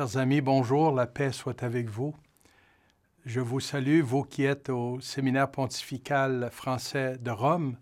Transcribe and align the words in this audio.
Chers 0.00 0.16
amis, 0.16 0.40
bonjour, 0.40 0.92
la 0.92 1.06
paix 1.06 1.30
soit 1.30 1.62
avec 1.62 1.90
vous. 1.90 2.14
Je 3.26 3.38
vous 3.38 3.60
salue, 3.60 4.00
vous 4.00 4.22
qui 4.22 4.44
êtes 4.44 4.70
au 4.70 4.98
séminaire 4.98 5.50
pontifical 5.50 6.48
français 6.50 7.18
de 7.18 7.30
Rome, 7.30 7.76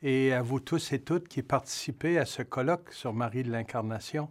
et 0.00 0.32
à 0.32 0.40
vous 0.40 0.60
tous 0.60 0.94
et 0.94 1.02
toutes 1.02 1.28
qui 1.28 1.42
participez 1.42 2.16
à 2.18 2.24
ce 2.24 2.40
colloque 2.40 2.90
sur 2.94 3.12
Marie 3.12 3.42
de 3.42 3.50
l'Incarnation 3.50 4.30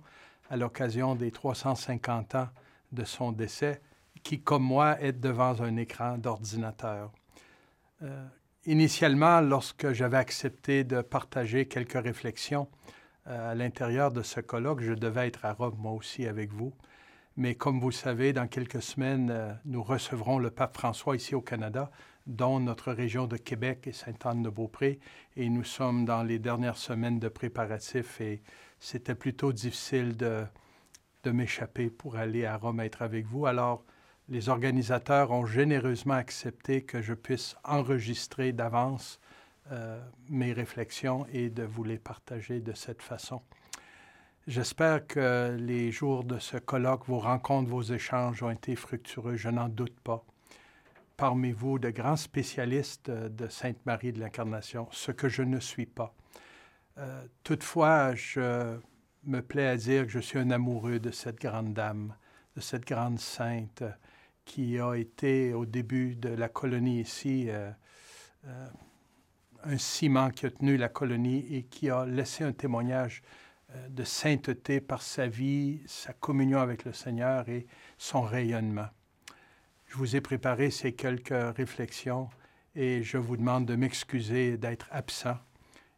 à 0.50 0.58
l'occasion 0.58 1.14
des 1.14 1.30
350 1.30 2.34
ans 2.34 2.50
de 2.92 3.04
son 3.04 3.32
décès, 3.32 3.82
qui, 4.24 4.42
comme 4.42 4.64
moi, 4.64 5.00
êtes 5.00 5.20
devant 5.20 5.62
un 5.62 5.76
écran 5.78 6.18
d'ordinateur. 6.18 7.12
Euh, 8.02 8.26
initialement, 8.66 9.42
lorsque 9.42 9.92
j'avais 9.92 10.18
accepté 10.18 10.84
de 10.84 11.02
partager 11.04 11.68
quelques 11.68 12.04
réflexions 12.04 12.68
euh, 13.28 13.52
à 13.52 13.54
l'intérieur 13.54 14.10
de 14.10 14.24
ce 14.24 14.40
colloque, 14.40 14.82
je 14.82 14.94
devais 14.94 15.28
être 15.28 15.46
à 15.46 15.54
Rome 15.54 15.76
moi 15.78 15.92
aussi 15.92 16.26
avec 16.26 16.52
vous. 16.52 16.74
Mais 17.38 17.54
comme 17.54 17.80
vous 17.80 17.90
le 17.90 17.94
savez, 17.94 18.34
dans 18.34 18.48
quelques 18.48 18.82
semaines, 18.82 19.30
euh, 19.30 19.54
nous 19.66 19.84
recevrons 19.84 20.40
le 20.40 20.50
pape 20.50 20.76
François 20.76 21.16
ici 21.16 21.36
au 21.36 21.42
Canada, 21.42 21.92
dont 22.26 22.60
notre 22.60 22.92
région 22.92 23.28
de 23.28 23.38
Québec 23.38 23.86
et 23.86 23.92
Sainte-Anne-de-Beaupré. 23.92 25.00
Et 25.36 25.48
nous 25.48 25.64
sommes 25.64 26.04
dans 26.04 26.24
les 26.24 26.40
dernières 26.40 26.78
semaines 26.78 27.20
de 27.20 27.30
préparatifs 27.30 28.20
et 28.22 28.42
c'était 28.80 29.14
plutôt 29.14 29.54
difficile 29.54 30.18
de, 30.18 30.46
m'échapper 31.26 31.90
pour 31.90 32.16
aller 32.16 32.46
à 32.46 32.56
Rome 32.56 32.80
être 32.80 33.02
avec 33.02 33.26
vous. 33.26 33.48
Alors, 33.48 33.84
les 34.30 34.48
organisateurs 34.48 35.32
ont 35.32 35.46
généreusement 35.46 36.14
accepté 36.14 36.84
que 36.84 37.02
je 37.02 37.14
puisse 37.14 37.58
enregistrer 37.66 38.54
d'avance 38.54 39.20
euh, 39.74 40.02
mes 40.30 40.54
réflexions 40.54 41.28
et 41.34 41.50
de 41.50 41.64
vous 41.64 41.84
les 41.84 41.98
partager 41.98 42.62
de 42.62 42.72
cette 42.72 43.02
façon. 43.02 43.42
J'espère 44.48 45.06
que 45.06 45.58
les 45.60 45.92
jours 45.92 46.24
de 46.24 46.40
ce 46.40 46.56
colloque, 46.56 47.06
vos 47.08 47.20
rencontres, 47.20 47.70
vos 47.70 47.82
échanges 47.82 48.42
ont 48.44 48.50
été 48.50 48.78
fructueux, 48.78 49.36
je 49.36 49.50
n'en 49.50 49.68
doute 49.68 50.00
pas. 50.00 50.24
Parmi 51.18 51.52
vous, 51.52 51.80
de 51.80 51.90
grands 51.90 52.16
spécialistes 52.16 53.12
de 53.12 53.50
Sainte 53.50 53.86
Marie 53.86 54.14
de 54.14 54.22
l'Incarnation, 54.22 54.88
ce 54.92 55.12
que 55.12 55.28
je 55.28 55.42
ne 55.42 55.60
suis 55.60 55.86
pas. 55.86 56.16
Euh, 56.98 57.26
toutefois, 57.44 58.16
je 58.16 58.80
me 59.26 59.42
plais 59.42 59.68
à 59.68 59.76
dire 59.76 60.06
que 60.06 60.12
je 60.14 60.20
suis 60.20 60.40
un 60.40 60.52
amoureux 60.52 61.00
de 61.00 61.12
cette 61.12 61.42
grande 61.42 61.74
dame, 61.74 62.16
de 62.56 62.62
cette 62.62 62.88
grande 62.88 63.20
sainte 63.20 63.84
qui 64.46 64.80
a 64.80 64.94
été 64.94 65.54
au 65.54 65.66
début 65.66 66.16
de 66.16 66.30
la 66.30 66.48
colonie 66.48 67.02
ici 67.02 67.50
euh, 67.50 67.70
euh, 68.46 68.68
un 69.66 69.78
ciment 69.78 70.30
qui 70.30 70.46
a 70.46 70.52
tenu 70.52 70.78
la 70.78 70.88
colonie 70.88 71.46
et 71.54 71.64
qui 71.64 71.90
a 71.90 72.06
laissé 72.06 72.46
un 72.46 72.54
témoignage 72.54 73.22
euh, 73.26 73.47
de 73.90 74.04
sainteté 74.04 74.82
par 74.82 75.02
sa 75.02 75.28
vie, 75.28 75.82
sa 75.86 76.14
communion 76.14 76.60
avec 76.60 76.86
le 76.86 76.94
Seigneur 76.94 77.48
et 77.50 77.68
son 77.98 78.22
rayonnement. 78.22 78.88
Je 79.88 79.96
vous 79.96 80.16
ai 80.16 80.22
préparé 80.22 80.70
ces 80.70 80.94
quelques 80.94 81.56
réflexions 81.56 82.30
et 82.76 83.04
je 83.04 83.18
vous 83.18 83.38
demande 83.38 83.66
de 83.66 83.76
m'excuser 83.76 84.58
d'être 84.58 84.88
absent 84.92 85.38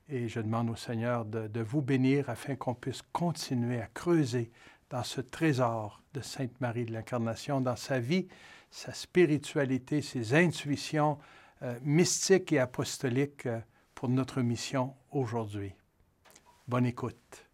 et 0.09 0.27
je 0.27 0.39
demande 0.39 0.69
au 0.69 0.75
Seigneur 0.75 1.25
de, 1.25 1.61
vous 1.61 1.81
bénir 1.81 2.29
afin 2.29 2.55
qu'on 2.55 2.73
puisse 2.73 3.01
continuer 3.13 3.81
à 3.81 3.87
creuser 3.87 4.51
dans 4.89 5.03
ce 5.03 5.21
trésor 5.21 6.01
de 6.13 6.21
Sainte 6.21 6.59
Marie 6.61 6.85
de 6.85 6.93
l'Incarnation, 6.93 7.61
dans 7.61 7.75
sa 7.75 7.99
vie, 7.99 8.27
sa 8.71 8.93
spiritualité, 8.93 10.01
ses 10.01 10.33
intuitions 10.33 11.19
euh, 11.61 11.77
mystiques 11.83 12.51
et 12.51 12.59
apostoliques 12.59 13.45
euh, 13.45 13.59
pour 13.93 14.09
notre 14.09 14.41
mission 14.41 14.95
aujourd'hui. 15.11 15.73
Bonne 16.67 16.85
écoute. 16.85 17.48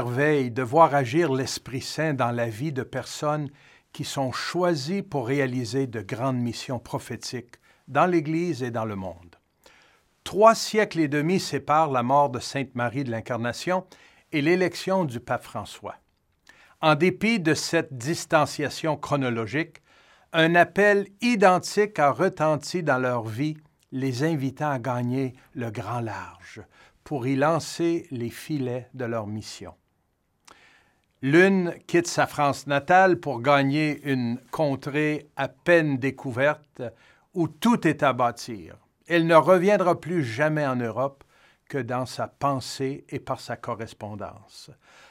De 0.00 0.62
voir 0.62 0.94
agir 0.94 1.32
l'Esprit 1.32 1.80
Saint 1.80 2.14
dans 2.14 2.30
la 2.30 2.48
vie 2.48 2.72
de 2.72 2.84
personnes 2.84 3.50
qui 3.92 4.04
sont 4.04 4.30
choisies 4.30 5.02
pour 5.02 5.26
réaliser 5.26 5.88
de 5.88 6.00
grandes 6.00 6.38
missions 6.38 6.78
prophétiques 6.78 7.56
dans 7.88 8.06
l'Église 8.06 8.62
et 8.62 8.70
dans 8.70 8.84
le 8.84 8.94
monde. 8.94 9.36
Trois 10.22 10.54
siècles 10.54 11.00
et 11.00 11.08
demi 11.08 11.40
séparent 11.40 11.90
la 11.90 12.04
mort 12.04 12.30
de 12.30 12.38
Sainte 12.38 12.76
Marie 12.76 13.02
de 13.02 13.10
l'Incarnation 13.10 13.86
et 14.30 14.40
l'élection 14.40 15.04
du 15.04 15.18
pape 15.18 15.42
François. 15.42 15.96
En 16.80 16.94
dépit 16.94 17.40
de 17.40 17.54
cette 17.54 17.96
distanciation 17.96 18.96
chronologique, 18.96 19.82
un 20.32 20.54
appel 20.54 21.08
identique 21.22 21.98
a 21.98 22.12
retenti 22.12 22.84
dans 22.84 22.98
leur 22.98 23.24
vie, 23.24 23.56
les 23.90 24.22
invitant 24.22 24.70
à 24.70 24.78
gagner 24.78 25.32
le 25.54 25.70
grand 25.70 26.00
large, 26.00 26.62
pour 27.02 27.26
y 27.26 27.34
lancer 27.34 28.06
les 28.12 28.30
filets 28.30 28.88
de 28.94 29.06
leur 29.06 29.26
mission. 29.26 29.74
L'une 31.20 31.74
quitte 31.86 32.06
sa 32.06 32.26
France 32.26 32.66
natale 32.66 33.18
pour 33.18 33.40
gagner 33.40 34.00
une 34.10 34.38
contrée 34.50 35.28
à 35.36 35.48
peine 35.48 35.98
découverte 35.98 36.82
où 37.34 37.48
tout 37.48 37.86
est 37.86 38.02
à 38.02 38.12
bâtir. 38.12 38.76
Elle 39.06 39.26
ne 39.26 39.34
reviendra 39.34 40.00
plus 40.00 40.22
jamais 40.22 40.66
en 40.66 40.76
Europe 40.76 41.24
que 41.68 41.78
dans 41.78 42.06
sa 42.06 42.28
pensée 42.28 43.04
et 43.08 43.18
par 43.18 43.40
sa 43.40 43.56
correspondance. 43.56 44.70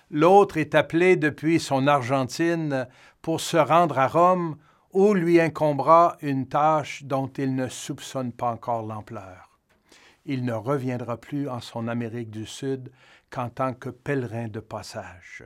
L'autre 0.09 0.57
est 0.57 0.75
appelé 0.75 1.17
depuis 1.17 1.59
son 1.59 1.87
Argentine 1.87 2.87
pour 3.21 3.41
se 3.41 3.57
rendre 3.57 3.99
à 3.99 4.07
Rome 4.07 4.57
où 4.93 5.13
lui 5.13 5.39
incombera 5.39 6.17
une 6.21 6.47
tâche 6.47 7.03
dont 7.03 7.27
il 7.37 7.53
ne 7.53 7.67
soupçonne 7.67 8.31
pas 8.31 8.51
encore 8.51 8.83
l'ampleur 8.83 9.47
il 10.27 10.43
ne 10.43 10.53
reviendra 10.53 11.17
plus 11.17 11.49
en 11.49 11.61
son 11.61 11.87
Amérique 11.87 12.29
du 12.29 12.45
Sud 12.45 12.91
qu'en 13.29 13.49
tant 13.49 13.73
que 13.73 13.89
pèlerin 13.89 14.49
de 14.49 14.59
passage. 14.59 15.43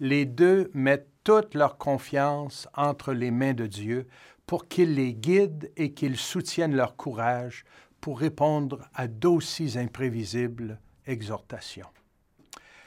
Les 0.00 0.24
deux 0.24 0.70
mettent 0.74 1.08
toute 1.24 1.54
leur 1.54 1.78
confiance 1.78 2.68
entre 2.74 3.12
les 3.12 3.30
mains 3.30 3.54
de 3.54 3.66
Dieu 3.66 4.06
pour 4.46 4.68
qu'il 4.68 4.94
les 4.94 5.14
guide 5.14 5.72
et 5.76 5.92
qu'il 5.92 6.16
soutienne 6.16 6.76
leur 6.76 6.96
courage 6.96 7.64
pour 8.00 8.20
répondre 8.20 8.88
à 8.94 9.08
d'aussi 9.08 9.76
imprévisibles 9.76 10.78
exhortations. 11.06 11.88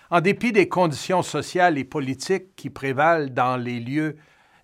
En 0.10 0.22
dépit 0.22 0.52
des 0.52 0.70
conditions 0.70 1.22
sociales 1.22 1.78
et 1.78 1.84
politiques 1.84 2.56
qui 2.56 2.70
prévalent 2.70 3.30
dans 3.30 3.58
les 3.58 3.80
lieux 3.80 4.18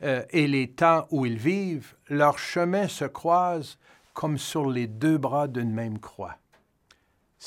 euh, 0.04 0.24
et 0.32 0.48
les 0.48 0.70
temps 0.70 1.08
où 1.12 1.26
ils 1.26 1.38
vivent, 1.38 1.96
leurs 2.10 2.40
chemins 2.40 2.88
se 2.88 3.06
croisent 3.06 3.78
comme 4.14 4.38
sur 4.38 4.70
les 4.70 4.88
deux 4.88 5.18
bras 5.18 5.48
d'une 5.48 5.74
même 5.74 6.00
croix. 6.00 6.38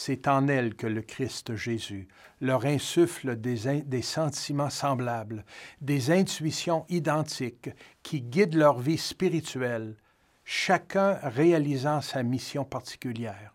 C'est 0.01 0.29
en 0.29 0.47
elle 0.47 0.77
que 0.77 0.87
le 0.87 1.03
Christ 1.03 1.57
Jésus 1.57 2.07
leur 2.41 2.67
insuffle 2.67 3.35
des, 3.35 3.83
des, 3.83 4.01
sentiments 4.01 4.71
semblables, 4.71 5.45
des 5.81 6.13
intuitions 6.13 6.87
identiques 6.89 7.71
qui 8.05 8.23
guident 8.23 8.55
leur 8.55 8.79
vie 8.79 8.97
spirituelle, 8.97 9.97
chacun 10.45 11.19
réalisant 11.25 12.01
sa 12.01 12.23
mission 12.23 12.65
particulière. 12.65 13.53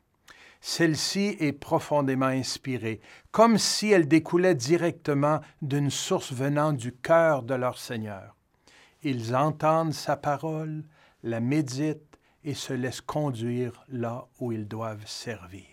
Celle-ci 0.59 1.37
est 1.39 1.53
profondément 1.53 2.25
inspirée, 2.25 2.99
comme 3.31 3.57
si 3.57 3.91
elle 3.91 4.09
découlait 4.09 4.53
directement 4.53 5.39
d'une 5.61 5.89
source 5.89 6.33
venant 6.33 6.73
du 6.73 6.91
cœur 6.91 7.43
de 7.43 7.53
leur 7.53 7.77
Seigneur. 7.77 8.35
Ils 9.01 9.33
entendent 9.33 9.93
sa 9.93 10.17
parole, 10.17 10.83
la 11.23 11.39
méditent 11.39 12.19
et 12.43 12.53
se 12.53 12.73
laissent 12.73 12.99
conduire 12.99 13.85
là 13.87 14.27
où 14.41 14.51
ils 14.51 14.67
doivent 14.67 15.07
servir. 15.07 15.72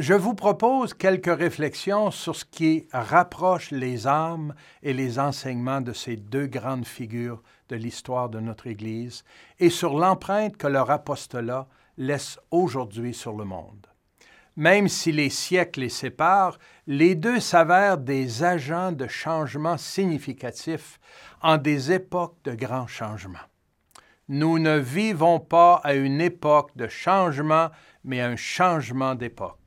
Je 0.00 0.14
vous 0.14 0.34
propose 0.34 0.94
quelques 0.94 1.36
réflexions 1.36 2.12
sur 2.12 2.36
ce 2.36 2.44
qui 2.44 2.86
rapproche 2.92 3.72
les 3.72 4.06
âmes 4.06 4.54
et 4.80 4.92
les 4.92 5.18
enseignements 5.18 5.80
de 5.80 5.92
ces 5.92 6.14
deux 6.14 6.46
grandes 6.46 6.86
figures 6.86 7.42
de 7.68 7.74
l'histoire 7.74 8.28
de 8.28 8.38
notre 8.38 8.68
Église 8.68 9.24
et 9.58 9.70
sur 9.70 9.98
l'empreinte 9.98 10.56
que 10.56 10.68
leur 10.68 10.92
apostolat 10.92 11.66
laisse 11.96 12.38
aujourd'hui 12.52 13.12
sur 13.12 13.32
le 13.32 13.44
monde. 13.44 13.88
Même 14.54 14.86
si 14.86 15.10
les 15.10 15.30
siècles 15.30 15.80
les 15.80 15.88
séparent, 15.88 16.60
les 16.86 17.16
deux 17.16 17.40
s'avèrent 17.40 17.98
des 17.98 18.44
agents 18.44 18.92
de 18.92 19.08
changement 19.08 19.78
significatifs 19.78 21.00
en 21.42 21.56
des 21.56 21.90
époques 21.90 22.36
de 22.44 22.54
grands 22.54 22.86
changements. 22.86 23.48
Nous 24.28 24.60
ne 24.60 24.78
vivons 24.78 25.40
pas 25.40 25.80
à 25.82 25.94
une 25.94 26.20
époque 26.20 26.70
de 26.76 26.86
changement, 26.86 27.70
mais 28.04 28.20
à 28.20 28.28
un 28.28 28.36
changement 28.36 29.16
d'époque. 29.16 29.58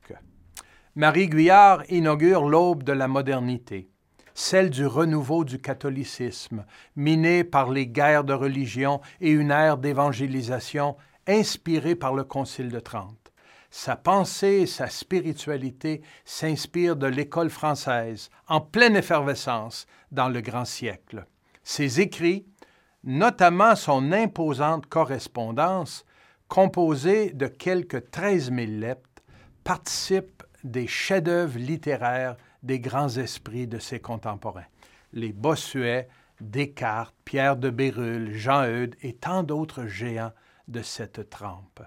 Marie 0.94 1.28
Guyard 1.28 1.84
inaugure 1.88 2.46
l'aube 2.46 2.82
de 2.82 2.92
la 2.92 3.08
modernité, 3.08 3.88
celle 4.34 4.68
du 4.68 4.84
renouveau 4.84 5.42
du 5.42 5.58
catholicisme, 5.58 6.66
miné 6.96 7.44
par 7.44 7.70
les 7.70 7.86
guerres 7.86 8.24
de 8.24 8.34
religion 8.34 9.00
et 9.22 9.30
une 9.30 9.52
ère 9.52 9.78
d'évangélisation 9.78 10.96
inspirée 11.26 11.94
par 11.94 12.14
le 12.14 12.24
Concile 12.24 12.68
de 12.68 12.78
Trente. 12.78 13.32
Sa 13.70 13.96
pensée 13.96 14.60
et 14.60 14.66
sa 14.66 14.88
spiritualité 14.88 16.02
s'inspirent 16.26 16.96
de 16.96 17.06
l'école 17.06 17.48
française, 17.48 18.28
en 18.46 18.60
pleine 18.60 18.96
effervescence 18.96 19.86
dans 20.10 20.28
le 20.28 20.42
grand 20.42 20.66
siècle. 20.66 21.24
Ses 21.64 22.02
écrits, 22.02 22.44
notamment 23.02 23.76
son 23.76 24.12
imposante 24.12 24.84
correspondance, 24.88 26.04
composée 26.48 27.30
de 27.30 27.46
quelques 27.46 28.10
13 28.10 28.52
000 28.52 28.72
lettres, 28.72 29.08
participent 29.64 30.41
des 30.64 30.86
chefs-d'œuvre 30.86 31.58
littéraires 31.58 32.36
des 32.62 32.80
grands 32.80 33.16
esprits 33.16 33.66
de 33.66 33.78
ses 33.78 34.00
contemporains. 34.00 34.66
Les 35.12 35.32
Bossuet, 35.32 36.08
Descartes, 36.40 37.14
Pierre 37.24 37.56
de 37.56 37.70
Bérulle, 37.70 38.32
Jean 38.32 38.66
Eudes 38.66 38.96
et 39.02 39.14
tant 39.14 39.42
d'autres 39.42 39.86
géants 39.86 40.32
de 40.68 40.82
cette 40.82 41.30
trempe. 41.30 41.82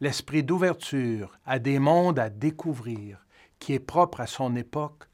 L'esprit 0.00 0.42
d'ouverture 0.42 1.38
à 1.46 1.58
des 1.58 1.78
mondes 1.78 2.18
à 2.18 2.28
découvrir, 2.28 3.24
qui 3.58 3.74
est 3.74 3.78
propre 3.78 4.20
à 4.20 4.26
son 4.26 4.56
époque, 4.56 5.04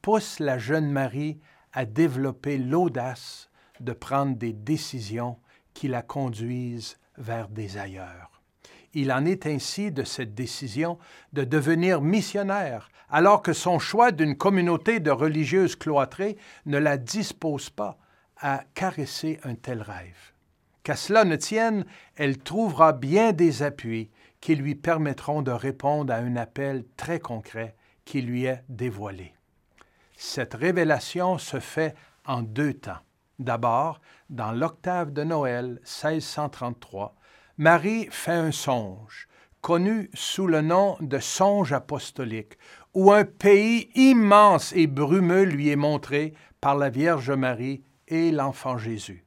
pousse 0.00 0.38
la 0.40 0.58
jeune 0.58 0.90
Marie 0.90 1.38
à 1.72 1.84
développer 1.84 2.56
l'audace 2.56 3.50
de 3.80 3.92
prendre 3.92 4.36
des 4.36 4.52
décisions 4.52 5.38
qui 5.74 5.88
la 5.88 6.02
conduisent 6.02 6.98
vers 7.18 7.48
des 7.48 7.76
ailleurs. 7.76 8.37
Il 8.94 9.12
en 9.12 9.24
est 9.24 9.46
ainsi 9.46 9.92
de 9.92 10.04
cette 10.04 10.34
décision 10.34 10.98
de 11.32 11.44
devenir 11.44 12.00
missionnaire, 12.00 12.88
alors 13.10 13.42
que 13.42 13.52
son 13.52 13.78
choix 13.78 14.12
d'une 14.12 14.36
communauté 14.36 15.00
de 15.00 15.10
religieuses 15.10 15.76
cloîtrées 15.76 16.36
ne 16.66 16.78
la 16.78 16.96
dispose 16.96 17.70
pas 17.70 17.98
à 18.40 18.62
caresser 18.74 19.40
un 19.44 19.54
tel 19.54 19.82
rêve. 19.82 20.32
Qu'à 20.82 20.96
cela 20.96 21.24
ne 21.24 21.36
tienne, 21.36 21.84
elle 22.16 22.38
trouvera 22.38 22.92
bien 22.92 23.32
des 23.32 23.62
appuis 23.62 24.10
qui 24.40 24.54
lui 24.54 24.74
permettront 24.74 25.42
de 25.42 25.50
répondre 25.50 26.12
à 26.12 26.16
un 26.16 26.36
appel 26.36 26.84
très 26.96 27.20
concret 27.20 27.76
qui 28.04 28.22
lui 28.22 28.44
est 28.44 28.62
dévoilé. 28.68 29.34
Cette 30.16 30.54
révélation 30.54 31.38
se 31.38 31.60
fait 31.60 31.94
en 32.24 32.42
deux 32.42 32.74
temps. 32.74 32.98
D'abord, 33.38 34.00
dans 34.30 34.52
l'octave 34.52 35.12
de 35.12 35.22
Noël 35.24 35.78
1633, 35.84 37.14
Marie 37.60 38.06
fait 38.12 38.30
un 38.30 38.52
songe, 38.52 39.26
connu 39.62 40.10
sous 40.14 40.46
le 40.46 40.60
nom 40.60 40.96
de 41.00 41.18
songe 41.18 41.72
apostolique, 41.72 42.56
où 42.94 43.10
un 43.10 43.24
pays 43.24 43.90
immense 43.96 44.72
et 44.76 44.86
brumeux 44.86 45.42
lui 45.42 45.68
est 45.68 45.76
montré 45.76 46.34
par 46.60 46.76
la 46.76 46.88
Vierge 46.88 47.32
Marie 47.32 47.82
et 48.06 48.30
l'enfant 48.30 48.78
Jésus. 48.78 49.24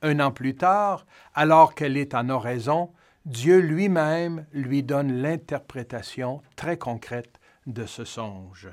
Un 0.00 0.18
an 0.20 0.30
plus 0.30 0.56
tard, 0.56 1.04
alors 1.34 1.74
qu'elle 1.74 1.98
est 1.98 2.14
en 2.14 2.30
oraison, 2.30 2.90
Dieu 3.26 3.58
lui-même 3.58 4.46
lui 4.52 4.82
donne 4.82 5.20
l'interprétation 5.20 6.40
très 6.56 6.78
concrète 6.78 7.38
de 7.66 7.84
ce 7.84 8.06
songe. 8.06 8.70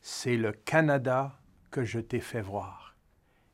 C'est 0.00 0.36
le 0.36 0.50
Canada 0.50 1.38
que 1.70 1.84
je 1.84 2.00
t'ai 2.00 2.18
fait 2.18 2.40
voir. 2.40 2.96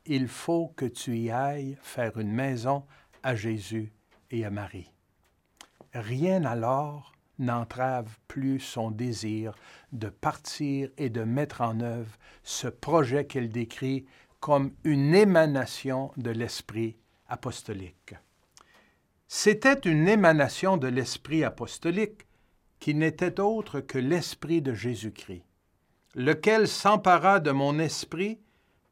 Il 0.06 0.26
faut 0.26 0.72
que 0.74 0.86
tu 0.86 1.18
y 1.18 1.30
ailles 1.30 1.76
faire 1.82 2.18
une 2.18 2.32
maison 2.32 2.86
à 3.22 3.34
Jésus 3.34 3.92
et 4.30 4.44
à 4.44 4.50
Marie. 4.50 4.92
Rien 5.92 6.44
alors 6.44 7.12
n'entrave 7.38 8.18
plus 8.28 8.60
son 8.60 8.90
désir 8.90 9.54
de 9.92 10.08
partir 10.08 10.90
et 10.98 11.08
de 11.08 11.24
mettre 11.24 11.62
en 11.62 11.80
œuvre 11.80 12.16
ce 12.44 12.68
projet 12.68 13.24
qu'elle 13.24 13.50
décrit 13.50 14.06
comme 14.38 14.72
une 14.84 15.14
émanation 15.14 16.12
de 16.16 16.30
l'esprit 16.30 16.96
apostolique. 17.28 18.14
C'était 19.26 19.80
une 19.88 20.08
émanation 20.08 20.76
de 20.76 20.88
l'esprit 20.88 21.44
apostolique 21.44 22.26
qui 22.78 22.94
n'était 22.94 23.40
autre 23.40 23.80
que 23.80 23.98
l'esprit 23.98 24.62
de 24.62 24.74
Jésus-Christ, 24.74 25.44
lequel 26.14 26.66
s'empara 26.66 27.40
de 27.40 27.50
mon 27.50 27.78
esprit 27.78 28.40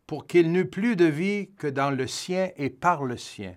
pour 0.07 0.27
qu'il 0.27 0.53
n'eût 0.53 0.69
plus 0.69 0.97
de 0.97 1.07
vie 1.07 1.51
que 1.59 1.67
dans 1.67 1.91
le 1.91 2.07
sien 2.07 2.51
et 2.57 2.71
par 2.71 3.05
le 3.05 3.17
sien 3.17 3.57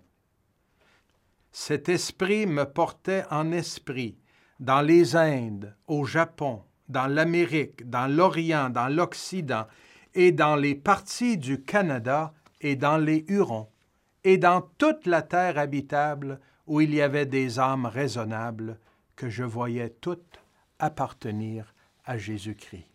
cet 1.51 1.89
esprit 1.89 2.45
me 2.45 2.63
portait 2.63 3.25
en 3.29 3.51
esprit 3.51 4.17
dans 4.59 4.81
les 4.81 5.15
Indes, 5.15 5.75
au 5.87 6.05
Japon, 6.05 6.63
dans 6.87 7.07
l'Amérique, 7.07 7.89
dans 7.89 8.07
l'Orient, 8.07 8.69
dans 8.69 8.87
l'Occident, 8.87 9.65
et 10.13 10.31
dans 10.31 10.55
les 10.55 10.75
parties 10.75 11.37
du 11.37 11.61
Canada 11.63 12.33
et 12.59 12.75
dans 12.75 12.97
les 12.97 13.25
Hurons, 13.27 13.69
et 14.23 14.37
dans 14.37 14.61
toute 14.77 15.07
la 15.07 15.21
terre 15.21 15.57
habitable 15.57 16.39
où 16.67 16.79
il 16.79 16.93
y 16.93 17.01
avait 17.01 17.25
des 17.25 17.59
âmes 17.59 17.85
raisonnables, 17.85 18.79
que 19.15 19.29
je 19.29 19.43
voyais 19.43 19.89
toutes 19.89 20.39
appartenir 20.79 21.73
à 22.05 22.17
Jésus-Christ. 22.17 22.87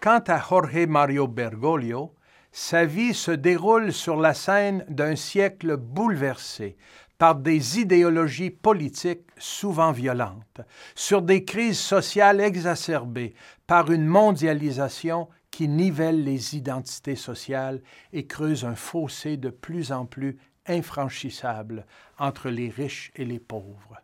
Quant 0.00 0.22
à 0.26 0.38
Jorge 0.38 0.86
Mario 0.86 1.28
Bergoglio, 1.28 2.14
sa 2.52 2.84
vie 2.84 3.14
se 3.14 3.30
déroule 3.30 3.92
sur 3.92 4.16
la 4.16 4.34
scène 4.34 4.84
d'un 4.88 5.16
siècle 5.16 5.76
bouleversé 5.76 6.76
par 7.18 7.34
des 7.34 7.78
idéologies 7.78 8.50
politiques 8.50 9.28
souvent 9.36 9.92
violentes, 9.92 10.62
sur 10.94 11.20
des 11.20 11.44
crises 11.44 11.78
sociales 11.78 12.40
exacerbées 12.40 13.34
par 13.66 13.90
une 13.90 14.06
mondialisation 14.06 15.28
qui 15.50 15.68
nivelle 15.68 16.24
les 16.24 16.56
identités 16.56 17.16
sociales 17.16 17.82
et 18.12 18.26
creuse 18.26 18.64
un 18.64 18.74
fossé 18.74 19.36
de 19.36 19.50
plus 19.50 19.92
en 19.92 20.06
plus 20.06 20.38
infranchissable 20.66 21.84
entre 22.18 22.48
les 22.48 22.70
riches 22.70 23.12
et 23.16 23.24
les 23.24 23.40
pauvres. 23.40 24.00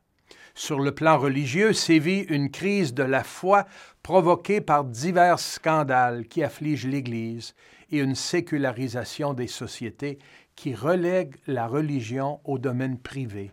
Sur 0.54 0.80
le 0.80 0.92
plan 0.92 1.18
religieux 1.18 1.72
sévit 1.72 2.20
une 2.28 2.50
crise 2.50 2.94
de 2.94 3.02
la 3.02 3.24
foi 3.24 3.66
provoquée 4.02 4.60
par 4.60 4.84
divers 4.84 5.38
scandales 5.38 6.26
qui 6.26 6.42
affligent 6.42 6.88
l'Église 6.88 7.54
et 7.90 7.98
une 7.98 8.14
sécularisation 8.14 9.32
des 9.32 9.46
sociétés 9.46 10.18
qui 10.54 10.74
relègue 10.74 11.36
la 11.46 11.66
religion 11.66 12.40
au 12.44 12.58
domaine 12.58 12.98
privé, 12.98 13.52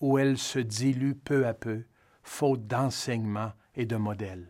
où 0.00 0.18
elle 0.18 0.38
se 0.38 0.58
dilue 0.58 1.12
peu 1.12 1.46
à 1.46 1.54
peu, 1.54 1.84
faute 2.22 2.66
d'enseignement 2.66 3.52
et 3.74 3.86
de 3.86 3.96
modèles. 3.96 4.48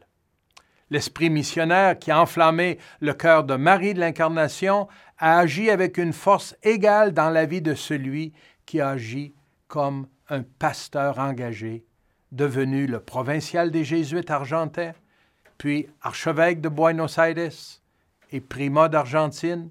L'esprit 0.90 1.28
missionnaire 1.28 1.98
qui 1.98 2.10
a 2.10 2.20
enflammé 2.20 2.78
le 3.00 3.12
cœur 3.12 3.44
de 3.44 3.56
Marie 3.56 3.92
de 3.92 4.00
l'Incarnation 4.00 4.88
a 5.18 5.38
agi 5.38 5.68
avec 5.70 5.98
une 5.98 6.14
force 6.14 6.56
égale 6.62 7.12
dans 7.12 7.28
la 7.28 7.44
vie 7.44 7.60
de 7.60 7.74
celui 7.74 8.32
qui 8.64 8.80
a 8.80 8.90
agi 8.90 9.34
comme 9.66 10.08
un 10.30 10.42
pasteur 10.42 11.18
engagé, 11.18 11.84
devenu 12.32 12.86
le 12.86 13.00
provincial 13.00 13.70
des 13.70 13.84
Jésuites 13.84 14.30
argentins, 14.30 14.92
puis 15.58 15.88
archevêque 16.00 16.60
de 16.60 16.68
Buenos 16.68 17.18
Aires, 17.18 17.50
et 18.30 18.40
primat 18.40 18.88
d'Argentine, 18.88 19.70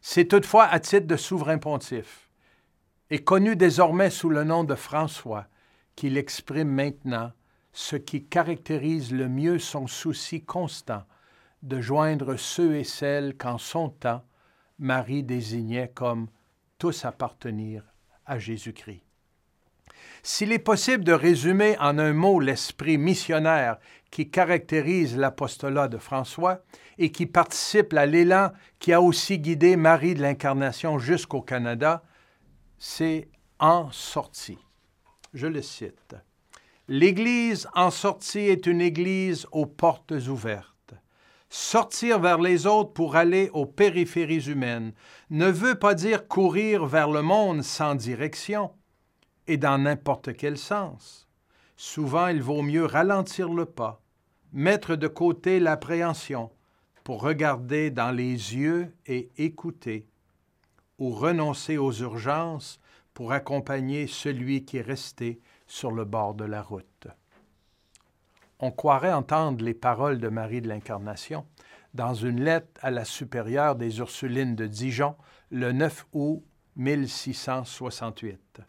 c'est 0.00 0.26
toutefois 0.26 0.64
à 0.64 0.80
titre 0.80 1.06
de 1.06 1.16
souverain 1.16 1.58
pontife, 1.58 2.28
et 3.10 3.22
connu 3.22 3.56
désormais 3.56 4.10
sous 4.10 4.30
le 4.30 4.44
nom 4.44 4.64
de 4.64 4.74
François, 4.74 5.46
qu'il 5.96 6.16
exprime 6.16 6.70
maintenant 6.70 7.32
ce 7.72 7.96
qui 7.96 8.24
caractérise 8.24 9.12
le 9.12 9.28
mieux 9.28 9.58
son 9.58 9.86
souci 9.86 10.44
constant 10.44 11.04
de 11.62 11.80
joindre 11.80 12.36
ceux 12.36 12.76
et 12.76 12.84
celles 12.84 13.36
qu'en 13.36 13.58
son 13.58 13.88
temps 13.90 14.24
Marie 14.78 15.24
désignait 15.24 15.90
comme 15.92 16.28
tous 16.78 17.04
appartenir 17.04 17.82
à 18.24 18.38
Jésus-Christ. 18.38 19.07
S'il 20.22 20.52
est 20.52 20.58
possible 20.58 21.04
de 21.04 21.12
résumer 21.12 21.76
en 21.78 21.98
un 21.98 22.12
mot 22.12 22.40
l'esprit 22.40 22.98
missionnaire 22.98 23.78
qui 24.10 24.30
caractérise 24.30 25.16
l'apostolat 25.16 25.88
de 25.88 25.98
François 25.98 26.62
et 26.98 27.10
qui 27.10 27.26
participe 27.26 27.92
à 27.94 28.06
l'élan 28.06 28.50
qui 28.78 28.92
a 28.92 29.00
aussi 29.00 29.38
guidé 29.38 29.76
Marie 29.76 30.14
de 30.14 30.22
l'Incarnation 30.22 30.98
jusqu'au 30.98 31.42
Canada, 31.42 32.02
c'est 32.78 33.28
en 33.58 33.90
sortie. 33.90 34.58
Je 35.34 35.46
le 35.46 35.62
cite. 35.62 36.14
L'Église 36.88 37.68
en 37.74 37.90
sortie 37.90 38.38
est 38.38 38.66
une 38.66 38.80
Église 38.80 39.46
aux 39.52 39.66
portes 39.66 40.12
ouvertes. 40.28 40.94
Sortir 41.50 42.18
vers 42.18 42.38
les 42.38 42.66
autres 42.66 42.92
pour 42.92 43.16
aller 43.16 43.50
aux 43.52 43.66
périphéries 43.66 44.48
humaines 44.48 44.92
ne 45.30 45.46
veut 45.46 45.78
pas 45.78 45.94
dire 45.94 46.28
courir 46.28 46.86
vers 46.86 47.10
le 47.10 47.22
monde 47.22 47.62
sans 47.62 47.94
direction 47.94 48.70
et 49.48 49.56
dans 49.56 49.78
n'importe 49.78 50.36
quel 50.36 50.56
sens. 50.56 51.26
Souvent, 51.76 52.28
il 52.28 52.42
vaut 52.42 52.62
mieux 52.62 52.84
ralentir 52.84 53.52
le 53.52 53.64
pas, 53.64 54.00
mettre 54.52 54.94
de 54.94 55.08
côté 55.08 55.58
l'appréhension 55.58 56.50
pour 57.02 57.22
regarder 57.22 57.90
dans 57.90 58.10
les 58.10 58.32
yeux 58.32 58.94
et 59.06 59.30
écouter, 59.38 60.06
ou 60.98 61.10
renoncer 61.10 61.78
aux 61.78 61.92
urgences 61.92 62.78
pour 63.14 63.32
accompagner 63.32 64.06
celui 64.06 64.64
qui 64.64 64.76
est 64.76 64.82
resté 64.82 65.40
sur 65.66 65.90
le 65.90 66.04
bord 66.04 66.34
de 66.34 66.44
la 66.44 66.62
route. 66.62 67.08
on 68.60 68.70
croirait 68.70 69.12
entendre 69.12 69.64
les 69.64 69.74
paroles 69.74 70.18
de 70.18 70.28
Marie 70.28 70.60
de 70.60 70.68
l'Incarnation 70.68 71.46
dans 71.94 72.14
une 72.14 72.42
lettre 72.42 72.68
à 72.82 72.90
la 72.90 73.04
supérieure 73.04 73.76
des 73.76 73.98
Ursulines 73.98 74.56
de 74.56 74.66
Dijon 74.66 75.14
le 75.50 75.72
9 75.72 76.06
août 76.12 76.44
1668. 76.76 78.60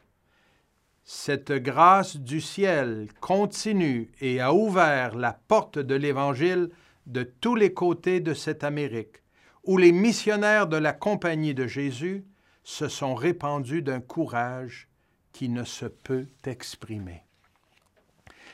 Cette 1.12 1.52
grâce 1.52 2.18
du 2.18 2.40
ciel 2.40 3.08
continue 3.20 4.12
et 4.22 4.42
a 4.42 4.54
ouvert 4.54 5.16
la 5.16 5.34
porte 5.34 5.80
de 5.80 5.96
l'Évangile 5.96 6.70
de 7.08 7.24
tous 7.24 7.56
les 7.56 7.74
côtés 7.74 8.20
de 8.20 8.36
cette 8.36 8.64
Amérique, 8.64 9.24
où 9.64 9.78
les 9.80 9.92
missionnaires 9.92 10.68
de 10.68 10.78
la 10.78 10.94
Compagnie 10.94 11.56
de 11.56 11.66
Jésus 11.66 12.26
se 12.64 12.88
sont 12.88 13.16
répandus 13.16 13.82
d'un 13.82 14.02
courage 14.02 14.88
qui 15.32 15.50
ne 15.50 15.64
se 15.64 15.88
peut 15.88 16.28
exprimer. 16.46 17.24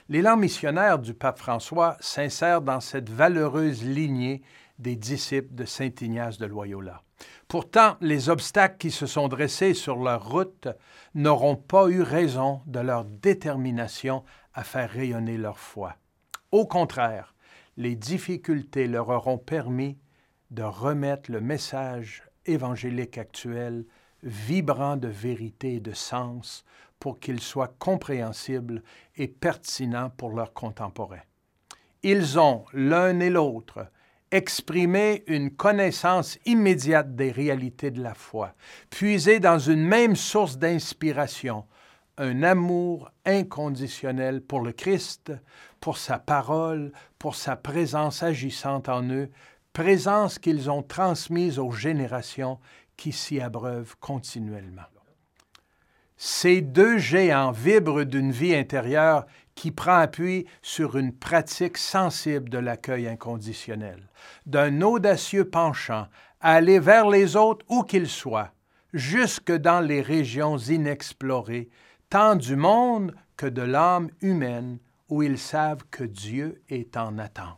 L'élan 0.08 0.38
missionnaire 0.38 1.00
du 1.00 1.14
pape 1.14 1.40
François 1.40 1.98
s'insère 2.00 2.62
dans 2.62 2.80
cette 2.80 3.10
valeureuse 3.10 3.84
lignée 3.84 4.42
des 4.80 4.96
disciples 4.96 5.54
de 5.54 5.66
Saint 5.66 5.92
Ignace 6.00 6.38
de 6.38 6.46
Loyola. 6.46 7.04
Pourtant, 7.48 7.96
les 8.02 8.30
obstacles 8.30 8.78
qui 8.78 8.92
se 8.92 9.06
sont 9.06 9.28
dressés 9.28 9.74
sur 9.74 9.98
leur 9.98 10.30
route 10.30 10.68
n'auront 11.14 11.56
pas 11.56 11.88
eu 11.90 12.02
raison 12.02 12.62
de 12.66 12.80
leur 12.80 13.06
détermination 13.06 14.24
à 14.54 14.64
faire 14.64 14.90
rayonner 14.90 15.38
leur 15.38 15.60
foi. 15.60 15.96
Au 16.52 16.66
contraire, 16.66 17.36
les 17.78 17.96
difficultés 17.96 18.88
leur 18.88 19.10
auront 19.10 19.38
permis 19.38 19.98
de 20.52 20.64
remettre 20.64 21.32
le 21.32 21.42
message 21.42 22.24
évangélique 22.46 23.18
actuel 23.18 23.86
vibrant 24.24 24.98
de 24.98 25.08
vérité 25.08 25.76
et 25.76 25.80
de 25.80 25.94
sens 25.94 26.64
pour 27.00 27.20
qu'il 27.20 27.40
soit 27.42 27.76
compréhensible 27.78 28.82
et 29.16 29.28
pertinent 29.28 30.10
pour 30.10 30.32
leurs 30.32 30.54
contemporains. 30.54 31.24
Ils 32.04 32.40
ont, 32.40 32.66
l'un 32.74 33.20
et 33.20 33.30
l'autre, 33.30 33.88
exprimé 34.36 35.24
une 35.28 35.50
connaissance 35.50 36.38
immédiate 36.46 37.16
des 37.16 37.32
réalités 37.32 37.90
de 37.90 38.04
la 38.04 38.14
foi, 38.14 38.54
puisé 38.90 39.40
dans 39.40 39.60
une 39.60 39.86
même 39.86 40.18
source 40.18 40.58
d'inspiration, 40.58 41.66
un 42.18 42.44
amour 42.44 43.12
inconditionnel 43.26 44.42
pour 44.42 44.60
le 44.60 44.74
Christ, 44.74 45.32
pour 45.80 45.98
sa 45.98 46.20
parole, 46.20 46.92
pour 47.18 47.36
sa 47.36 47.56
présence 47.56 48.24
agissante 48.24 48.90
en 48.90 49.04
eux, 49.04 49.30
présence 49.72 50.38
qu'ils 50.38 50.70
ont 50.70 50.84
transmise 50.84 51.58
aux 51.58 51.72
générations 51.72 52.60
qui 52.98 53.14
s'y 53.14 53.40
abreuvent 53.40 53.96
continuellement. 54.00 54.84
Ces 56.18 56.62
deux 56.62 56.98
géants 56.98 57.52
vibrent 57.52 58.06
d'une 58.06 58.32
vie 58.32 58.56
intérieure 58.56 59.26
qui 59.56 59.72
prend 59.72 59.98
appui 59.98 60.46
sur 60.62 60.98
une 60.98 61.14
pratique 61.14 61.78
sensible 61.78 62.50
de 62.50 62.58
l'accueil 62.58 63.08
inconditionnel, 63.08 64.10
d'un 64.46 64.82
audacieux 64.82 65.50
penchant 65.50 66.08
à 66.42 66.54
aller 66.54 66.80
vers 66.80 67.10
les 67.10 67.36
autres 67.36 67.66
où 67.70 67.84
qu'ils 67.84 68.10
soient, 68.10 68.52
jusque 68.94 69.52
dans 69.52 69.80
les 69.80 70.02
régions 70.02 70.58
inexplorées, 70.58 71.70
tant 72.10 72.36
du 72.36 72.56
monde 72.56 73.16
que 73.38 73.48
de 73.48 73.62
l'âme 73.62 74.10
humaine, 74.22 74.80
où 75.10 75.24
ils 75.24 75.40
savent 75.40 75.84
que 75.92 76.04
Dieu 76.04 76.62
est 76.70 76.98
en 76.98 77.18
attente. 77.18 77.58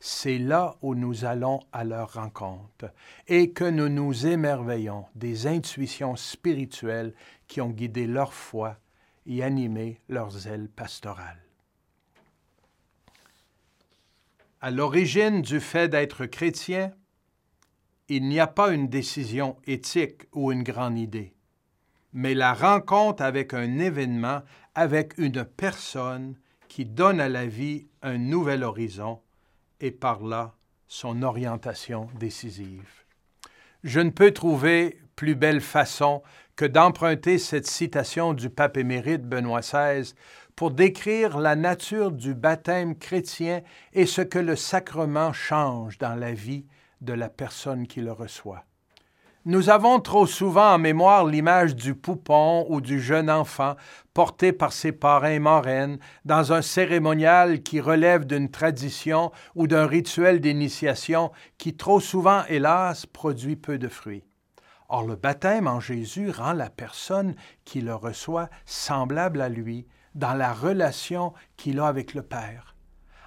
C'est 0.00 0.38
là 0.38 0.76
où 0.80 0.94
nous 0.94 1.24
allons 1.24 1.60
à 1.72 1.82
leur 1.82 2.14
rencontre 2.14 2.92
et 3.26 3.50
que 3.50 3.64
nous 3.64 3.88
nous 3.88 4.26
émerveillons 4.26 5.06
des 5.16 5.48
intuitions 5.48 6.14
spirituelles 6.14 7.14
qui 7.48 7.60
ont 7.60 7.70
guidé 7.70 8.06
leur 8.06 8.32
foi 8.32 8.76
et 9.28 9.42
animé 9.42 10.00
leurs 10.08 10.48
ailes 10.48 10.68
pastorales. 10.68 11.44
À 14.60 14.72
l'origine 14.72 15.42
du 15.42 15.60
fait 15.60 15.88
d'être 15.88 16.26
chrétien, 16.26 16.92
il 18.08 18.26
n'y 18.26 18.40
a 18.40 18.46
pas 18.46 18.72
une 18.72 18.88
décision 18.88 19.56
éthique 19.66 20.22
ou 20.32 20.50
une 20.50 20.64
grande 20.64 20.98
idée, 20.98 21.34
mais 22.12 22.34
la 22.34 22.54
rencontre 22.54 23.22
avec 23.22 23.54
un 23.54 23.78
événement, 23.78 24.42
avec 24.74 25.16
une 25.18 25.44
personne 25.44 26.36
qui 26.66 26.86
donne 26.86 27.20
à 27.20 27.28
la 27.28 27.46
vie 27.46 27.86
un 28.02 28.18
nouvel 28.18 28.64
horizon 28.64 29.20
et 29.80 29.90
par 29.90 30.22
là 30.22 30.54
son 30.88 31.22
orientation 31.22 32.08
décisive. 32.18 32.88
Je 33.84 34.00
ne 34.00 34.10
peux 34.10 34.32
trouver 34.32 34.98
plus 35.18 35.34
belle 35.34 35.60
façon 35.60 36.22
que 36.54 36.64
d'emprunter 36.64 37.38
cette 37.38 37.66
citation 37.66 38.34
du 38.34 38.50
pape 38.50 38.76
émérite 38.76 39.24
Benoît 39.24 39.62
XVI 39.62 40.14
pour 40.54 40.70
décrire 40.70 41.38
la 41.38 41.56
nature 41.56 42.12
du 42.12 42.34
baptême 42.34 42.96
chrétien 42.96 43.62
et 43.94 44.06
ce 44.06 44.22
que 44.22 44.38
le 44.38 44.54
sacrement 44.54 45.32
change 45.32 45.98
dans 45.98 46.14
la 46.14 46.32
vie 46.34 46.66
de 47.00 47.14
la 47.14 47.28
personne 47.28 47.88
qui 47.88 48.00
le 48.00 48.12
reçoit. 48.12 48.62
Nous 49.44 49.70
avons 49.70 49.98
trop 49.98 50.24
souvent 50.24 50.74
en 50.74 50.78
mémoire 50.78 51.26
l'image 51.26 51.74
du 51.74 51.96
poupon 51.96 52.66
ou 52.68 52.80
du 52.80 53.00
jeune 53.00 53.28
enfant 53.28 53.74
porté 54.14 54.52
par 54.52 54.72
ses 54.72 54.92
parrains 54.92 55.30
et 55.30 55.38
marraines 55.40 55.98
dans 56.26 56.52
un 56.52 56.62
cérémonial 56.62 57.64
qui 57.64 57.80
relève 57.80 58.24
d'une 58.24 58.52
tradition 58.52 59.32
ou 59.56 59.66
d'un 59.66 59.88
rituel 59.88 60.40
d'initiation 60.40 61.32
qui 61.56 61.76
trop 61.76 61.98
souvent, 61.98 62.44
hélas, 62.48 63.04
produit 63.04 63.56
peu 63.56 63.78
de 63.78 63.88
fruits. 63.88 64.27
Or, 64.88 65.06
le 65.06 65.16
baptême 65.16 65.66
en 65.66 65.80
Jésus 65.80 66.30
rend 66.30 66.52
la 66.52 66.70
personne 66.70 67.34
qui 67.64 67.80
le 67.80 67.94
reçoit 67.94 68.48
semblable 68.64 69.40
à 69.40 69.48
lui 69.48 69.86
dans 70.14 70.34
la 70.34 70.52
relation 70.52 71.34
qu'il 71.56 71.80
a 71.80 71.86
avec 71.86 72.14
le 72.14 72.22
Père 72.22 72.74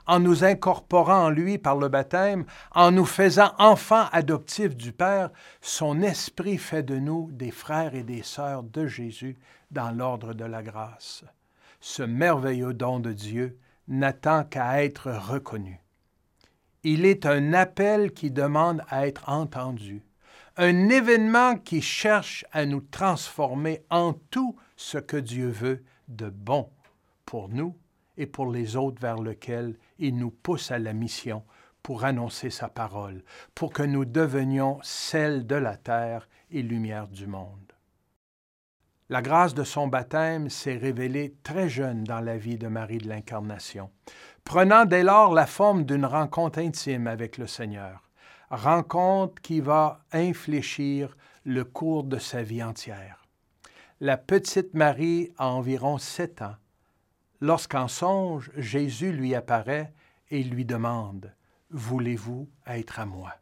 en 0.08 0.20
nous 0.20 0.44
incorporant 0.44 1.26
en 1.26 1.30
lui 1.30 1.58
par 1.58 1.78
le 1.78 1.88
baptême, 1.88 2.46
en 2.74 2.92
nous 2.92 3.06
faisant 3.06 3.54
enfants 3.58 4.08
adoptifs 4.12 4.76
du 4.76 4.92
Père, 4.92 5.30
son 5.62 6.02
esprit 6.02 6.58
fait 6.58 6.84
de 6.84 6.98
nous 6.98 7.30
des 7.32 7.52
frères 7.52 7.96
et 7.96 8.04
des 8.04 8.24
sœurs 8.24 8.64
de 8.64 8.88
Jésus 8.88 9.38
dans 9.72 9.92
l'ordre 9.92 10.34
de 10.34 10.46
la 10.46 10.64
grâce. 10.64 11.24
Ce 11.80 12.04
merveilleux 12.04 12.74
don 12.74 13.00
de 13.00 13.14
Dieu 13.14 13.58
n'attend 13.88 14.44
qu'à 14.44 14.84
être 14.84 15.12
reconnu. 15.12 15.80
Il 16.84 17.06
est 17.06 17.26
un 17.26 17.54
appel 17.54 18.12
qui 18.12 18.32
demande 18.32 18.82
à 18.90 19.08
être 19.08 19.30
entendu, 19.30 20.04
un 20.62 20.90
événement 20.90 21.58
qui 21.58 21.82
cherche 21.82 22.46
à 22.52 22.68
nous 22.68 22.82
transformer 22.82 23.84
en 23.90 24.14
tout 24.14 24.56
ce 24.76 25.00
que 25.00 25.18
Dieu 25.18 25.48
veut 25.48 25.84
de 26.08 26.30
bon 26.30 26.70
pour 27.26 27.50
nous 27.50 27.76
et 28.16 28.28
pour 28.28 28.52
les 28.52 28.76
autres 28.76 29.02
vers 29.02 29.18
lesquels 29.18 29.76
il 29.98 30.18
nous 30.18 30.30
pousse 30.30 30.70
à 30.70 30.78
la 30.78 30.94
mission 30.94 31.44
pour 31.82 32.06
annoncer 32.06 32.52
sa 32.52 32.70
parole, 32.70 33.24
pour 33.56 33.74
que 33.74 33.82
nous 33.82 34.06
devenions 34.06 34.78
celle 34.84 35.48
de 35.48 35.56
la 35.56 35.78
terre 35.78 36.30
et 36.52 36.62
lumière 36.62 37.08
du 37.08 37.26
monde. 37.26 37.74
La 39.10 39.24
grâce 39.24 39.56
de 39.56 39.64
son 39.64 39.88
baptême 39.88 40.52
s'est 40.52 40.78
révélée 40.78 41.34
très 41.42 41.70
jeune 41.70 42.04
dans 42.04 42.22
la 42.22 42.38
vie 42.38 42.60
de 42.60 42.68
Marie 42.68 43.00
de 43.00 43.10
l'Incarnation, 43.10 43.90
prenant 44.44 44.86
dès 44.86 45.02
lors 45.02 45.34
la 45.34 45.48
forme 45.48 45.86
d'une 45.86 46.06
rencontre 46.06 46.60
intime 46.60 47.08
avec 47.08 47.40
le 47.40 47.48
Seigneur, 47.48 48.11
rencontre 48.52 49.42
qui 49.42 49.62
va 49.62 50.04
infléchir 50.12 51.16
le 51.44 51.64
cours 51.64 52.04
de 52.04 52.20
sa 52.20 52.44
vie 52.44 52.64
entière. 52.64 53.26
La 54.00 54.18
petite 54.18 54.74
Marie 54.74 55.32
a 55.38 55.50
environ 55.50 55.98
sept 55.98 56.42
ans 56.42 56.56
lorsqu'en 57.42 57.88
songe 57.88 58.52
Jésus 58.56 59.12
lui 59.12 59.36
apparaît 59.36 59.94
et 60.30 60.44
lui 60.44 60.66
demande, 60.66 61.34
Voulez-vous 61.72 62.50
être 62.68 63.00
à 63.00 63.06
moi? 63.06 63.34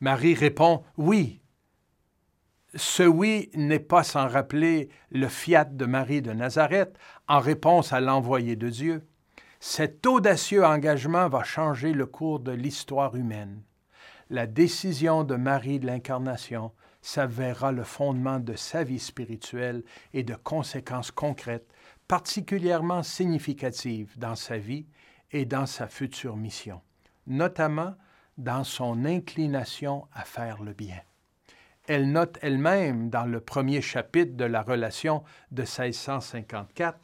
Marie 0.00 0.34
répond, 0.34 0.82
Oui. 0.96 1.40
Ce 2.74 3.02
oui 3.02 3.50
n'est 3.54 3.78
pas 3.78 4.02
sans 4.02 4.26
rappeler 4.26 4.88
le 5.10 5.28
fiat 5.28 5.64
de 5.64 5.84
Marie 5.84 6.22
de 6.22 6.32
Nazareth 6.32 6.96
en 7.28 7.38
réponse 7.40 7.92
à 7.92 8.00
l'envoyé 8.00 8.56
de 8.56 8.70
Dieu. 8.70 9.06
Cet 9.60 10.06
audacieux 10.06 10.64
engagement 10.64 11.28
va 11.28 11.44
changer 11.44 11.92
le 11.92 12.06
cours 12.06 12.40
de 12.40 12.52
l'histoire 12.52 13.14
humaine. 13.14 13.62
La 14.32 14.46
décision 14.46 15.24
de 15.24 15.36
Marie 15.36 15.78
de 15.78 15.84
l'Incarnation 15.84 16.72
s'avérera 17.02 17.70
le 17.70 17.84
fondement 17.84 18.40
de 18.40 18.54
sa 18.54 18.82
vie 18.82 18.98
spirituelle 18.98 19.84
et 20.14 20.22
de 20.22 20.34
conséquences 20.34 21.10
concrètes 21.10 21.70
particulièrement 22.08 23.02
significative 23.02 24.14
dans 24.16 24.34
sa 24.34 24.56
vie 24.56 24.86
et 25.32 25.44
dans 25.44 25.66
sa 25.66 25.86
future 25.86 26.38
mission, 26.38 26.80
notamment 27.26 27.94
dans 28.38 28.64
son 28.64 29.04
inclination 29.04 30.08
à 30.14 30.24
faire 30.24 30.62
le 30.62 30.72
bien. 30.72 31.00
Elle 31.86 32.10
note 32.10 32.38
elle-même 32.40 33.10
dans 33.10 33.26
le 33.26 33.40
premier 33.42 33.82
chapitre 33.82 34.34
de 34.34 34.46
la 34.46 34.62
relation 34.62 35.24
de 35.50 35.60
1654 35.60 36.98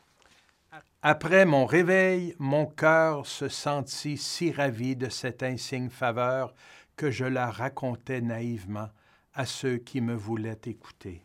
Après 1.02 1.44
mon 1.44 1.66
réveil, 1.66 2.34
mon 2.38 2.64
cœur 2.64 3.26
se 3.26 3.48
sentit 3.48 4.16
si 4.16 4.50
ravi 4.50 4.96
de 4.96 5.10
cette 5.10 5.42
insigne 5.42 5.90
faveur 5.90 6.54
que 6.98 7.12
je 7.12 7.24
la 7.24 7.48
racontais 7.48 8.20
naïvement 8.20 8.90
à 9.32 9.46
ceux 9.46 9.78
qui 9.78 10.00
me 10.00 10.14
voulaient 10.14 10.60
écouter. 10.64 11.24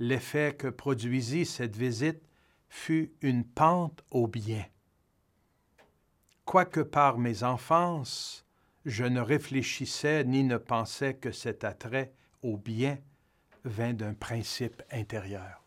L'effet 0.00 0.56
que 0.58 0.66
produisit 0.66 1.46
cette 1.46 1.76
visite 1.76 2.20
fut 2.68 3.12
une 3.22 3.44
pente 3.44 4.02
au 4.10 4.26
bien. 4.26 4.64
quoique 6.44 6.80
par 6.80 7.18
mes 7.18 7.44
enfances, 7.44 8.44
je 8.84 9.04
ne 9.04 9.20
réfléchissais 9.20 10.24
ni 10.24 10.42
ne 10.44 10.56
pensais 10.56 11.14
que 11.14 11.30
cet 11.30 11.64
attrait 11.64 12.12
au 12.42 12.56
bien 12.56 12.98
vint 13.64 13.94
d'un 13.94 14.14
principe 14.14 14.82
intérieur. 14.90 15.64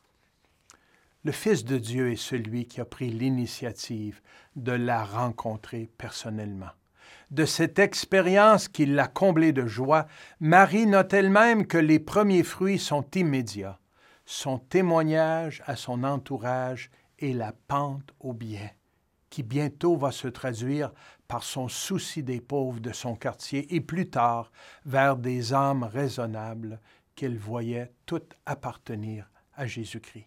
Le 1.24 1.32
Fils 1.32 1.64
de 1.64 1.78
Dieu 1.78 2.12
est 2.12 2.24
celui 2.32 2.66
qui 2.66 2.82
a 2.82 2.86
pris 2.86 3.10
l'initiative 3.10 4.22
de 4.56 4.72
la 4.72 5.04
rencontrer 5.04 5.90
personnellement. 5.98 6.72
De 7.32 7.46
cette 7.46 7.78
expérience 7.78 8.68
qui 8.68 8.88
l'a 8.88 9.08
comblée 9.08 9.54
de 9.54 9.68
joie, 9.68 10.08
Marie 10.40 10.88
note 10.88 11.14
elle-même 11.14 11.68
que 11.68 11.78
les 11.78 12.00
premiers 12.00 12.44
fruits 12.44 12.80
sont 12.80 13.06
immédiats. 13.14 13.80
Son 14.26 14.58
témoignage 14.58 15.62
à 15.68 15.76
son 15.76 16.04
entourage 16.04 16.90
est 17.20 17.34
la 17.34 17.54
pente 17.68 18.14
au 18.20 18.34
bien, 18.34 18.70
qui 19.30 19.44
bientôt 19.44 19.96
va 19.96 20.12
se 20.12 20.28
traduire 20.28 20.92
par 21.28 21.44
son 21.44 21.68
souci 21.68 22.24
des 22.24 22.42
pauvres 22.42 22.80
de 22.80 22.92
son 22.92 23.16
quartier 23.16 23.76
et 23.76 23.82
plus 23.82 24.10
tard 24.10 24.52
vers 24.86 25.16
des 25.16 25.54
âmes 25.54 25.84
raisonnables 25.84 26.80
qu'elle 27.16 27.38
voyait 27.38 27.92
toutes 28.08 28.34
appartenir 28.48 29.30
à 29.54 29.68
Jésus-Christ. 29.68 30.26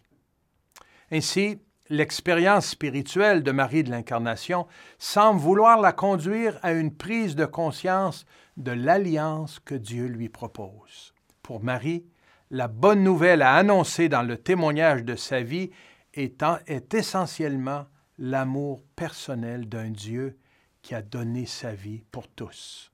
Ainsi, 1.11 1.59
l'expérience 1.89 2.67
spirituelle 2.67 3.43
de 3.43 3.51
Marie 3.51 3.83
de 3.83 3.91
l'Incarnation 3.91 4.67
semble 4.97 5.39
vouloir 5.39 5.79
la 5.79 5.91
conduire 5.91 6.57
à 6.63 6.73
une 6.73 6.95
prise 6.95 7.35
de 7.35 7.45
conscience 7.45 8.25
de 8.57 8.71
l'alliance 8.71 9.59
que 9.59 9.75
Dieu 9.75 10.05
lui 10.07 10.29
propose. 10.29 11.13
Pour 11.41 11.63
Marie, 11.63 12.05
la 12.51 12.67
bonne 12.67 13.03
nouvelle 13.03 13.41
à 13.41 13.55
annoncer 13.55 14.09
dans 14.09 14.21
le 14.21 14.37
témoignage 14.37 15.03
de 15.03 15.15
sa 15.15 15.41
vie 15.41 15.71
est, 16.13 16.43
est 16.67 16.93
essentiellement 16.93 17.85
l'amour 18.17 18.83
personnel 18.95 19.67
d'un 19.67 19.89
Dieu 19.89 20.37
qui 20.81 20.93
a 20.95 21.01
donné 21.01 21.45
sa 21.45 21.73
vie 21.73 22.03
pour 22.11 22.27
tous. 22.27 22.91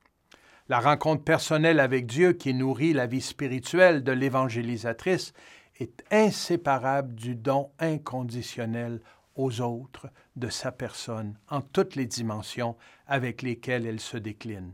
La 0.69 0.79
rencontre 0.79 1.23
personnelle 1.23 1.79
avec 1.79 2.05
Dieu 2.05 2.33
qui 2.33 2.53
nourrit 2.53 2.93
la 2.93 3.07
vie 3.07 3.21
spirituelle 3.21 4.03
de 4.03 4.11
l'évangélisatrice 4.11 5.33
est 5.79 6.03
inséparable 6.11 7.15
du 7.15 7.35
don 7.35 7.71
inconditionnel 7.79 9.01
aux 9.35 9.61
autres 9.61 10.07
de 10.35 10.49
sa 10.49 10.71
personne 10.71 11.37
en 11.49 11.61
toutes 11.61 11.95
les 11.95 12.05
dimensions 12.05 12.75
avec 13.07 13.41
lesquelles 13.41 13.85
elle 13.85 14.01
se 14.01 14.17
décline. 14.17 14.73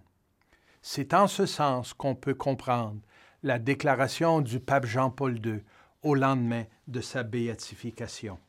C'est 0.82 1.14
en 1.14 1.28
ce 1.28 1.46
sens 1.46 1.94
qu'on 1.94 2.16
peut 2.16 2.34
comprendre 2.34 3.00
la 3.44 3.60
déclaration 3.60 4.42
du 4.42 4.60
pape 4.60 4.86
Jean-Paul 4.86 5.40
II 5.46 5.62
au 6.02 6.16
lendemain 6.16 6.66
de 6.88 7.02
sa 7.02 7.24
béatification. 7.24 8.40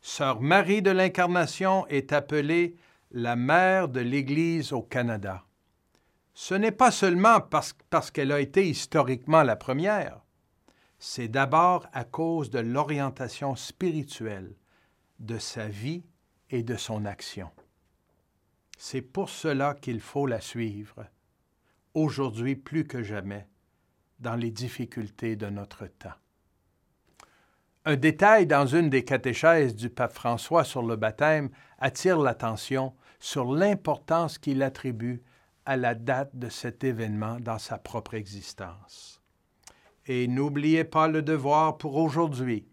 Sœur 0.00 0.40
Marie 0.40 0.82
de 0.82 0.90
l'Incarnation 0.90 1.86
est 1.88 2.12
appelée 2.12 2.76
la 3.12 3.36
mère 3.36 3.88
de 3.88 4.00
l'Église 4.00 4.72
au 4.72 4.82
Canada. 4.82 5.44
Ce 6.34 6.54
n'est 6.54 6.72
pas 6.72 6.90
seulement 6.90 7.40
parce, 7.40 7.74
parce 7.90 8.10
qu'elle 8.10 8.32
a 8.32 8.40
été 8.40 8.68
historiquement 8.68 9.42
la 9.42 9.54
première, 9.54 10.21
c'est 11.04 11.26
d'abord 11.26 11.88
à 11.92 12.04
cause 12.04 12.48
de 12.48 12.60
l'orientation 12.60 13.56
spirituelle 13.56 14.54
de 15.18 15.36
sa 15.36 15.66
vie 15.66 16.04
et 16.48 16.62
de 16.62 16.76
son 16.76 17.06
action. 17.06 17.50
C'est 18.78 19.02
pour 19.02 19.28
cela 19.28 19.74
qu'il 19.74 20.00
faut 20.00 20.28
la 20.28 20.40
suivre, 20.40 21.04
aujourd'hui 21.92 22.54
plus 22.54 22.86
que 22.86 23.02
jamais, 23.02 23.48
dans 24.20 24.36
les 24.36 24.52
difficultés 24.52 25.34
de 25.34 25.46
notre 25.46 25.88
temps. 25.88 26.14
Un 27.84 27.96
détail 27.96 28.46
dans 28.46 28.66
une 28.66 28.88
des 28.88 29.04
catéchèses 29.04 29.74
du 29.74 29.90
pape 29.90 30.12
François 30.12 30.62
sur 30.62 30.82
le 30.82 30.94
baptême 30.94 31.50
attire 31.80 32.20
l'attention 32.20 32.94
sur 33.18 33.52
l'importance 33.52 34.38
qu'il 34.38 34.62
attribue 34.62 35.20
à 35.66 35.76
la 35.76 35.96
date 35.96 36.36
de 36.36 36.48
cet 36.48 36.84
événement 36.84 37.40
dans 37.40 37.58
sa 37.58 37.76
propre 37.76 38.14
existence. 38.14 39.21
Et 40.06 40.26
n'oubliez 40.26 40.84
pas 40.84 41.08
le 41.08 41.22
devoir 41.22 41.78
pour 41.78 41.96
aujourd'hui. 41.96 42.66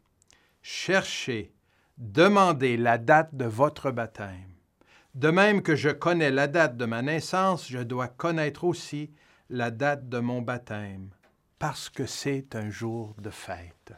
Cherchez, 0.61 1.53
demandez 1.97 2.77
la 2.77 2.97
date 2.97 3.35
de 3.35 3.45
votre 3.45 3.91
baptême. 3.91 4.55
De 5.15 5.29
même 5.29 5.61
que 5.61 5.75
je 5.75 5.89
connais 5.89 6.31
la 6.31 6.47
date 6.47 6.77
de 6.77 6.85
ma 6.85 7.01
naissance, 7.01 7.67
je 7.67 7.79
dois 7.79 8.07
connaître 8.07 8.63
aussi 8.63 9.11
la 9.49 9.71
date 9.71 10.07
de 10.07 10.19
mon 10.19 10.41
baptême, 10.41 11.09
parce 11.57 11.89
que 11.89 12.05
c'est 12.05 12.55
un 12.55 12.69
jour 12.69 13.15
de 13.17 13.29
fête. 13.29 13.93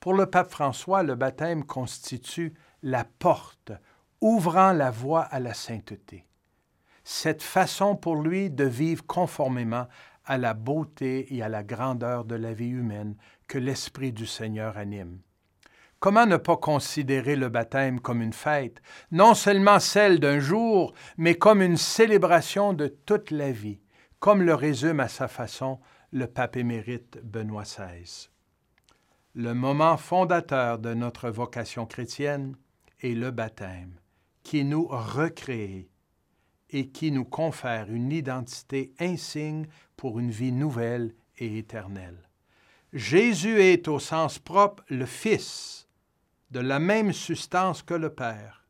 Pour 0.00 0.14
le 0.14 0.26
pape 0.26 0.50
François, 0.50 1.02
le 1.02 1.14
baptême 1.14 1.64
constitue 1.64 2.54
la 2.82 3.04
porte 3.04 3.72
ouvrant 4.20 4.72
la 4.72 4.90
voie 4.90 5.22
à 5.22 5.40
la 5.40 5.54
sainteté. 5.54 6.26
Cette 7.04 7.42
façon 7.42 7.96
pour 7.96 8.16
lui 8.16 8.50
de 8.50 8.64
vivre 8.64 9.04
conformément 9.06 9.86
à 10.24 10.38
la 10.38 10.54
beauté 10.54 11.34
et 11.34 11.42
à 11.42 11.48
la 11.48 11.62
grandeur 11.62 12.24
de 12.24 12.34
la 12.34 12.54
vie 12.54 12.68
humaine 12.68 13.16
que 13.46 13.58
l'Esprit 13.58 14.12
du 14.12 14.26
Seigneur 14.26 14.76
anime. 14.76 15.18
Comment 16.00 16.26
ne 16.26 16.36
pas 16.36 16.56
considérer 16.56 17.34
le 17.34 17.48
baptême 17.48 17.98
comme 17.98 18.20
une 18.20 18.34
fête, 18.34 18.82
non 19.10 19.34
seulement 19.34 19.80
celle 19.80 20.20
d'un 20.20 20.38
jour, 20.38 20.92
mais 21.16 21.34
comme 21.36 21.62
une 21.62 21.78
célébration 21.78 22.74
de 22.74 22.88
toute 22.88 23.30
la 23.30 23.52
vie, 23.52 23.80
comme 24.18 24.42
le 24.42 24.54
résume 24.54 25.00
à 25.00 25.08
sa 25.08 25.28
façon 25.28 25.80
le 26.12 26.26
pape 26.26 26.56
émérite 26.56 27.18
Benoît 27.24 27.62
XVI. 27.62 28.28
Le 29.34 29.52
moment 29.52 29.96
fondateur 29.96 30.78
de 30.78 30.94
notre 30.94 31.28
vocation 31.28 31.86
chrétienne 31.86 32.54
est 33.00 33.14
le 33.14 33.30
baptême, 33.30 33.98
qui 34.42 34.64
nous 34.64 34.86
recrée 34.86 35.88
et 36.70 36.88
qui 36.88 37.12
nous 37.12 37.24
confère 37.24 37.90
une 37.90 38.12
identité 38.12 38.92
insigne 39.00 39.66
pour 40.04 40.20
une 40.20 40.30
vie 40.30 40.52
nouvelle 40.52 41.14
et 41.38 41.56
éternelle. 41.56 42.28
Jésus 42.92 43.62
est 43.62 43.88
au 43.88 43.98
sens 43.98 44.38
propre 44.38 44.84
le 44.90 45.06
Fils, 45.06 45.88
de 46.50 46.60
la 46.60 46.78
même 46.78 47.14
substance 47.14 47.80
que 47.80 47.94
le 47.94 48.10
Père. 48.10 48.66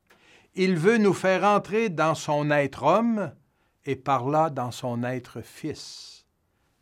Il 0.54 0.76
veut 0.76 0.96
nous 0.96 1.12
faire 1.12 1.42
entrer 1.42 1.88
dans 1.88 2.14
son 2.14 2.52
être 2.52 2.84
homme 2.84 3.34
et 3.84 3.96
par 3.96 4.28
là 4.28 4.48
dans 4.48 4.70
son 4.70 5.02
être 5.02 5.40
Fils, 5.40 6.24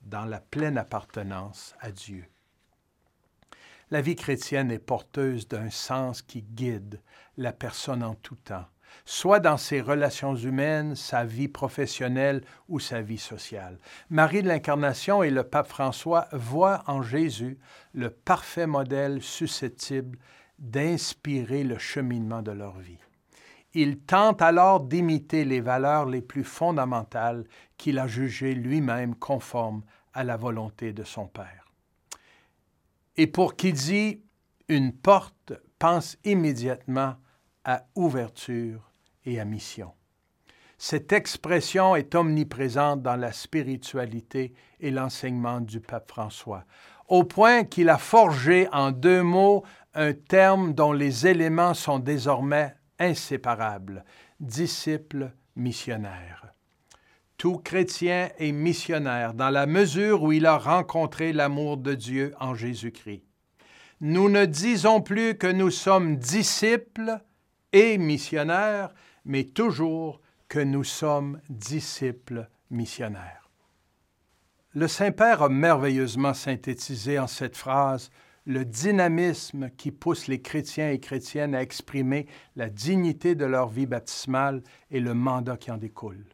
dans 0.03 0.27
la 0.27 0.41
pleine 0.41 0.77
appartenance 0.77 1.75
à 1.81 1.91
Dieu. 1.91 2.27
La 3.91 4.03
vie 4.03 4.17
chrétienne 4.17 4.71
est 4.71 4.79
porteuse 4.79 5.49
d'un 5.49 5.71
sens 5.71 6.21
qui 6.21 6.43
guide 6.43 7.01
la 7.39 7.55
personne 7.55 8.03
en 8.03 8.17
tout 8.17 8.37
temps, 8.37 8.67
soit 9.05 9.41
dans 9.41 9.57
ses 9.57 9.81
relations 9.81 10.35
humaines, 10.35 10.95
sa 10.95 11.25
vie 11.25 11.49
professionnelle 11.49 12.43
ou 12.69 12.79
sa 12.81 13.03
vie 13.03 13.19
sociale. 13.19 13.79
Marie 14.11 14.43
de 14.43 14.49
l'Incarnation 14.49 15.23
et 15.23 15.31
le 15.31 15.45
pape 15.45 15.69
François 15.69 16.29
voient 16.33 16.83
en 16.87 17.03
Jésus 17.03 17.59
le 17.93 18.11
parfait 18.11 18.67
modèle 18.67 19.23
susceptible 19.23 20.19
d'inspirer 20.59 21.65
le 21.65 21.79
cheminement 21.79 22.43
de 22.43 22.53
leur 22.53 22.79
vie. 22.79 22.99
Ils 23.75 23.99
tentent 23.99 24.43
alors 24.43 24.81
d'imiter 24.81 25.45
les 25.45 25.61
valeurs 25.61 26.07
les 26.07 26.21
plus 26.21 26.45
fondamentales 26.45 27.45
qu'il 27.79 27.99
a 27.99 28.07
jugées 28.07 28.55
lui-même 28.55 29.15
conformes 29.15 29.83
à 30.13 30.25
la 30.25 30.37
volonté 30.37 30.93
de 30.93 31.05
son 31.05 31.27
Père. 31.27 31.73
Et 33.17 33.27
pour 33.27 33.57
qui 33.57 33.73
dit 33.73 34.23
une 34.69 34.93
porte, 34.93 35.53
pense 35.79 36.17
immédiatement 36.25 37.17
à 37.65 37.85
ouverture 37.95 38.93
et 39.25 39.41
à 39.41 39.45
mission. 39.45 39.93
Cette 40.79 41.13
expression 41.13 41.95
est 41.95 42.15
omniprésente 42.15 43.03
dans 43.03 43.17
la 43.17 43.33
spiritualité 43.33 44.53
et 44.81 44.91
l'enseignement 44.91 45.61
du 45.61 45.81
pape 45.81 46.11
François, 46.11 46.65
au 47.07 47.25
point 47.25 47.65
qu'il 47.65 47.89
a 47.89 47.99
forgé 47.99 48.69
en 48.73 48.91
deux 48.91 49.23
mots 49.23 49.63
un 49.95 50.13
terme 50.13 50.73
dont 50.73 50.93
les 50.93 51.27
éléments 51.27 51.75
sont 51.75 51.99
désormais 51.99 52.75
inséparables, 52.99 54.05
disciple 54.41 55.33
missionnaire. 55.55 56.53
Tout 57.37 57.59
chrétien 57.59 58.31
est 58.39 58.53
missionnaire 58.53 59.35
dans 59.35 59.51
la 59.51 59.67
mesure 59.67 60.23
où 60.23 60.33
il 60.33 60.47
a 60.47 60.59
rencontré 60.59 61.33
l'amour 61.33 61.77
de 61.77 61.95
Dieu 61.95 62.35
en 62.39 62.55
Jésus-Christ. 62.55 63.25
Nous 64.01 64.29
ne 64.29 64.47
disons 64.47 65.01
plus 65.01 65.37
que 65.37 65.47
nous 65.47 65.71
sommes 65.71 66.17
disciples, 66.17 67.21
et 67.73 67.99
missionnaires, 67.99 68.95
mais 69.25 69.45
toujours 69.45 70.21
que 70.49 70.59
nous 70.59 70.85
sommes 70.85 71.41
disciples 71.49 72.49
missionnaires. 72.71 73.51
Le 74.75 74.89
Saint-Père 74.89 75.43
a 75.43 75.49
merveilleusement 75.49 76.35
synthétisé 76.35 77.19
en 77.19 77.27
cette 77.27 77.57
phrase 77.57 78.11
le 78.45 78.65
dynamisme 78.65 79.71
qui 79.77 79.93
pousse 79.93 80.27
les 80.27 80.41
chrétiens 80.41 80.91
et 80.91 80.99
chrétiennes 80.99 81.55
à 81.55 81.63
exprimer 81.63 82.27
la 82.57 82.69
dignité 82.69 83.35
de 83.35 83.45
leur 83.45 83.69
vie 83.69 83.87
baptismale 83.87 84.63
et 84.91 85.01
le 85.01 85.15
mandat 85.15 85.57
qui 85.57 85.71
en 85.71 85.77
découle. 85.77 86.27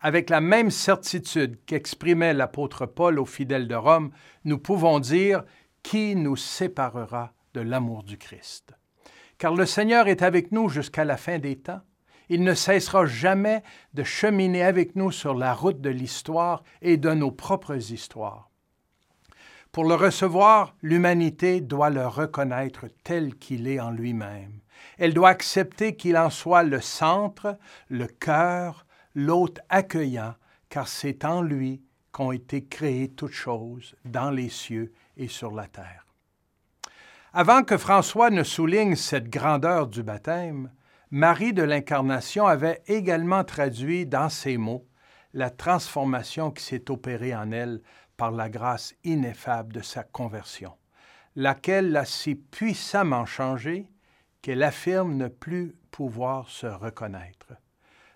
Avec 0.00 0.30
la 0.30 0.40
même 0.40 0.70
certitude 0.70 1.58
qu'exprimait 1.64 2.34
l'apôtre 2.34 2.86
Paul 2.86 3.18
aux 3.18 3.24
fidèles 3.24 3.68
de 3.68 3.74
Rome, 3.74 4.10
nous 4.44 4.58
pouvons 4.58 5.00
dire 5.00 5.44
Qui 5.82 6.14
nous 6.14 6.36
séparera 6.36 7.32
de 7.54 7.60
l'amour 7.60 8.02
du 8.02 8.18
Christ 8.18 8.75
car 9.38 9.54
le 9.54 9.66
Seigneur 9.66 10.08
est 10.08 10.22
avec 10.22 10.52
nous 10.52 10.68
jusqu'à 10.68 11.04
la 11.04 11.16
fin 11.16 11.38
des 11.38 11.56
temps. 11.56 11.80
Il 12.28 12.42
ne 12.42 12.54
cessera 12.54 13.06
jamais 13.06 13.62
de 13.94 14.02
cheminer 14.02 14.64
avec 14.64 14.96
nous 14.96 15.12
sur 15.12 15.34
la 15.34 15.54
route 15.54 15.80
de 15.80 15.90
l'histoire 15.90 16.62
et 16.82 16.96
de 16.96 17.10
nos 17.10 17.30
propres 17.30 17.92
histoires. 17.92 18.50
Pour 19.70 19.84
le 19.84 19.94
recevoir, 19.94 20.74
l'humanité 20.82 21.60
doit 21.60 21.90
le 21.90 22.06
reconnaître 22.06 22.86
tel 23.04 23.36
qu'il 23.36 23.68
est 23.68 23.78
en 23.78 23.90
lui-même. 23.90 24.60
Elle 24.98 25.14
doit 25.14 25.28
accepter 25.28 25.96
qu'il 25.96 26.16
en 26.16 26.30
soit 26.30 26.62
le 26.62 26.80
centre, 26.80 27.58
le 27.88 28.06
cœur, 28.06 28.86
l'hôte 29.14 29.60
accueillant, 29.68 30.34
car 30.68 30.88
c'est 30.88 31.24
en 31.24 31.42
lui 31.42 31.82
qu'ont 32.10 32.32
été 32.32 32.64
créées 32.64 33.08
toutes 33.08 33.32
choses 33.32 33.94
dans 34.04 34.30
les 34.30 34.48
cieux 34.48 34.92
et 35.16 35.28
sur 35.28 35.52
la 35.52 35.66
terre. 35.66 36.05
Avant 37.38 37.64
que 37.64 37.76
François 37.76 38.30
ne 38.30 38.42
souligne 38.42 38.96
cette 38.96 39.28
grandeur 39.28 39.88
du 39.88 40.02
baptême, 40.02 40.72
Marie 41.10 41.52
de 41.52 41.62
l'Incarnation 41.62 42.46
avait 42.46 42.82
également 42.86 43.44
traduit 43.44 44.06
dans 44.06 44.30
ces 44.30 44.56
mots 44.56 44.88
la 45.34 45.50
transformation 45.50 46.50
qui 46.50 46.64
s'est 46.64 46.90
opérée 46.90 47.36
en 47.36 47.52
elle 47.52 47.82
par 48.16 48.30
la 48.30 48.48
grâce 48.48 48.94
ineffable 49.04 49.74
de 49.74 49.82
sa 49.82 50.02
conversion, 50.02 50.72
laquelle 51.34 51.92
l'a 51.92 52.06
si 52.06 52.36
puissamment 52.36 53.26
changée 53.26 53.86
qu'elle 54.40 54.62
affirme 54.62 55.14
ne 55.14 55.28
plus 55.28 55.76
pouvoir 55.90 56.48
se 56.48 56.66
reconnaître. 56.66 57.52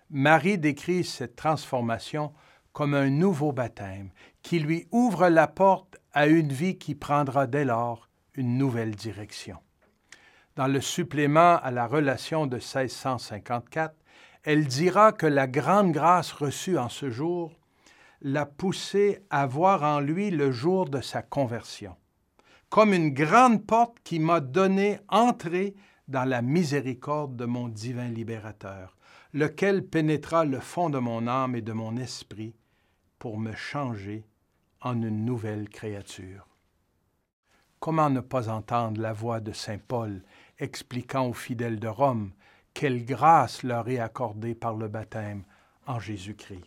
Marie 0.09 0.57
décrit 0.57 1.03
cette 1.03 1.35
transformation 1.35 2.33
comme 2.73 2.95
un 2.95 3.11
nouveau 3.11 3.51
baptême 3.51 4.09
qui 4.41 4.57
lui 4.57 4.87
ouvre 4.89 5.27
la 5.27 5.45
porte 5.47 5.97
à 6.11 6.25
une 6.25 6.51
vie 6.51 6.79
qui 6.79 6.95
prendra 6.95 7.45
dès 7.45 7.65
lors 7.65 8.09
une 8.35 8.57
nouvelle 8.57 8.95
direction. 8.95 9.57
Dans 10.55 10.67
le 10.67 10.81
supplément 10.81 11.57
à 11.57 11.71
la 11.71 11.87
relation 11.87 12.45
de 12.45 12.57
1654, 12.57 13.95
elle 14.43 14.65
dira 14.65 15.11
que 15.11 15.25
la 15.25 15.47
grande 15.47 15.91
grâce 15.91 16.31
reçue 16.31 16.77
en 16.77 16.89
ce 16.89 17.09
jour 17.09 17.51
l'a 18.21 18.45
poussé 18.45 19.19
à 19.29 19.45
voir 19.45 19.83
en 19.83 19.99
lui 19.99 20.29
le 20.29 20.51
jour 20.51 20.89
de 20.89 21.01
sa 21.01 21.21
conversion, 21.21 21.95
comme 22.69 22.93
une 22.93 23.11
grande 23.11 23.65
porte 23.65 23.97
qui 24.03 24.19
m'a 24.19 24.39
donné 24.39 24.99
entrée 25.09 25.75
dans 26.07 26.25
la 26.25 26.41
miséricorde 26.41 27.35
de 27.35 27.45
mon 27.45 27.67
divin 27.67 28.09
libérateur, 28.09 28.97
lequel 29.33 29.85
pénétra 29.85 30.45
le 30.45 30.59
fond 30.59 30.89
de 30.89 30.99
mon 30.99 31.27
âme 31.27 31.55
et 31.55 31.61
de 31.61 31.73
mon 31.73 31.97
esprit 31.97 32.55
pour 33.17 33.39
me 33.39 33.53
changer 33.53 34.25
en 34.81 35.01
une 35.01 35.25
nouvelle 35.25 35.69
créature. 35.69 36.50
Comment 37.81 38.11
ne 38.11 38.19
pas 38.19 38.47
entendre 38.47 39.01
la 39.01 39.11
voix 39.11 39.39
de 39.39 39.53
Saint 39.53 39.79
Paul 39.79 40.21
expliquant 40.59 41.27
aux 41.27 41.33
fidèles 41.33 41.79
de 41.79 41.87
Rome 41.87 42.31
quelle 42.75 43.03
grâce 43.03 43.63
leur 43.63 43.89
est 43.89 43.97
accordée 43.97 44.53
par 44.53 44.75
le 44.75 44.87
baptême 44.87 45.43
en 45.87 45.99
Jésus-Christ? 45.99 46.63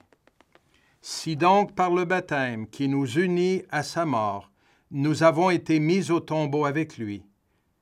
Si 1.00 1.36
donc 1.36 1.76
par 1.76 1.90
le 1.90 2.04
baptême 2.04 2.66
qui 2.66 2.88
nous 2.88 3.06
unit 3.06 3.62
à 3.70 3.84
sa 3.84 4.04
mort, 4.04 4.50
nous 4.90 5.22
avons 5.22 5.50
été 5.50 5.78
mis 5.78 6.10
au 6.10 6.18
tombeau 6.18 6.64
avec 6.64 6.98
lui, 6.98 7.24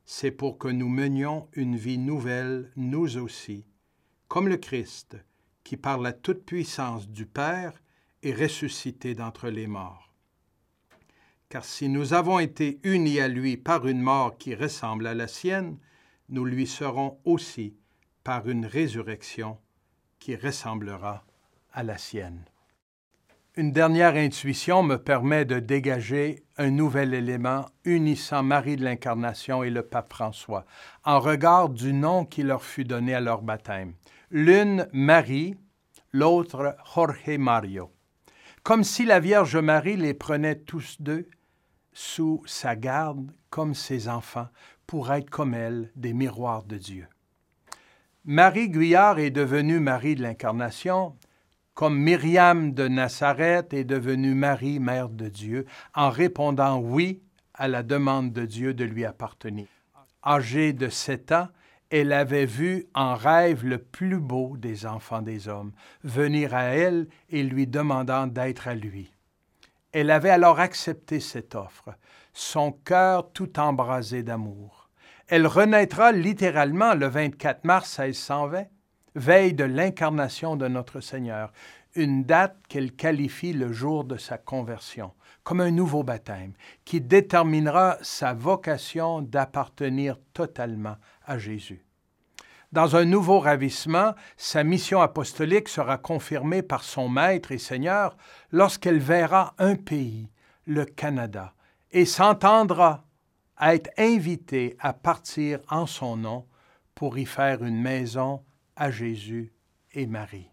c'est 0.04 0.30
pour 0.30 0.58
que 0.58 0.68
nous 0.68 0.90
menions 0.90 1.48
une 1.54 1.76
vie 1.76 1.96
nouvelle, 1.96 2.70
nous 2.76 3.16
aussi, 3.16 3.64
comme 4.28 4.46
le 4.46 4.58
Christ, 4.58 5.16
qui 5.64 5.78
par 5.78 5.96
la 5.96 6.12
toute-puissance 6.12 7.08
du 7.08 7.24
Père 7.24 7.80
est 8.22 8.34
ressuscité 8.34 9.14
d'entre 9.14 9.48
les 9.48 9.66
morts. 9.66 10.11
Car 11.52 11.66
si 11.66 11.90
nous 11.90 12.14
avons 12.14 12.38
été 12.38 12.80
unis 12.82 13.20
à 13.20 13.28
lui 13.28 13.58
par 13.58 13.86
une 13.86 14.00
mort 14.00 14.38
qui 14.38 14.54
ressemble 14.54 15.06
à 15.06 15.12
la 15.12 15.28
sienne, 15.28 15.76
nous 16.30 16.46
lui 16.46 16.66
serons 16.66 17.18
aussi 17.26 17.76
par 18.24 18.48
une 18.48 18.64
résurrection 18.64 19.58
qui 20.18 20.34
ressemblera 20.34 21.26
à 21.74 21.82
la 21.82 21.98
sienne. 21.98 22.46
Une 23.54 23.70
dernière 23.70 24.14
intuition 24.14 24.82
me 24.82 24.96
permet 24.96 25.44
de 25.44 25.58
dégager 25.58 26.42
un 26.56 26.70
nouvel 26.70 27.12
élément 27.12 27.66
unissant 27.84 28.42
Marie 28.42 28.76
de 28.76 28.84
l'Incarnation 28.84 29.62
et 29.62 29.68
le 29.68 29.82
pape 29.82 30.14
François, 30.14 30.64
en 31.04 31.20
regard 31.20 31.68
du 31.68 31.92
nom 31.92 32.24
qui 32.24 32.44
leur 32.44 32.64
fut 32.64 32.84
donné 32.84 33.12
à 33.12 33.20
leur 33.20 33.42
baptême. 33.42 33.92
L'une 34.30 34.88
Marie, 34.94 35.54
l'autre 36.12 36.78
Jorge 36.94 37.36
Mario. 37.36 37.92
Comme 38.62 38.84
si 38.84 39.04
la 39.04 39.20
Vierge 39.20 39.58
Marie 39.58 39.98
les 39.98 40.14
prenait 40.14 40.56
tous 40.56 40.96
deux 40.98 41.28
sous 41.92 42.42
sa 42.46 42.76
garde 42.76 43.30
comme 43.50 43.74
ses 43.74 44.08
enfants, 44.08 44.48
pour 44.86 45.12
être 45.12 45.30
comme 45.30 45.54
elle 45.54 45.90
des 45.96 46.12
miroirs 46.12 46.64
de 46.64 46.76
Dieu. 46.76 47.06
Marie 48.24 48.68
Guyard 48.68 49.18
est 49.18 49.30
devenue 49.30 49.80
Marie 49.80 50.14
de 50.14 50.22
l'Incarnation, 50.22 51.16
comme 51.74 51.98
Myriam 51.98 52.72
de 52.72 52.86
Nazareth 52.86 53.72
est 53.72 53.84
devenue 53.84 54.34
Marie, 54.34 54.78
Mère 54.78 55.08
de 55.08 55.28
Dieu, 55.28 55.66
en 55.94 56.10
répondant 56.10 56.78
oui 56.78 57.22
à 57.54 57.68
la 57.68 57.82
demande 57.82 58.32
de 58.32 58.44
Dieu 58.44 58.74
de 58.74 58.84
lui 58.84 59.04
appartenir. 59.04 59.66
Âgée 60.24 60.72
de 60.72 60.88
sept 60.88 61.32
ans, 61.32 61.48
elle 61.90 62.12
avait 62.12 62.46
vu 62.46 62.86
en 62.94 63.14
rêve 63.14 63.64
le 63.66 63.78
plus 63.78 64.18
beau 64.18 64.56
des 64.56 64.86
enfants 64.86 65.20
des 65.20 65.48
hommes 65.48 65.72
venir 66.04 66.54
à 66.54 66.64
elle 66.64 67.06
et 67.28 67.42
lui 67.42 67.66
demandant 67.66 68.26
d'être 68.26 68.68
à 68.68 68.74
lui. 68.74 69.12
Elle 69.92 70.10
avait 70.10 70.30
alors 70.30 70.58
accepté 70.58 71.20
cette 71.20 71.54
offre, 71.54 71.90
son 72.32 72.72
cœur 72.72 73.30
tout 73.32 73.58
embrasé 73.60 74.22
d'amour. 74.22 74.88
Elle 75.28 75.46
renaîtra 75.46 76.12
littéralement 76.12 76.94
le 76.94 77.06
24 77.06 77.64
mars 77.64 77.98
1620 77.98 78.64
veille 79.14 79.54
de 79.54 79.64
l'incarnation 79.64 80.56
de 80.56 80.68
notre 80.68 81.00
Seigneur, 81.00 81.52
une 81.94 82.24
date 82.24 82.56
qu'elle 82.68 82.92
qualifie 82.92 83.52
le 83.52 83.72
jour 83.72 84.04
de 84.04 84.16
sa 84.16 84.38
conversion, 84.38 85.12
comme 85.42 85.60
un 85.60 85.70
nouveau 85.70 86.02
baptême, 86.02 86.54
qui 86.84 87.00
déterminera 87.00 87.98
sa 88.00 88.32
vocation 88.32 89.20
d'appartenir 89.20 90.18
totalement 90.32 90.96
à 91.26 91.38
Jésus. 91.38 91.84
Dans 92.72 92.96
un 92.96 93.04
nouveau 93.04 93.38
ravissement, 93.38 94.14
sa 94.38 94.64
mission 94.64 95.02
apostolique 95.02 95.68
sera 95.68 95.98
confirmée 95.98 96.62
par 96.62 96.84
son 96.84 97.06
Maître 97.06 97.52
et 97.52 97.58
Seigneur 97.58 98.16
lorsqu'elle 98.50 98.98
verra 98.98 99.52
un 99.58 99.76
pays, 99.76 100.30
le 100.64 100.86
Canada, 100.86 101.52
et 101.90 102.06
s'entendra 102.06 103.04
à 103.58 103.74
être 103.74 103.90
invitée 103.98 104.74
à 104.80 104.94
partir 104.94 105.60
en 105.68 105.84
son 105.84 106.16
nom 106.16 106.46
pour 106.94 107.18
y 107.18 107.26
faire 107.26 107.62
une 107.62 107.80
maison 107.80 108.42
à 108.74 108.90
Jésus 108.90 109.52
et 109.92 110.06
Marie. 110.06 110.50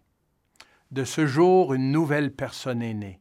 De 0.90 1.04
ce 1.04 1.26
jour, 1.26 1.72
une 1.72 1.90
nouvelle 1.90 2.34
personne 2.34 2.82
est 2.82 2.94
née. 2.94 3.20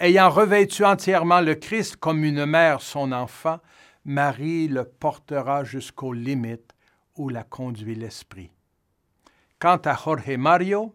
Ayant 0.00 0.30
revêtu 0.30 0.84
entièrement 0.84 1.40
le 1.40 1.54
Christ 1.54 1.94
comme 1.94 2.24
une 2.24 2.44
mère 2.44 2.80
son 2.80 3.12
enfant, 3.12 3.60
Marie 4.04 4.66
le 4.66 4.82
portera 4.82 5.62
jusqu'aux 5.62 6.12
limites 6.12 6.71
où 7.16 7.28
la 7.28 7.44
conduit 7.44 7.94
l'Esprit. 7.94 8.50
Quant 9.58 9.80
à 9.84 9.94
Jorge 9.94 10.36
Mario, 10.36 10.94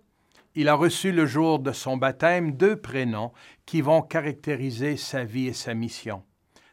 il 0.55 0.69
a 0.69 0.73
reçu 0.73 1.11
le 1.11 1.25
jour 1.25 1.59
de 1.59 1.71
son 1.71 1.97
baptême 1.97 2.53
deux 2.53 2.75
prénoms 2.75 3.31
qui 3.65 3.81
vont 3.81 4.01
caractériser 4.01 4.97
sa 4.97 5.23
vie 5.23 5.47
et 5.47 5.53
sa 5.53 5.73
mission. 5.73 6.23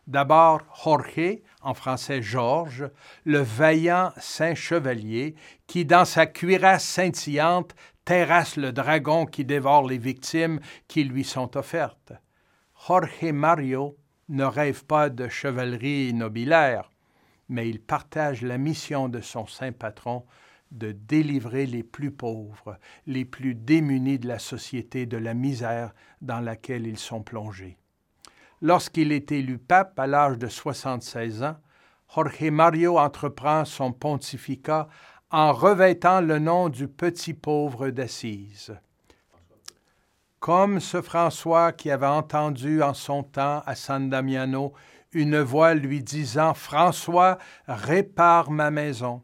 D'abord 0.07 0.63
Jorge, 0.83 1.41
en 1.63 1.75
français 1.75 2.23
Georges, 2.23 2.91
le 3.25 3.39
vaillant 3.39 4.13
saint 4.19 4.55
chevalier 4.55 5.35
qui, 5.67 5.85
dans 5.85 6.05
sa 6.05 6.27
cuirasse 6.27 6.85
scintillante, 6.85 7.75
terrasse 8.05 8.57
le 8.57 8.73
dragon 8.73 9.25
qui 9.27 9.45
dévore 9.45 9.87
les 9.87 9.99
victimes 9.99 10.61
qui 10.89 11.05
lui 11.05 11.25
sont 11.25 11.57
offertes. 11.57 12.13
Jorge 12.87 13.33
Mario 13.33 13.97
ne 14.29 14.45
rêve 14.45 14.85
pas 14.85 15.09
de 15.11 15.29
chevalerie 15.29 16.13
nobilaire, 16.13 16.91
mais 17.49 17.69
il 17.69 17.81
partage 17.81 18.43
la 18.43 18.59
mission 18.59 19.09
de 19.09 19.21
son 19.21 19.47
saint 19.47 19.73
patron 19.73 20.25
de 20.71 20.93
délivrer 20.93 21.67
les 21.67 21.83
plus 21.83 22.11
pauvres, 22.11 22.79
les 23.07 23.25
plus 23.25 23.55
démunis 23.55 24.19
de 24.19 24.29
la 24.29 24.39
société 24.39 25.07
de 25.07 25.17
la 25.17 25.35
misère 25.35 25.95
dans 26.21 26.41
laquelle 26.41 26.87
ils 26.87 26.99
sont 26.99 27.23
plongés. 27.23 27.79
Lorsqu'il 28.61 29.13
est 29.13 29.31
élu 29.31 29.59
pape 29.59 29.99
à 29.99 30.07
l'âge 30.07 30.39
de 30.39 30.49
76 30.49 31.43
ans, 31.43 31.57
Jorge 32.15 32.51
Mario 32.51 32.99
entreprend 32.99 33.65
son 33.65 33.93
pontificat 33.93 34.89
en 35.31 35.53
revêtant 35.53 36.21
le 36.21 36.39
nom 36.39 36.69
du 36.69 36.89
petit 36.89 37.35
pauvre 37.35 37.91
d'Assise. 37.91 38.75
Comme 40.39 40.79
ce 40.79 41.03
François 41.03 41.73
qui 41.73 41.91
avait 41.91 42.07
entendu 42.07 42.83
en 42.83 42.95
son 42.95 43.23
temps 43.23 43.63
à 43.67 43.75
San 43.75 44.11
Damiano 44.11 44.75
une 45.15 45.41
voix 45.41 45.75
lui 45.75 46.03
disant 46.03 46.55
François, 46.55 47.39
répare 47.67 48.51
ma 48.51 48.71
maison. 48.71 49.23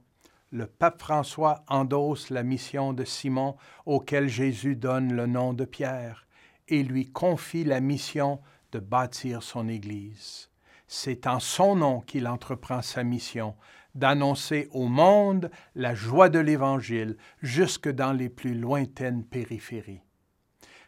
Le 0.52 0.66
pape 0.66 1.00
François 1.00 1.64
endosse 1.68 2.30
la 2.30 2.42
mission 2.42 2.92
de 2.92 3.04
Simon 3.04 3.56
auquel 3.86 4.28
Jésus 4.28 4.76
donne 4.76 5.12
le 5.12 5.26
nom 5.26 5.52
de 5.52 5.64
Pierre 5.64 6.26
et 6.68 6.82
lui 6.82 7.10
confie 7.10 7.64
la 7.64 7.80
mission 7.80 8.40
de 8.72 8.78
bâtir 8.78 9.42
son 9.42 9.68
Église. 9.68 10.50
C'est 10.86 11.26
en 11.26 11.38
son 11.38 11.76
nom 11.76 12.00
qu'il 12.00 12.26
entreprend 12.26 12.82
sa 12.82 13.04
mission 13.04 13.54
d'annoncer 13.94 14.68
au 14.72 14.86
monde 14.86 15.50
la 15.74 15.94
joie 15.94 16.28
de 16.28 16.38
l'Évangile 16.38 17.16
jusque 17.42 17.88
dans 17.88 18.12
les 18.12 18.28
plus 18.28 18.54
lointaines 18.54 19.24
périphéries. 19.24 20.02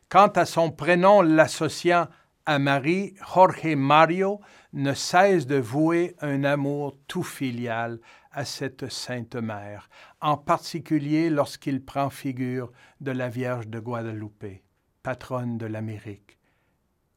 Quant 0.08 0.28
à 0.28 0.44
son 0.44 0.70
prénom 0.70 1.22
l'associant 1.22 2.08
à 2.46 2.58
Marie, 2.58 3.14
Jorge 3.34 3.76
Mario 3.76 4.40
ne 4.72 4.94
cesse 4.94 5.46
de 5.46 5.56
vouer 5.56 6.16
un 6.20 6.44
amour 6.44 6.96
tout 7.06 7.22
filial 7.22 8.00
à 8.32 8.44
cette 8.44 8.88
Sainte 8.90 9.36
Mère, 9.36 9.88
en 10.20 10.36
particulier 10.36 11.30
lorsqu'il 11.30 11.84
prend 11.84 12.10
figure 12.10 12.72
de 13.00 13.12
la 13.12 13.28
Vierge 13.28 13.68
de 13.68 13.78
Guadalupe, 13.78 14.62
patronne 15.02 15.58
de 15.58 15.66
l'Amérique, 15.66 16.38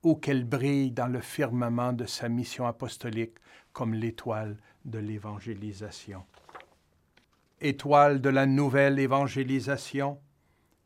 ou 0.03 0.15
qu'elle 0.15 0.43
brille 0.43 0.91
dans 0.91 1.07
le 1.07 1.21
firmament 1.21 1.93
de 1.93 2.05
sa 2.05 2.29
mission 2.29 2.67
apostolique 2.67 3.37
comme 3.73 3.93
l'étoile 3.93 4.57
de 4.83 4.99
l'évangélisation. 4.99 6.23
Étoile 7.61 8.21
de 8.21 8.29
la 8.29 8.45
nouvelle 8.45 8.99
évangélisation, 8.99 10.19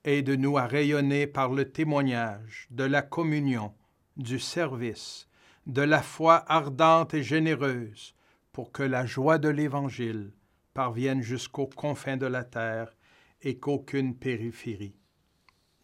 aide-nous 0.06 0.58
à 0.58 0.66
rayonner 0.66 1.28
par 1.28 1.52
le 1.52 1.72
témoignage 1.72 2.68
de 2.70 2.84
la 2.84 3.02
communion, 3.02 3.74
du 4.20 4.38
service, 4.38 5.28
de 5.66 5.82
la 5.82 6.02
foi 6.02 6.44
ardente 6.48 7.14
et 7.14 7.24
généreuse, 7.24 8.14
pour 8.52 8.72
que 8.72 8.84
la 8.84 9.06
joie 9.06 9.38
de 9.38 9.50
l'Évangile 9.50 10.34
parvienne 10.74 11.22
jusqu'aux 11.22 11.68
confins 11.68 12.18
de 12.18 12.26
la 12.26 12.44
terre 12.44 12.96
et 13.42 13.58
qu'aucune 13.58 14.16
périphérie 14.16 14.98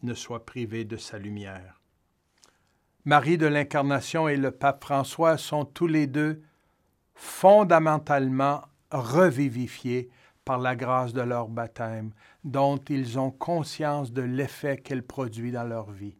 ne 0.03 0.13
soit 0.13 0.45
privée 0.45 0.83
de 0.83 0.97
sa 0.97 1.17
lumière. 1.17 1.81
Marie 3.05 3.37
de 3.37 3.47
l'Incarnation 3.47 4.27
et 4.27 4.35
le 4.35 4.51
pape 4.51 4.83
François 4.83 5.37
sont 5.37 5.63
tous 5.63 5.87
les 5.87 6.07
deux 6.07 6.41
fondamentalement 7.13 8.61
revivifiés 8.91 10.09
par 10.43 10.59
la 10.59 10.75
grâce 10.75 11.13
de 11.13 11.21
leur 11.21 11.47
baptême, 11.47 12.11
dont 12.43 12.77
ils 12.89 13.17
ont 13.17 13.31
conscience 13.31 14.11
de 14.11 14.21
l'effet 14.21 14.77
qu'elle 14.77 15.03
produit 15.03 15.51
dans 15.51 15.63
leur 15.63 15.89
vie. 15.91 16.17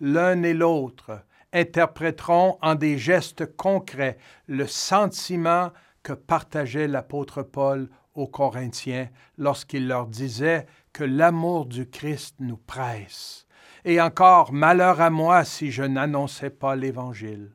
L'un 0.00 0.42
et 0.44 0.54
l'autre 0.54 1.24
interpréteront 1.52 2.58
en 2.62 2.74
des 2.74 2.98
gestes 2.98 3.56
concrets 3.56 4.18
le 4.46 4.66
sentiment 4.66 5.72
que 6.02 6.12
partageait 6.12 6.88
l'apôtre 6.88 7.42
Paul 7.42 7.88
aux 8.14 8.26
Corinthiens 8.26 9.08
lorsqu'il 9.36 9.86
leur 9.86 10.06
disait 10.06 10.66
que 10.92 11.04
l'amour 11.04 11.66
du 11.66 11.88
Christ 11.88 12.36
nous 12.40 12.56
presse. 12.56 13.46
Et 13.84 14.00
encore, 14.00 14.52
malheur 14.52 15.00
à 15.00 15.10
moi 15.10 15.44
si 15.44 15.70
je 15.70 15.84
n'annonçais 15.84 16.50
pas 16.50 16.76
l'Évangile. 16.76 17.52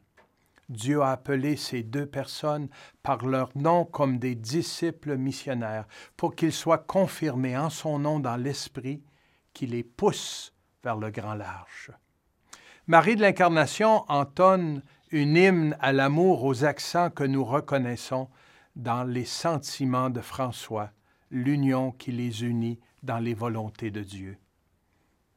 Dieu 0.69 1.01
a 1.01 1.11
appelé 1.11 1.57
ces 1.57 1.83
deux 1.83 2.05
personnes 2.05 2.69
par 3.03 3.25
leur 3.25 3.49
nom 3.55 3.85
comme 3.85 4.17
des 4.17 4.35
disciples 4.35 5.17
missionnaires 5.17 5.85
pour 6.15 6.35
qu'ils 6.35 6.53
soient 6.53 6.77
confirmés 6.77 7.57
en 7.57 7.69
son 7.69 7.99
nom 7.99 8.19
dans 8.19 8.37
l'Esprit 8.37 9.03
qui 9.53 9.67
les 9.67 9.83
pousse 9.83 10.53
vers 10.83 10.95
le 10.95 11.11
grand 11.11 11.35
large. 11.35 11.91
Marie 12.85 13.15
de 13.15 13.21
l'Incarnation 13.21 14.03
entonne 14.09 14.83
une 15.09 15.37
hymne 15.37 15.77
à 15.79 15.93
l'amour 15.93 16.43
aux 16.43 16.65
accents 16.65 17.09
que 17.09 17.23
nous 17.23 17.45
reconnaissons 17.45 18.27
dans 18.75 19.05
les 19.05 19.23
sentiments 19.23 20.09
de 20.09 20.19
François, 20.19 20.91
l'union 21.31 21.91
qui 21.91 22.11
les 22.11 22.43
unit 22.43 22.81
dans 23.01 23.19
les 23.19 23.33
volontés 23.33 23.89
de 23.89 24.01
Dieu. 24.01 24.37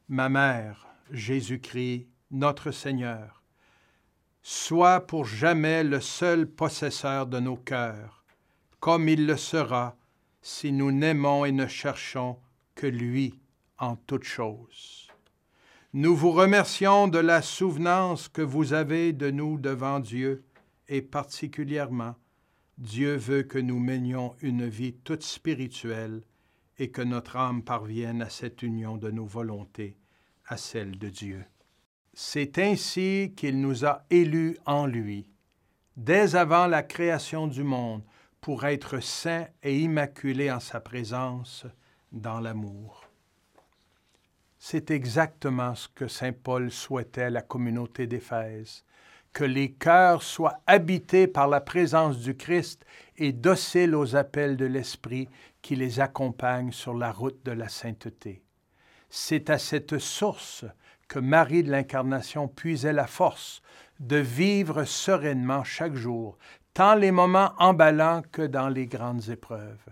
Ma 0.08 0.28
mère, 0.28 0.88
Jésus-Christ, 1.12 2.08
notre 2.32 2.72
Seigneur, 2.72 3.44
sois 4.42 5.06
pour 5.06 5.24
jamais 5.24 5.84
le 5.84 6.00
seul 6.00 6.48
possesseur 6.48 7.28
de 7.28 7.38
nos 7.38 7.56
cœurs, 7.56 8.24
comme 8.80 9.08
il 9.08 9.24
le 9.24 9.36
sera 9.36 9.96
si 10.42 10.72
nous 10.72 10.90
n'aimons 10.90 11.44
et 11.44 11.52
ne 11.52 11.68
cherchons 11.68 12.38
que 12.74 12.88
lui 12.88 13.38
en 13.78 13.94
toutes 13.94 14.24
choses. 14.24 15.05
Nous 15.92 16.16
vous 16.16 16.32
remercions 16.32 17.08
de 17.08 17.18
la 17.18 17.42
souvenance 17.42 18.28
que 18.28 18.42
vous 18.42 18.72
avez 18.72 19.12
de 19.12 19.30
nous 19.30 19.58
devant 19.58 20.00
Dieu, 20.00 20.44
et 20.88 21.00
particulièrement, 21.00 22.16
Dieu 22.78 23.16
veut 23.16 23.42
que 23.42 23.58
nous 23.58 23.78
menions 23.78 24.34
une 24.42 24.66
vie 24.66 24.92
toute 24.92 25.22
spirituelle 25.22 26.22
et 26.78 26.90
que 26.90 27.02
notre 27.02 27.36
âme 27.36 27.62
parvienne 27.62 28.20
à 28.20 28.28
cette 28.28 28.62
union 28.62 28.96
de 28.96 29.10
nos 29.10 29.24
volontés 29.24 29.96
à 30.46 30.56
celle 30.56 30.98
de 30.98 31.08
Dieu. 31.08 31.44
C'est 32.12 32.58
ainsi 32.58 33.32
qu'il 33.36 33.60
nous 33.60 33.84
a 33.84 34.04
élus 34.10 34.58
en 34.66 34.86
lui, 34.86 35.26
dès 35.96 36.36
avant 36.36 36.66
la 36.66 36.82
création 36.82 37.46
du 37.46 37.62
monde, 37.62 38.02
pour 38.40 38.64
être 38.64 39.00
saints 39.00 39.46
et 39.62 39.78
immaculés 39.78 40.50
en 40.50 40.60
sa 40.60 40.80
présence 40.80 41.66
dans 42.12 42.40
l'amour. 42.40 43.05
C'est 44.58 44.90
exactement 44.90 45.74
ce 45.74 45.88
que 45.88 46.08
Saint 46.08 46.32
Paul 46.32 46.70
souhaitait 46.70 47.22
à 47.22 47.30
la 47.30 47.42
communauté 47.42 48.06
d'Éphèse, 48.06 48.84
que 49.32 49.44
les 49.44 49.72
cœurs 49.72 50.22
soient 50.22 50.60
habités 50.66 51.26
par 51.26 51.46
la 51.46 51.60
présence 51.60 52.18
du 52.18 52.36
Christ 52.36 52.84
et 53.18 53.32
dociles 53.32 53.94
aux 53.94 54.16
appels 54.16 54.56
de 54.56 54.64
l'Esprit 54.64 55.28
qui 55.60 55.76
les 55.76 56.00
accompagne 56.00 56.72
sur 56.72 56.94
la 56.94 57.12
route 57.12 57.44
de 57.44 57.52
la 57.52 57.68
sainteté. 57.68 58.42
C'est 59.10 59.50
à 59.50 59.58
cette 59.58 59.98
source 59.98 60.64
que 61.06 61.18
Marie 61.18 61.62
de 61.62 61.70
l'Incarnation 61.70 62.48
puisait 62.48 62.92
la 62.92 63.06
force 63.06 63.60
de 64.00 64.16
vivre 64.16 64.84
sereinement 64.84 65.64
chaque 65.64 65.94
jour, 65.94 66.38
tant 66.74 66.94
les 66.94 67.10
moments 67.10 67.52
emballants 67.58 68.22
que 68.32 68.42
dans 68.42 68.68
les 68.68 68.86
grandes 68.86 69.28
épreuves. 69.28 69.86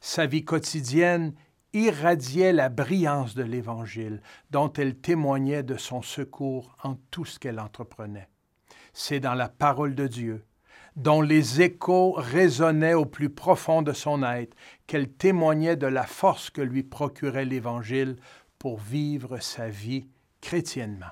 Sa 0.00 0.26
vie 0.26 0.44
quotidienne 0.44 1.32
irradiait 1.72 2.52
la 2.52 2.68
brillance 2.68 3.34
de 3.34 3.42
l'Évangile, 3.42 4.20
dont 4.50 4.72
elle 4.72 4.96
témoignait 4.96 5.62
de 5.62 5.76
son 5.76 6.02
secours 6.02 6.76
en 6.82 6.96
tout 7.10 7.24
ce 7.24 7.38
qu'elle 7.38 7.60
entreprenait. 7.60 8.28
C'est 8.92 9.20
dans 9.20 9.34
la 9.34 9.48
parole 9.48 9.94
de 9.94 10.06
Dieu, 10.06 10.44
dont 10.96 11.22
les 11.22 11.62
échos 11.62 12.12
résonnaient 12.12 12.94
au 12.94 13.06
plus 13.06 13.30
profond 13.30 13.82
de 13.82 13.92
son 13.92 14.22
être, 14.22 14.56
qu'elle 14.86 15.10
témoignait 15.10 15.76
de 15.76 15.86
la 15.86 16.04
force 16.04 16.50
que 16.50 16.60
lui 16.60 16.82
procurait 16.82 17.46
l'Évangile 17.46 18.16
pour 18.58 18.78
vivre 18.78 19.38
sa 19.38 19.68
vie 19.68 20.06
chrétiennement. 20.40 21.06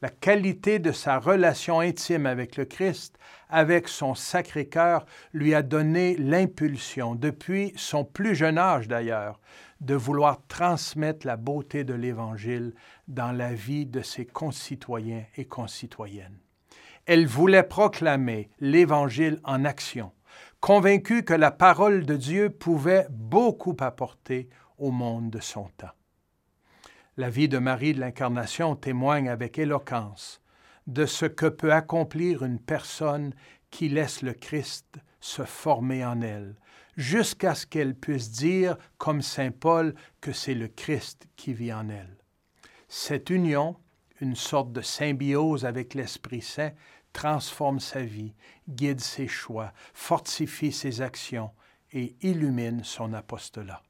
La 0.00 0.10
qualité 0.10 0.78
de 0.78 0.92
sa 0.92 1.18
relation 1.18 1.80
intime 1.80 2.26
avec 2.26 2.56
le 2.56 2.64
Christ, 2.64 3.18
avec 3.48 3.88
son 3.88 4.14
Sacré-Cœur, 4.14 5.04
lui 5.32 5.54
a 5.54 5.62
donné 5.62 6.16
l'impulsion, 6.16 7.16
depuis 7.16 7.72
son 7.74 8.04
plus 8.04 8.36
jeune 8.36 8.58
âge 8.58 8.86
d'ailleurs, 8.86 9.40
de 9.80 9.96
vouloir 9.96 10.38
transmettre 10.46 11.26
la 11.26 11.36
beauté 11.36 11.82
de 11.82 11.94
l'Évangile 11.94 12.74
dans 13.08 13.32
la 13.32 13.52
vie 13.52 13.86
de 13.86 14.00
ses 14.02 14.24
concitoyens 14.24 15.24
et 15.36 15.46
concitoyennes. 15.46 16.38
Elle 17.06 17.26
voulait 17.26 17.64
proclamer 17.64 18.50
l'Évangile 18.60 19.40
en 19.42 19.64
action, 19.64 20.12
convaincue 20.60 21.24
que 21.24 21.34
la 21.34 21.50
parole 21.50 22.06
de 22.06 22.14
Dieu 22.14 22.50
pouvait 22.50 23.06
beaucoup 23.10 23.76
apporter 23.80 24.48
au 24.78 24.92
monde 24.92 25.30
de 25.30 25.40
son 25.40 25.68
temps. 25.76 25.97
La 27.18 27.30
vie 27.30 27.48
de 27.48 27.58
Marie 27.58 27.94
de 27.94 27.98
l'Incarnation 27.98 28.76
témoigne 28.76 29.28
avec 29.28 29.58
éloquence 29.58 30.40
de 30.86 31.04
ce 31.04 31.26
que 31.26 31.46
peut 31.46 31.72
accomplir 31.72 32.44
une 32.44 32.60
personne 32.60 33.34
qui 33.72 33.88
laisse 33.88 34.22
le 34.22 34.34
Christ 34.34 35.00
se 35.18 35.42
former 35.42 36.04
en 36.04 36.20
elle, 36.20 36.54
jusqu'à 36.96 37.56
ce 37.56 37.66
qu'elle 37.66 37.96
puisse 37.96 38.30
dire, 38.30 38.76
comme 38.98 39.20
Saint 39.20 39.50
Paul, 39.50 39.96
que 40.20 40.30
c'est 40.30 40.54
le 40.54 40.68
Christ 40.68 41.26
qui 41.34 41.52
vit 41.52 41.72
en 41.72 41.88
elle. 41.88 42.18
Cette 42.86 43.30
union, 43.30 43.74
une 44.20 44.36
sorte 44.36 44.70
de 44.70 44.80
symbiose 44.80 45.64
avec 45.64 45.94
l'Esprit 45.94 46.40
Saint, 46.40 46.70
transforme 47.12 47.80
sa 47.80 48.02
vie, 48.02 48.36
guide 48.68 49.00
ses 49.00 49.26
choix, 49.26 49.72
fortifie 49.92 50.70
ses 50.70 51.02
actions 51.02 51.50
et 51.90 52.14
illumine 52.22 52.84
son 52.84 53.12
apostolat. 53.12 53.82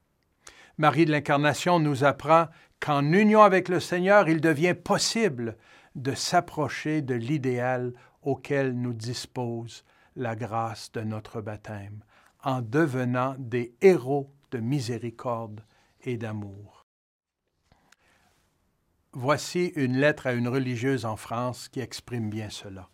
Marie 0.79 1.03
de 1.03 1.11
l'Incarnation 1.11 1.77
nous 1.77 2.05
apprend 2.05 2.47
qu'en 2.79 3.03
union 3.11 3.41
avec 3.41 3.67
le 3.67 3.81
Seigneur, 3.81 4.29
il 4.29 4.39
devient 4.39 4.73
possible 4.73 5.57
de 5.95 6.13
s'approcher 6.13 7.01
de 7.01 7.15
l'idéal 7.15 7.91
auquel 8.21 8.79
nous 8.79 8.93
dispose 8.93 9.83
la 10.15 10.37
grâce 10.37 10.89
de 10.93 11.01
notre 11.01 11.41
baptême, 11.41 12.01
en 12.45 12.61
devenant 12.61 13.35
des 13.37 13.75
héros 13.81 14.31
de 14.51 14.59
miséricorde 14.59 15.65
et 16.05 16.15
d'amour. 16.15 16.85
Voici 19.11 19.73
une 19.75 19.97
lettre 19.97 20.27
à 20.27 20.31
une 20.31 20.47
religieuse 20.47 21.03
en 21.05 21.17
France 21.17 21.67
qui 21.67 21.81
exprime 21.81 22.29
bien 22.29 22.49
cela. 22.49 22.87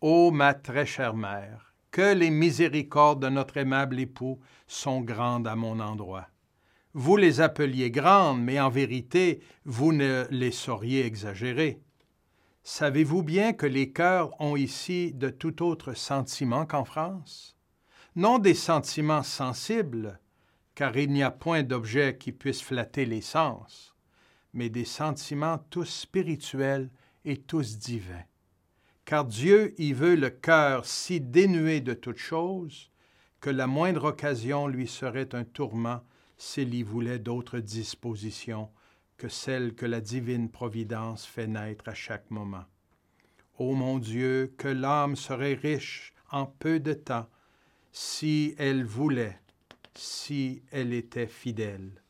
Ô 0.00 0.32
ma 0.32 0.52
très 0.52 0.86
chère 0.86 1.14
mère, 1.14 1.74
que 1.92 2.12
les 2.12 2.30
miséricordes 2.30 3.22
de 3.22 3.28
notre 3.28 3.58
aimable 3.58 4.00
époux 4.00 4.40
sont 4.66 5.00
grandes 5.00 5.46
à 5.46 5.54
mon 5.54 5.78
endroit. 5.78 6.26
Vous 6.94 7.16
les 7.16 7.40
appeliez 7.40 7.90
grandes, 7.90 8.42
mais 8.42 8.60
en 8.60 8.68
vérité, 8.68 9.40
vous 9.64 9.92
ne 9.92 10.26
les 10.30 10.52
sauriez 10.52 11.06
exagérer. 11.06 11.80
Savez-vous 12.62 13.22
bien 13.22 13.52
que 13.52 13.66
les 13.66 13.92
cœurs 13.92 14.40
ont 14.40 14.56
ici 14.56 15.12
de 15.12 15.30
tout 15.30 15.62
autre 15.62 15.94
sentiment 15.94 16.66
qu'en 16.66 16.84
France? 16.84 17.56
non 18.14 18.38
des 18.38 18.54
sentiments 18.54 19.22
sensibles, 19.22 20.18
car 20.74 20.96
il 20.96 21.10
n'y 21.10 21.22
a 21.22 21.30
point 21.30 21.62
d'objet 21.62 22.16
qui 22.18 22.32
puisse 22.32 22.60
flatter 22.60 23.06
les 23.06 23.22
sens, 23.22 23.94
mais 24.52 24.68
des 24.68 24.84
sentiments 24.84 25.58
tous 25.70 25.88
spirituels 25.88 26.90
et 27.24 27.38
tous 27.38 27.78
divins. 27.78 28.24
Car 29.04 29.24
Dieu 29.24 29.74
y 29.78 29.92
veut 29.92 30.14
le 30.14 30.30
cœur 30.30 30.84
si 30.84 31.20
dénué 31.20 31.80
de 31.80 31.94
toute 31.94 32.18
chose 32.18 32.90
que 33.40 33.50
la 33.50 33.66
moindre 33.66 34.04
occasion 34.04 34.68
lui 34.68 34.86
serait 34.86 35.34
un 35.34 35.44
tourment 35.44 36.02
s'il 36.42 36.74
y 36.74 36.82
voulait 36.82 37.20
d'autres 37.20 37.60
dispositions 37.60 38.68
que 39.16 39.28
celles 39.28 39.76
que 39.76 39.86
la 39.86 40.00
divine 40.00 40.50
providence 40.50 41.24
fait 41.24 41.46
naître 41.46 41.88
à 41.88 41.94
chaque 41.94 42.28
moment. 42.32 42.64
Ô 43.58 43.74
mon 43.74 44.00
Dieu, 44.00 44.52
que 44.58 44.66
l'âme 44.66 45.14
serait 45.14 45.54
riche 45.54 46.12
en 46.32 46.46
peu 46.46 46.80
de 46.80 46.94
temps 46.94 47.28
si 47.92 48.56
elle 48.58 48.84
voulait, 48.84 49.38
si 49.94 50.64
elle 50.72 50.92
était 50.92 51.28
fidèle. 51.28 52.02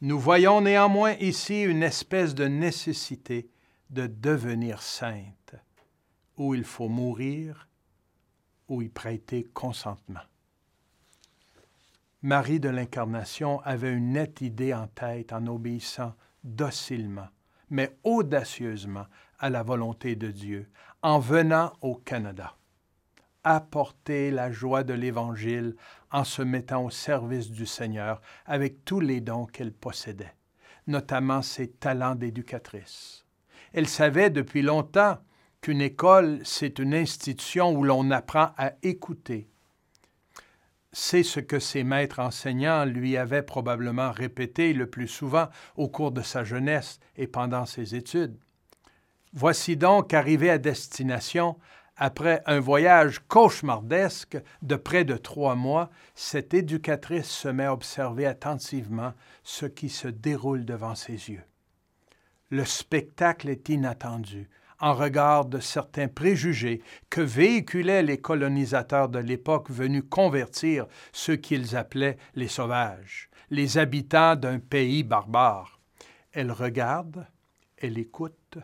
Nous 0.00 0.20
voyons 0.20 0.60
néanmoins 0.60 1.14
ici 1.14 1.62
une 1.62 1.82
espèce 1.82 2.36
de 2.36 2.44
nécessité 2.44 3.50
de 3.90 4.06
devenir 4.06 4.82
sainte, 4.82 5.56
où 6.36 6.54
il 6.54 6.64
faut 6.64 6.88
mourir, 6.88 7.68
ou 8.68 8.82
y 8.82 8.88
prêter 8.88 9.42
consentement. 9.52 10.22
Marie 12.24 12.58
de 12.58 12.70
l'Incarnation 12.70 13.60
avait 13.66 13.92
une 13.92 14.12
nette 14.12 14.40
idée 14.40 14.72
en 14.72 14.86
tête 14.86 15.34
en 15.34 15.46
obéissant 15.46 16.14
docilement, 16.42 17.28
mais 17.68 17.98
audacieusement 18.02 19.04
à 19.38 19.50
la 19.50 19.62
volonté 19.62 20.16
de 20.16 20.30
Dieu, 20.30 20.70
en 21.02 21.18
venant 21.18 21.74
au 21.82 21.96
Canada. 21.96 22.56
Apporter 23.44 24.30
la 24.30 24.50
joie 24.50 24.84
de 24.84 24.94
l'Évangile 24.94 25.76
en 26.10 26.24
se 26.24 26.40
mettant 26.40 26.86
au 26.86 26.88
service 26.88 27.50
du 27.50 27.66
Seigneur 27.66 28.22
avec 28.46 28.86
tous 28.86 29.00
les 29.00 29.20
dons 29.20 29.44
qu'elle 29.44 29.74
possédait, 29.74 30.34
notamment 30.86 31.42
ses 31.42 31.72
talents 31.72 32.14
d'éducatrice. 32.14 33.26
Elle 33.74 33.86
savait 33.86 34.30
depuis 34.30 34.62
longtemps 34.62 35.18
qu'une 35.60 35.82
école, 35.82 36.40
c'est 36.42 36.78
une 36.78 36.94
institution 36.94 37.76
où 37.76 37.84
l'on 37.84 38.10
apprend 38.10 38.52
à 38.56 38.72
écouter, 38.82 39.50
c'est 40.96 41.24
ce 41.24 41.40
que 41.40 41.58
ses 41.58 41.82
maîtres 41.82 42.20
enseignants 42.20 42.84
lui 42.84 43.16
avaient 43.16 43.42
probablement 43.42 44.12
répété 44.12 44.72
le 44.72 44.86
plus 44.88 45.08
souvent 45.08 45.48
au 45.76 45.88
cours 45.88 46.12
de 46.12 46.22
sa 46.22 46.44
jeunesse 46.44 47.00
et 47.16 47.26
pendant 47.26 47.66
ses 47.66 47.96
études. 47.96 48.38
Voici 49.32 49.76
donc 49.76 50.14
arrivé 50.14 50.50
à 50.50 50.58
destination, 50.58 51.58
après 51.96 52.42
un 52.46 52.60
voyage 52.60 53.18
cauchemardesque 53.26 54.38
de 54.62 54.76
près 54.76 55.04
de 55.04 55.16
trois 55.16 55.56
mois, 55.56 55.90
cette 56.14 56.54
éducatrice 56.54 57.28
se 57.28 57.48
met 57.48 57.64
à 57.64 57.72
observer 57.72 58.26
attentivement 58.26 59.14
ce 59.42 59.66
qui 59.66 59.88
se 59.88 60.06
déroule 60.06 60.64
devant 60.64 60.94
ses 60.94 61.30
yeux. 61.30 61.42
Le 62.50 62.64
spectacle 62.64 63.48
est 63.48 63.68
inattendu, 63.68 64.48
en 64.80 64.94
regard 64.94 65.44
de 65.44 65.60
certains 65.60 66.08
préjugés 66.08 66.82
que 67.10 67.20
véhiculaient 67.20 68.02
les 68.02 68.18
colonisateurs 68.18 69.08
de 69.08 69.18
l'époque 69.18 69.70
venus 69.70 70.04
convertir 70.08 70.86
ceux 71.12 71.36
qu'ils 71.36 71.76
appelaient 71.76 72.18
les 72.34 72.48
sauvages, 72.48 73.30
les 73.50 73.78
habitants 73.78 74.36
d'un 74.36 74.58
pays 74.58 75.02
barbare. 75.02 75.80
Elle 76.32 76.52
regarde, 76.52 77.26
elle 77.78 77.98
écoute, 77.98 78.58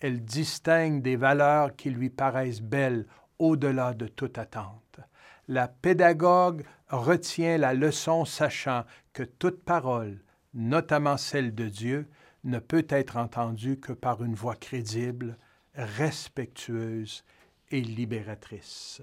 elle 0.00 0.24
distingue 0.24 1.02
des 1.02 1.16
valeurs 1.16 1.76
qui 1.76 1.90
lui 1.90 2.10
paraissent 2.10 2.62
belles 2.62 3.06
au-delà 3.38 3.94
de 3.94 4.08
toute 4.08 4.38
attente. 4.38 5.00
La 5.48 5.68
pédagogue 5.68 6.64
retient 6.88 7.58
la 7.58 7.74
leçon 7.74 8.24
sachant 8.24 8.84
que 9.12 9.22
toute 9.22 9.64
parole, 9.64 10.22
notamment 10.54 11.16
celle 11.16 11.54
de 11.54 11.68
Dieu, 11.68 12.08
ne 12.44 12.58
peut 12.58 12.86
être 12.88 13.16
entendue 13.16 13.78
que 13.78 13.92
par 13.92 14.22
une 14.22 14.34
voix 14.34 14.56
crédible, 14.56 15.38
respectueuse 15.74 17.24
et 17.70 17.80
libératrice. 17.80 19.02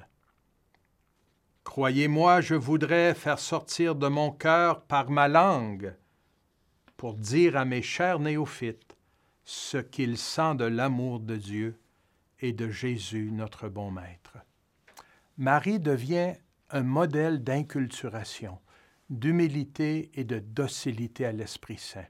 Croyez-moi, 1.63 2.41
je 2.41 2.56
voudrais 2.56 3.13
faire 3.13 3.39
sortir 3.39 3.95
de 3.95 4.08
mon 4.08 4.32
cœur 4.32 4.82
par 4.82 5.10
ma 5.10 5.28
langue 5.28 5.95
pour 6.97 7.13
dire 7.15 7.56
à 7.56 7.65
mes 7.65 7.82
chers 7.82 8.19
néophytes 8.19 8.97
ce 9.45 9.78
qu'ils 9.78 10.17
sentent 10.17 10.58
de 10.58 10.65
l'amour 10.65 11.19
de 11.19 11.36
Dieu 11.36 11.80
et 12.39 12.54
de 12.54 12.69
Jésus, 12.69 13.30
notre 13.32 13.69
bon 13.69 13.91
Maître. 13.91 14.38
Marie 15.38 15.80
devient 15.80 16.34
un 16.69 16.84
modèle 16.84 17.43
d'inculturation, 17.43 18.60
d'humilité 19.10 20.12
et 20.13 20.23
de 20.23 20.39
docilité 20.39 21.25
à 21.25 21.32
l'Esprit 21.32 21.78
Saint. 21.78 22.06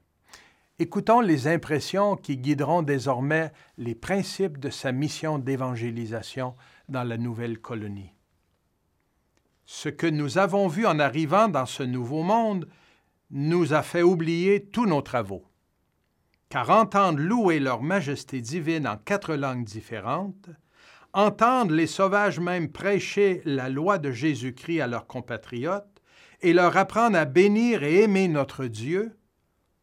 Écoutons 0.82 1.20
les 1.20 1.50
impressions 1.50 2.15
qui 2.15 2.38
guideront 2.38 2.84
désormais 2.84 3.52
les 3.78 3.96
principes 3.96 4.58
de 4.58 4.70
sa 4.70 4.94
mission 4.94 5.38
d'évangélisation 5.38 6.56
dans 6.88 7.04
la 7.04 7.18
nouvelle 7.18 7.60
colonie. 7.60 8.13
Ce 9.65 9.89
que 9.89 10.08
nous 10.08 10.38
avons 10.38 10.70
vu 10.70 10.88
en 10.88 10.98
arrivant 10.98 11.50
dans 11.50 11.65
ce 11.65 11.84
nouveau 11.84 12.24
monde 12.24 12.70
nous 13.30 13.74
a 13.74 13.82
fait 13.82 14.04
oublier 14.04 14.68
tous 14.68 14.86
nos 14.86 15.02
travaux. 15.02 15.44
Car 16.48 16.70
entendre 16.70 17.20
louer 17.20 17.60
leur 17.60 17.82
majesté 17.84 18.39
divine 18.39 18.88
en 18.88 18.96
quatre 18.96 19.36
langues 19.36 19.65
différentes, 19.65 20.50
entendre 21.12 21.74
les 21.74 21.88
sauvages 21.88 22.39
même 22.39 22.72
prêcher 22.72 23.42
la 23.44 23.68
loi 23.68 23.98
de 23.98 24.13
Jésus-Christ 24.13 24.80
à 24.80 24.88
leurs 24.88 25.08
compatriotes 25.08 26.02
et 26.39 26.54
leur 26.54 26.78
apprendre 26.78 27.18
à 27.18 27.26
bénir 27.26 27.84
et 27.84 28.04
aimer 28.04 28.30
notre 28.30 28.65
Dieu, 28.65 29.18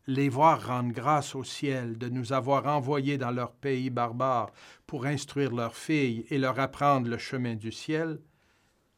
les 0.06 0.28
voir 0.28 0.66
rendre 0.66 0.92
grâce 0.92 1.34
au 1.34 1.42
ciel 1.42 1.98
de 1.98 2.08
nous 2.08 2.32
avoir 2.32 2.66
envoyés 2.66 3.18
dans 3.18 3.32
leur 3.32 3.52
pays 3.52 3.90
barbare 3.90 4.52
pour 4.86 5.06
instruire 5.06 5.52
leurs 5.54 5.76
filles 5.76 6.24
et 6.30 6.38
leur 6.38 6.60
apprendre 6.60 7.08
le 7.08 7.18
chemin 7.18 7.56
du 7.56 7.72
ciel, 7.72 8.20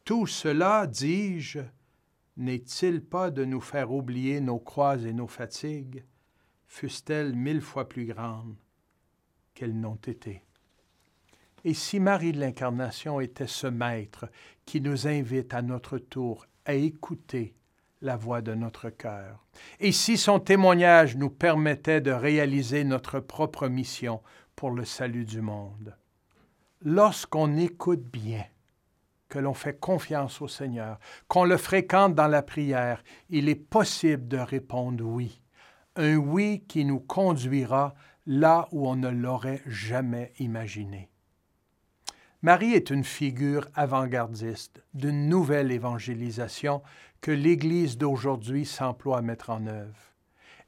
tout 0.05 0.27
cela, 0.27 0.87
dis-je, 0.87 1.59
n'est-il 2.37 3.03
pas 3.03 3.31
de 3.31 3.43
nous 3.43 3.61
faire 3.61 3.91
oublier 3.91 4.39
nos 4.39 4.59
croix 4.59 4.97
et 4.97 5.13
nos 5.13 5.27
fatigues, 5.27 6.03
fussent-elles 6.67 7.35
mille 7.35 7.61
fois 7.61 7.89
plus 7.89 8.05
grandes 8.05 8.55
qu'elles 9.53 9.79
n'ont 9.79 9.95
été? 9.95 10.43
Et 11.65 11.73
si 11.73 11.99
Marie 11.99 12.31
de 12.31 12.39
l'Incarnation 12.39 13.19
était 13.19 13.47
ce 13.47 13.67
maître 13.67 14.29
qui 14.65 14.79
nous 14.79 15.07
invite 15.07 15.53
à 15.53 15.61
notre 15.61 15.97
tour 15.97 16.45
à 16.65 16.75
écouter 16.75 17.55
la 18.01 18.15
voix 18.15 18.41
de 18.41 18.53
notre 18.53 18.89
cœur. 18.89 19.45
Et 19.79 19.91
si 19.91 20.17
son 20.17 20.39
témoignage 20.39 21.17
nous 21.17 21.29
permettait 21.29 22.01
de 22.01 22.11
réaliser 22.11 22.83
notre 22.83 23.19
propre 23.19 23.67
mission 23.67 24.21
pour 24.55 24.71
le 24.71 24.85
salut 24.85 25.25
du 25.25 25.41
monde. 25.41 25.95
Lorsqu'on 26.81 27.57
écoute 27.57 28.03
bien, 28.03 28.45
que 29.29 29.39
l'on 29.39 29.53
fait 29.53 29.79
confiance 29.79 30.41
au 30.41 30.47
Seigneur, 30.47 30.99
qu'on 31.27 31.43
le 31.43 31.57
fréquente 31.57 32.15
dans 32.15 32.27
la 32.27 32.41
prière, 32.41 33.03
il 33.29 33.47
est 33.47 33.55
possible 33.55 34.27
de 34.27 34.37
répondre 34.37 35.05
oui. 35.05 35.41
Un 35.95 36.15
oui 36.15 36.63
qui 36.67 36.83
nous 36.83 36.99
conduira 36.99 37.93
là 38.25 38.67
où 38.71 38.87
on 38.87 38.95
ne 38.95 39.09
l'aurait 39.09 39.61
jamais 39.65 40.33
imaginé. 40.39 41.09
Marie 42.41 42.73
est 42.73 42.89
une 42.89 43.03
figure 43.03 43.67
avant-gardiste 43.75 44.81
d'une 44.93 45.27
nouvelle 45.27 45.71
évangélisation 45.71 46.81
que 47.21 47.31
l'Église 47.31 47.97
d'aujourd'hui 47.97 48.65
s'emploie 48.65 49.19
à 49.19 49.21
mettre 49.21 49.49
en 49.49 49.67
œuvre. 49.67 50.15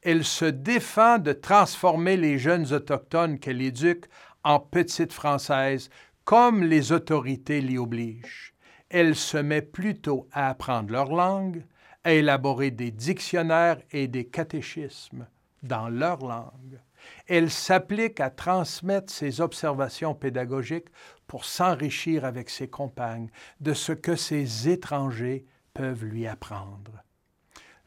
Elle 0.01 0.25
se 0.25 0.45
défend 0.45 1.19
de 1.19 1.31
transformer 1.31 2.17
les 2.17 2.39
jeunes 2.39 2.73
autochtones 2.73 3.39
qu'elle 3.39 3.61
éduque 3.61 4.05
en 4.43 4.59
petites 4.59 5.13
françaises, 5.13 5.89
comme 6.23 6.63
les 6.63 6.91
autorités 6.91 7.61
l'y 7.61 7.77
obligent. 7.77 8.53
Elle 8.89 9.15
se 9.15 9.37
met 9.37 9.61
plutôt 9.61 10.27
à 10.31 10.49
apprendre 10.49 10.91
leur 10.91 11.11
langue, 11.13 11.63
à 12.03 12.13
élaborer 12.13 12.71
des 12.71 12.91
dictionnaires 12.91 13.79
et 13.91 14.07
des 14.07 14.25
catéchismes 14.25 15.27
dans 15.61 15.87
leur 15.87 16.17
langue. 16.25 16.79
Elle 17.27 17.49
s'applique 17.49 18.19
à 18.19 18.29
transmettre 18.29 19.11
ses 19.11 19.41
observations 19.41 20.13
pédagogiques 20.13 20.89
pour 21.27 21.45
s'enrichir 21.45 22.25
avec 22.25 22.49
ses 22.49 22.67
compagnes 22.67 23.29
de 23.59 23.73
ce 23.73 23.91
que 23.91 24.15
ces 24.15 24.69
étrangers 24.69 25.45
peuvent 25.73 26.05
lui 26.05 26.27
apprendre. 26.27 27.03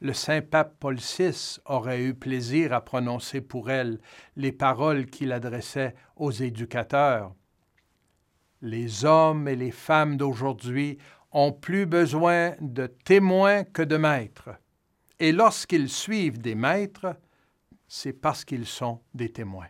Le 0.01 0.13
saint 0.13 0.43
pape 0.43 0.77
Paul 0.81 0.97
VI 0.97 1.59
aurait 1.65 2.03
eu 2.03 2.15
plaisir 2.15 2.73
à 2.73 2.85
prononcer 2.85 3.41
pour 3.41 3.71
elle 3.71 4.01
les 4.37 4.53
paroles 4.53 5.07
qu'il 5.07 5.33
adressait 5.33 5.95
aux 6.17 6.31
éducateurs. 6.31 7.35
Les 8.61 9.05
hommes 9.05 9.49
et 9.49 9.57
les 9.57 9.71
femmes 9.71 10.17
d'aujourd'hui 10.17 10.99
ont 11.33 11.53
plus 11.53 11.87
besoin 11.87 12.55
de 12.61 12.87
témoins 12.87 13.65
que 13.65 13.83
de 13.83 13.97
maîtres. 13.97 14.51
Et 15.21 15.33
lorsqu'ils 15.33 15.89
suivent 15.89 16.39
des 16.39 16.55
maîtres, 16.55 17.17
c'est 17.89 18.13
parce 18.13 18.45
qu'ils 18.45 18.67
sont 18.67 19.01
des 19.15 19.31
témoins 19.31 19.69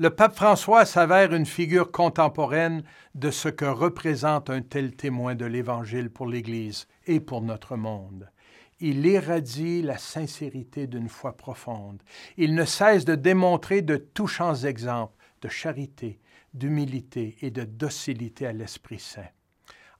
le 0.00 0.10
pape 0.10 0.36
François 0.36 0.84
s'avère 0.84 1.34
une 1.34 1.44
figure 1.44 1.90
contemporaine 1.90 2.84
de 3.16 3.32
ce 3.32 3.48
que 3.48 3.64
représente 3.64 4.48
un 4.48 4.62
tel 4.62 4.94
témoin 4.94 5.34
de 5.34 5.44
l'Évangile 5.44 6.08
pour 6.08 6.26
l'Église 6.26 6.86
et 7.08 7.18
pour 7.18 7.42
notre 7.42 7.76
monde. 7.76 8.30
Il 8.80 9.04
irradie 9.04 9.82
la 9.82 9.98
sincérité 9.98 10.86
d'une 10.86 11.08
foi 11.08 11.36
profonde. 11.36 12.00
Il 12.36 12.54
ne 12.54 12.64
cesse 12.64 13.04
de 13.04 13.16
démontrer 13.16 13.82
de 13.82 13.96
touchants 13.96 14.54
exemples 14.54 15.18
de 15.40 15.48
charité, 15.48 16.20
d'humilité 16.54 17.36
et 17.42 17.50
de 17.50 17.64
docilité 17.64 18.46
à 18.46 18.52
l'Esprit 18.52 18.98
Saint. 18.98 19.28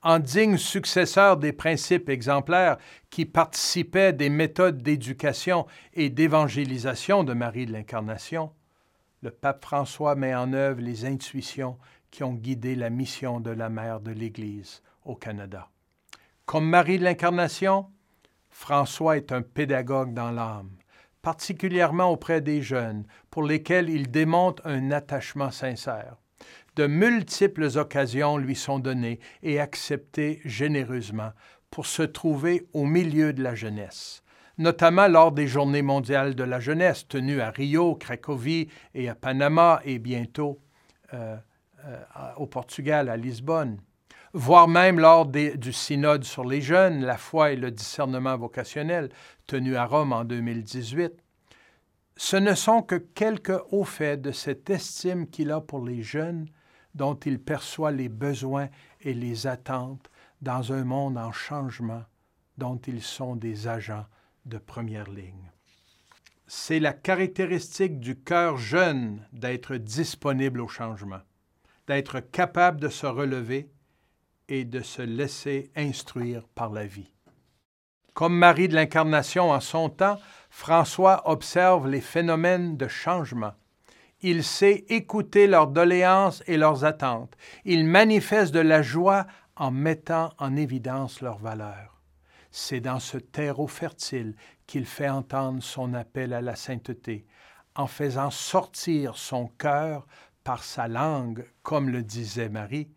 En 0.01 0.19
digne 0.19 0.57
successeur 0.57 1.35
des 1.35 1.51
principes 1.51 2.07
exemplaires 2.07 2.77
qui 3.09 3.25
participaient 3.25 4.13
des 4.13 4.29
méthodes 4.29 4.81
d'éducation 4.81 5.65
et 5.93 6.09
d'évangélisation 6.09 7.25
de 7.25 7.33
Marie 7.33 7.65
de 7.65 7.73
l'Incarnation, 7.73 8.53
le 9.21 9.31
pape 9.31 9.65
François 9.65 10.15
met 10.15 10.33
en 10.33 10.53
œuvre 10.53 10.79
les 10.79 11.03
intuitions 11.03 11.77
qui 12.11 12.23
ont 12.23 12.33
guidé 12.33 12.75
la 12.75 12.89
mission 12.89 13.41
de 13.41 13.51
la 13.51 13.69
mère 13.69 13.99
de 13.99 14.11
l'Église 14.11 14.81
au 15.03 15.15
Canada. 15.15 15.69
Comme 16.49 16.67
Marie 16.67 16.97
de 16.97 17.03
l'Incarnation, 17.03 17.85
François 18.49 19.17
est 19.17 19.31
un 19.31 19.43
pédagogue 19.43 20.15
dans 20.15 20.31
l'âme, 20.31 20.71
particulièrement 21.21 22.09
auprès 22.09 22.41
des 22.41 22.63
jeunes, 22.63 23.05
pour 23.29 23.43
lesquels 23.43 23.87
il 23.87 24.09
démontre 24.09 24.65
un 24.65 24.89
attachement 24.89 25.51
sincère. 25.51 26.15
De 26.75 26.87
multiples 26.87 27.77
occasions 27.77 28.39
lui 28.39 28.55
sont 28.55 28.79
données 28.79 29.19
et 29.43 29.59
acceptées 29.59 30.41
généreusement 30.43 31.33
pour 31.69 31.85
se 31.85 32.01
trouver 32.01 32.65
au 32.73 32.87
milieu 32.87 33.31
de 33.31 33.43
la 33.43 33.53
jeunesse, 33.53 34.23
notamment 34.57 35.07
lors 35.07 35.31
des 35.31 35.47
Journées 35.47 35.83
mondiales 35.83 36.33
de 36.33 36.43
la 36.43 36.59
jeunesse 36.59 37.07
tenues 37.07 37.41
à 37.41 37.51
Rio, 37.51 37.93
Cracovie 37.93 38.69
et 38.95 39.07
à 39.07 39.13
Panama 39.13 39.81
et 39.85 39.99
bientôt 39.99 40.59
euh, 41.13 41.37
euh, 41.85 42.01
au 42.37 42.47
Portugal, 42.47 43.07
à 43.07 43.17
Lisbonne 43.17 43.77
voire 44.33 44.67
même 44.67 44.99
lors 44.99 45.25
du 45.25 45.73
synode 45.73 46.23
sur 46.23 46.45
les 46.45 46.61
jeunes, 46.61 47.03
la 47.03 47.17
foi 47.17 47.51
et 47.51 47.55
le 47.55 47.71
discernement 47.71 48.37
vocationnel, 48.37 49.09
tenu 49.47 49.75
à 49.75 49.85
Rome 49.85 50.13
en 50.13 50.23
2018, 50.23 51.13
ce 52.15 52.35
ne 52.35 52.53
sont 52.53 52.81
que 52.81 52.95
quelques 52.95 53.61
hauts 53.71 53.85
faits 53.85 54.21
de 54.21 54.31
cette 54.31 54.69
estime 54.69 55.27
qu'il 55.27 55.51
a 55.51 55.61
pour 55.61 55.83
les 55.85 56.03
jeunes 56.03 56.47
dont 56.93 57.15
il 57.15 57.39
perçoit 57.39 57.91
les 57.91 58.09
besoins 58.09 58.67
et 59.01 59.13
les 59.13 59.47
attentes 59.47 60.09
dans 60.41 60.73
un 60.73 60.83
monde 60.83 61.17
en 61.17 61.31
changement 61.31 62.03
dont 62.57 62.77
ils 62.87 63.01
sont 63.01 63.35
des 63.35 63.67
agents 63.67 64.05
de 64.45 64.57
première 64.57 65.09
ligne. 65.09 65.51
C'est 66.45 66.79
la 66.79 66.93
caractéristique 66.93 67.99
du 67.99 68.19
cœur 68.19 68.57
jeune 68.57 69.25
d'être 69.31 69.77
disponible 69.77 70.61
au 70.61 70.67
changement, 70.67 71.21
d'être 71.87 72.19
capable 72.19 72.81
de 72.81 72.89
se 72.89 73.05
relever 73.05 73.69
et 74.49 74.65
de 74.65 74.81
se 74.81 75.01
laisser 75.01 75.71
instruire 75.75 76.47
par 76.49 76.71
la 76.71 76.85
vie. 76.85 77.13
Comme 78.13 78.37
Marie 78.37 78.67
de 78.67 78.75
l'Incarnation 78.75 79.51
en 79.51 79.61
son 79.61 79.89
temps, 79.89 80.19
François 80.49 81.29
observe 81.29 81.87
les 81.87 82.01
phénomènes 82.01 82.75
de 82.75 82.87
changement. 82.87 83.53
Il 84.21 84.43
sait 84.43 84.83
écouter 84.89 85.47
leurs 85.47 85.67
doléances 85.67 86.43
et 86.47 86.57
leurs 86.57 86.83
attentes. 86.83 87.37
Il 87.63 87.85
manifeste 87.85 88.53
de 88.53 88.59
la 88.59 88.81
joie 88.81 89.25
en 89.55 89.71
mettant 89.71 90.33
en 90.37 90.57
évidence 90.57 91.21
leurs 91.21 91.37
valeurs. 91.37 92.01
C'est 92.51 92.81
dans 92.81 92.99
ce 92.99 93.17
terreau 93.17 93.67
fertile 93.67 94.35
qu'il 94.67 94.85
fait 94.85 95.07
entendre 95.07 95.63
son 95.63 95.93
appel 95.93 96.33
à 96.33 96.41
la 96.41 96.55
sainteté, 96.55 97.25
en 97.75 97.87
faisant 97.87 98.31
sortir 98.31 99.15
son 99.15 99.47
cœur 99.47 100.07
par 100.43 100.63
sa 100.63 100.87
langue, 100.87 101.45
comme 101.61 101.89
le 101.89 102.01
disait 102.01 102.49
Marie, 102.49 102.89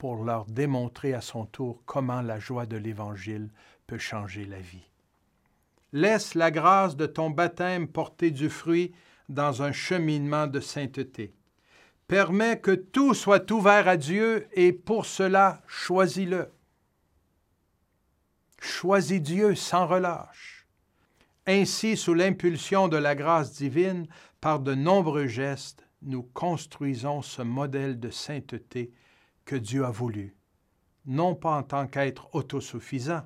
pour 0.00 0.24
leur 0.24 0.46
démontrer 0.46 1.12
à 1.12 1.20
son 1.20 1.44
tour 1.44 1.82
comment 1.84 2.22
la 2.22 2.40
joie 2.40 2.64
de 2.64 2.78
l'Évangile 2.78 3.50
peut 3.86 3.98
changer 3.98 4.46
la 4.46 4.58
vie. 4.58 4.90
Laisse 5.92 6.34
la 6.34 6.50
grâce 6.50 6.96
de 6.96 7.04
ton 7.04 7.28
baptême 7.28 7.86
porter 7.86 8.30
du 8.30 8.48
fruit 8.48 8.94
dans 9.28 9.62
un 9.62 9.72
cheminement 9.72 10.46
de 10.46 10.58
sainteté. 10.58 11.34
Permets 12.08 12.58
que 12.58 12.70
tout 12.70 13.12
soit 13.12 13.50
ouvert 13.50 13.88
à 13.88 13.98
Dieu 13.98 14.48
et 14.54 14.72
pour 14.72 15.04
cela, 15.04 15.60
choisis-le. 15.66 16.50
Choisis 18.58 19.20
Dieu 19.20 19.54
sans 19.54 19.86
relâche. 19.86 20.66
Ainsi, 21.46 21.98
sous 21.98 22.14
l'impulsion 22.14 22.88
de 22.88 22.96
la 22.96 23.14
grâce 23.14 23.52
divine, 23.52 24.06
par 24.40 24.60
de 24.60 24.74
nombreux 24.74 25.26
gestes, 25.26 25.84
nous 26.00 26.22
construisons 26.22 27.20
ce 27.20 27.42
modèle 27.42 28.00
de 28.00 28.08
sainteté 28.08 28.94
que 29.50 29.56
Dieu 29.56 29.84
a 29.84 29.90
voulu, 29.90 30.36
non 31.06 31.34
pas 31.34 31.56
en 31.58 31.64
tant 31.64 31.88
qu'être 31.88 32.32
autosuffisant, 32.36 33.22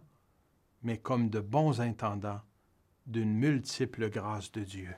mais 0.82 0.96
comme 0.96 1.28
de 1.28 1.38
bons 1.38 1.82
intendants 1.82 2.40
d'une 3.06 3.34
multiple 3.34 4.08
grâce 4.08 4.50
de 4.50 4.62
Dieu. 4.62 4.88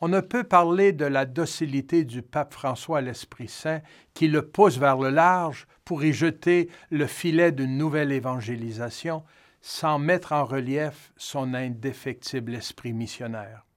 On 0.00 0.08
ne 0.08 0.20
peut 0.20 0.42
parler 0.42 0.92
de 0.92 1.04
la 1.04 1.26
docilité 1.26 2.04
du 2.04 2.22
pape 2.22 2.54
François 2.54 2.98
à 2.98 3.02
l'Esprit 3.02 3.46
Saint 3.46 3.80
qui 4.14 4.26
le 4.26 4.48
pousse 4.48 4.78
vers 4.78 4.96
le 4.96 5.10
large 5.10 5.68
pour 5.84 6.02
y 6.02 6.12
jeter 6.12 6.68
le 6.90 7.06
filet 7.06 7.52
d'une 7.52 7.78
nouvelle 7.78 8.10
évangélisation 8.10 9.22
sans 9.60 10.00
mettre 10.00 10.32
en 10.32 10.44
relief 10.44 11.12
son 11.16 11.54
indéfectible 11.54 12.56
esprit 12.56 12.92
missionnaire. 12.92 13.67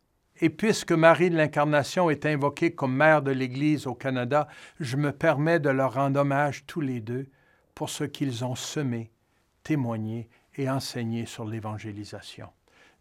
Et 0.43 0.49
puisque 0.49 0.91
Marie 0.91 1.29
de 1.29 1.37
l'Incarnation 1.37 2.09
est 2.09 2.25
invoquée 2.25 2.73
comme 2.73 2.95
mère 2.95 3.21
de 3.21 3.29
l'Église 3.29 3.85
au 3.85 3.93
Canada, 3.93 4.47
je 4.79 4.97
me 4.97 5.11
permets 5.11 5.59
de 5.59 5.69
leur 5.69 5.93
rendre 5.93 6.19
hommage 6.19 6.65
tous 6.65 6.81
les 6.81 6.99
deux 6.99 7.27
pour 7.75 7.91
ce 7.91 8.03
qu'ils 8.03 8.43
ont 8.43 8.55
semé, 8.55 9.11
témoigné 9.61 10.29
et 10.55 10.67
enseigné 10.67 11.27
sur 11.27 11.45
l'évangélisation. 11.45 12.49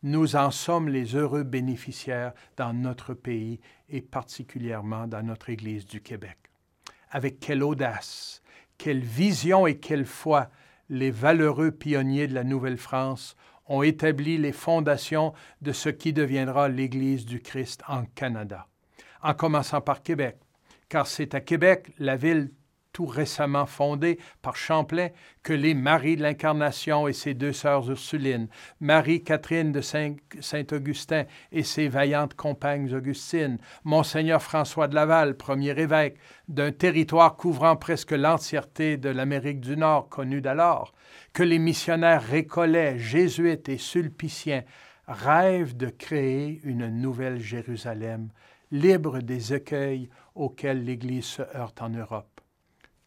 Nous 0.03 0.36
en 0.36 0.51
sommes 0.51 0.91
les 0.91 1.16
heureux 1.16 1.43
bénéficiaires 1.43 2.32
dans 2.59 2.74
notre 2.74 3.14
pays 3.14 3.59
et 3.88 4.03
particulièrement 4.03 5.07
dans 5.07 5.22
notre 5.22 5.49
Église 5.49 5.86
du 5.86 6.03
Québec. 6.03 6.36
Avec 7.11 7.41
quelle 7.41 7.62
audace, 7.62 8.43
quelle 8.76 9.01
vision 9.01 9.66
et 9.66 9.78
quelle 9.78 10.07
foi 10.07 10.51
les 10.91 11.11
valeureux 11.11 11.70
pionniers 11.70 12.28
de 12.28 12.34
la 12.34 12.45
Nouvelle-France 12.45 13.34
ont 13.70 13.82
établi 13.82 14.36
les 14.36 14.52
fondations 14.52 15.32
de 15.62 15.72
ce 15.72 15.88
qui 15.88 16.12
deviendra 16.12 16.68
l'Église 16.68 17.24
du 17.24 17.40
Christ 17.40 17.82
en 17.88 18.04
Canada, 18.04 18.66
en 19.22 19.32
commençant 19.32 19.80
par 19.80 20.02
Québec, 20.02 20.36
car 20.88 21.06
c'est 21.06 21.34
à 21.34 21.40
Québec, 21.40 21.92
la 21.98 22.16
ville 22.16 22.50
tout 22.93 23.07
récemment 23.07 23.66
fondée 23.66 24.18
par 24.43 24.57
Champlain, 24.57 25.09
que 25.43 25.53
les 25.53 25.74
Maries 25.74 26.16
de 26.16 26.22
l'Incarnation 26.22 27.09
et 27.09 27.12
ses 27.12 27.34
deux 27.34 27.53
sœurs 27.53 27.88
Ursulines, 27.88 28.49
Marie-Catherine 28.80 29.72
de 29.72 29.80
Saint-Augustin 29.80 31.24
et 31.53 31.62
ses 31.62 31.88
vaillantes 31.88 32.34
compagnes 32.34 32.95
Augustines, 32.95 33.59
Monseigneur 33.84 34.43
François 34.43 34.88
de 34.88 34.95
Laval, 34.95 35.36
premier 35.36 35.78
évêque 35.78 36.18
d'un 36.49 36.72
territoire 36.72 37.36
couvrant 37.36 37.76
presque 37.76 38.12
l'entièreté 38.12 38.97
de 38.97 39.09
l'Amérique 39.09 39.61
du 39.61 39.76
Nord 39.76 40.09
connue 40.09 40.41
d'alors, 40.41 40.93
que 41.32 41.43
les 41.43 41.59
missionnaires 41.59 42.22
récollets, 42.22 42.99
jésuites 42.99 43.68
et 43.68 43.78
sulpiciens 43.78 44.64
rêvent 45.07 45.76
de 45.76 45.88
créer 45.88 46.61
une 46.64 46.88
nouvelle 46.88 47.41
Jérusalem, 47.41 48.30
libre 48.70 49.20
des 49.20 49.55
écueils 49.55 50.09
auxquels 50.34 50.84
l'Église 50.84 51.24
se 51.24 51.43
heurte 51.57 51.82
en 51.82 51.91
Europe. 51.91 52.39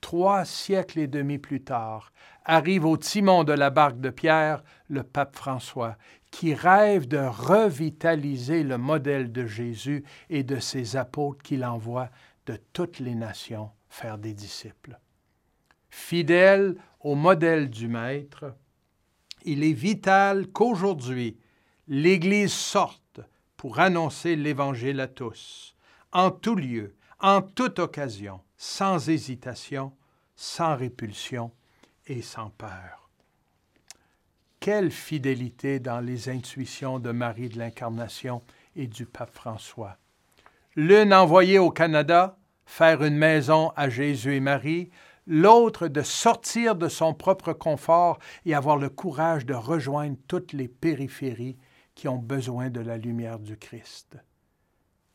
Trois 0.03 0.43
siècles 0.43 0.99
et 0.99 1.07
demi 1.07 1.37
plus 1.37 1.63
tard, 1.63 2.11
arrive 2.43 2.83
au 2.83 2.97
timon 2.97 3.45
de 3.45 3.53
la 3.53 3.69
barque 3.69 4.01
de 4.01 4.09
Pierre 4.09 4.61
le 4.89 5.01
pape 5.01 5.33
François, 5.33 5.97
qui 6.29 6.53
rêve 6.53 7.07
de 7.07 7.19
revitaliser 7.19 8.63
le 8.63 8.77
modèle 8.77 9.31
de 9.31 9.45
Jésus 9.45 10.03
et 10.29 10.43
de 10.43 10.59
ses 10.59 10.97
apôtres 10.97 11.41
qu'il 11.41 11.63
envoie 11.63 12.09
de 12.47 12.59
toutes 12.73 12.99
les 12.99 13.15
nations 13.15 13.71
faire 13.87 14.17
des 14.17 14.33
disciples. 14.33 14.99
Fidèle 15.89 16.75
au 16.99 17.15
modèle 17.15 17.69
du 17.69 17.87
Maître, 17.87 18.57
il 19.45 19.63
est 19.63 19.71
vital 19.71 20.47
qu'aujourd'hui 20.47 21.37
l'Église 21.87 22.51
sorte 22.51 23.21
pour 23.55 23.79
annoncer 23.79 24.35
l'Évangile 24.35 24.99
à 24.99 25.07
tous, 25.07 25.77
en 26.11 26.29
tout 26.29 26.55
lieu, 26.55 26.97
en 27.21 27.41
toute 27.41 27.79
occasion, 27.79 28.41
sans 28.63 29.09
hésitation, 29.09 29.91
sans 30.37 30.77
répulsion 30.77 31.51
et 32.07 32.21
sans 32.21 32.49
peur. 32.51 33.09
Quelle 34.61 34.89
fidélité 34.89 35.81
dans 35.81 35.99
les 35.99 36.29
intuitions 36.29 36.97
de 36.97 37.11
Marie 37.11 37.49
de 37.49 37.59
l'Incarnation 37.59 38.41
et 38.77 38.87
du 38.87 39.05
pape 39.05 39.33
François. 39.33 39.97
L'une 40.77 41.13
envoyée 41.13 41.59
au 41.59 41.71
Canada 41.71 42.37
faire 42.65 43.03
une 43.03 43.17
maison 43.17 43.73
à 43.75 43.89
Jésus 43.89 44.35
et 44.35 44.39
Marie, 44.39 44.91
l'autre 45.27 45.89
de 45.89 46.01
sortir 46.01 46.77
de 46.77 46.87
son 46.87 47.13
propre 47.13 47.51
confort 47.51 48.17
et 48.45 48.55
avoir 48.55 48.77
le 48.77 48.87
courage 48.87 49.45
de 49.45 49.53
rejoindre 49.53 50.15
toutes 50.29 50.53
les 50.53 50.69
périphéries 50.69 51.57
qui 51.95 52.07
ont 52.07 52.17
besoin 52.17 52.69
de 52.69 52.79
la 52.79 52.97
lumière 52.97 53.39
du 53.39 53.57
Christ. 53.57 54.15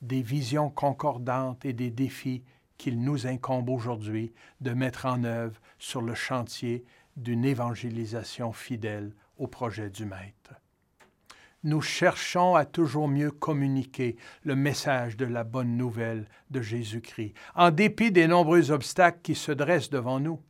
Des 0.03 0.21
visions 0.21 0.69
concordantes 0.69 1.65
et 1.65 1.73
des 1.73 1.91
défis 1.91 2.45
qu'il 2.79 3.03
nous 3.03 3.27
incombe 3.27 3.69
aujourd'hui 3.69 4.33
de 4.61 4.73
mettre 4.73 5.07
en 5.07 5.25
œuvre 5.25 5.61
sur 5.79 6.01
le 6.01 6.15
chantier 6.15 6.85
d'une 7.17 7.45
évangélisation 7.45 8.53
fidèle 8.53 9.13
au 9.37 9.47
projet 9.47 9.91
du 9.91 10.07
Maître. 10.07 10.55
Nous 11.65 11.81
cherchons 11.81 12.55
à 12.55 12.65
toujours 12.65 13.09
mieux 13.09 13.33
communiquer 13.33 14.17
le 14.45 14.55
message 14.55 15.17
de 15.17 15.27
la 15.27 15.43
bonne 15.43 15.77
nouvelle 15.77 16.29
de 16.51 16.61
Jésus-Christ, 16.61 17.35
en 17.57 17.73
dépit 17.73 18.13
des 18.13 18.29
nombreux 18.29 18.71
obstacles 18.71 19.21
qui 19.23 19.35
se 19.35 19.51
dressent 19.51 19.91
devant 19.91 20.21
nous. 20.21 20.41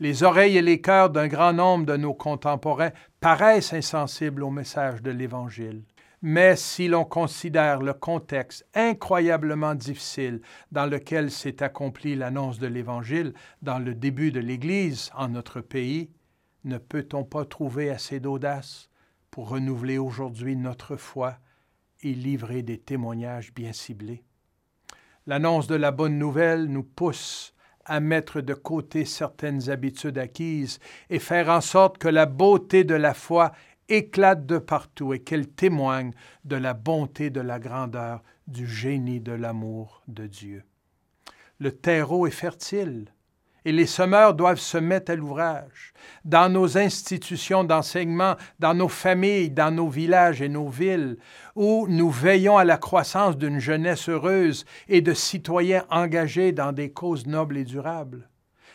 Les 0.00 0.24
oreilles 0.24 0.56
et 0.56 0.62
les 0.62 0.80
cœurs 0.80 1.10
d'un 1.10 1.28
grand 1.28 1.52
nombre 1.52 1.86
de 1.86 1.96
nos 1.96 2.14
contemporains 2.14 2.90
paraissent 3.20 3.72
insensibles 3.72 4.42
au 4.42 4.50
message 4.50 5.02
de 5.02 5.12
l'Évangile. 5.12 5.84
Mais 6.26 6.56
si 6.56 6.88
l'on 6.88 7.04
considère 7.04 7.82
le 7.82 7.92
contexte 7.92 8.66
incroyablement 8.72 9.74
difficile 9.74 10.40
dans 10.72 10.86
lequel 10.86 11.30
s'est 11.30 11.62
accomplie 11.62 12.16
l'annonce 12.16 12.58
de 12.58 12.66
l'Évangile 12.66 13.34
dans 13.60 13.78
le 13.78 13.94
début 13.94 14.32
de 14.32 14.40
l'Église 14.40 15.10
en 15.14 15.28
notre 15.28 15.60
pays, 15.60 16.08
ne 16.64 16.78
peut-on 16.78 17.24
pas 17.24 17.44
trouver 17.44 17.90
assez 17.90 18.20
d'audace 18.20 18.88
pour 19.30 19.50
renouveler 19.50 19.98
aujourd'hui 19.98 20.56
notre 20.56 20.96
foi 20.96 21.36
et 22.02 22.14
livrer 22.14 22.62
des 22.62 22.78
témoignages 22.78 23.52
bien 23.52 23.74
ciblés? 23.74 24.24
L'annonce 25.26 25.66
de 25.66 25.74
la 25.74 25.90
bonne 25.90 26.16
nouvelle 26.16 26.68
nous 26.68 26.84
pousse 26.84 27.52
à 27.84 28.00
mettre 28.00 28.40
de 28.40 28.54
côté 28.54 29.04
certaines 29.04 29.68
habitudes 29.68 30.16
acquises 30.16 30.78
et 31.10 31.18
faire 31.18 31.50
en 31.50 31.60
sorte 31.60 31.98
que 31.98 32.08
la 32.08 32.24
beauté 32.24 32.82
de 32.82 32.94
la 32.94 33.12
foi 33.12 33.52
éclate 33.88 34.46
de 34.46 34.58
partout 34.58 35.14
et 35.14 35.20
qu'elle 35.20 35.48
témoigne 35.48 36.12
de 36.44 36.56
la 36.56 36.74
bonté, 36.74 37.30
de 37.30 37.40
la 37.40 37.58
grandeur, 37.58 38.22
du 38.46 38.66
génie 38.66 39.20
de 39.20 39.32
l'amour 39.32 40.02
de 40.08 40.26
Dieu. 40.26 40.64
Le 41.58 41.72
terreau 41.72 42.26
est 42.26 42.30
fertile 42.30 43.06
et 43.64 43.72
les 43.72 43.86
semeurs 43.86 44.34
doivent 44.34 44.60
se 44.60 44.76
mettre 44.76 45.12
à 45.12 45.16
l'ouvrage. 45.16 45.94
Dans 46.24 46.52
nos 46.52 46.76
institutions 46.76 47.64
d'enseignement, 47.64 48.36
dans 48.58 48.74
nos 48.74 48.88
familles, 48.88 49.50
dans 49.50 49.70
nos 49.70 49.88
villages 49.88 50.42
et 50.42 50.48
nos 50.48 50.68
villes, 50.68 51.16
où 51.54 51.86
nous 51.88 52.10
veillons 52.10 52.58
à 52.58 52.64
la 52.64 52.76
croissance 52.76 53.38
d'une 53.38 53.60
jeunesse 53.60 54.08
heureuse 54.08 54.66
et 54.88 55.00
de 55.00 55.14
citoyens 55.14 55.86
engagés 55.90 56.52
dans 56.52 56.72
des 56.72 56.90
causes 56.90 57.26
nobles 57.26 57.56
et 57.56 57.64
durables 57.64 58.28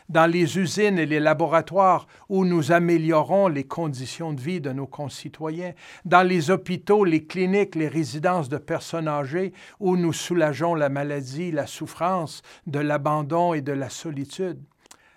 dans 0.10 0.26
les 0.26 0.58
usines 0.58 1.00
et 1.00 1.06
les 1.06 1.20
laboratoires 1.20 2.08
où 2.28 2.44
nous 2.44 2.72
améliorons 2.72 3.48
les 3.48 3.64
conditions 3.64 4.34
de 4.34 4.42
vie 4.42 4.60
de 4.60 4.72
nos 4.72 4.88
concitoyens, 4.88 5.74
dans 6.06 6.28
les 6.28 6.52
hôpitaux, 6.52 7.06
les 7.06 7.26
cliniques, 7.26 7.76
les 7.76 7.88
résidences 7.88 8.50
de 8.50 8.58
personnes 8.58 9.08
âgées 9.08 9.54
où 9.80 9.96
nous 9.96 10.14
soulageons 10.14 10.76
la 10.76 10.90
maladie, 10.90 11.52
la 11.52 11.68
souffrance, 11.68 12.42
de 12.68 12.80
l'abandon 12.80 13.54
et 13.54 13.62
de 13.62 13.72
la 13.72 13.90
solitude 13.90 14.60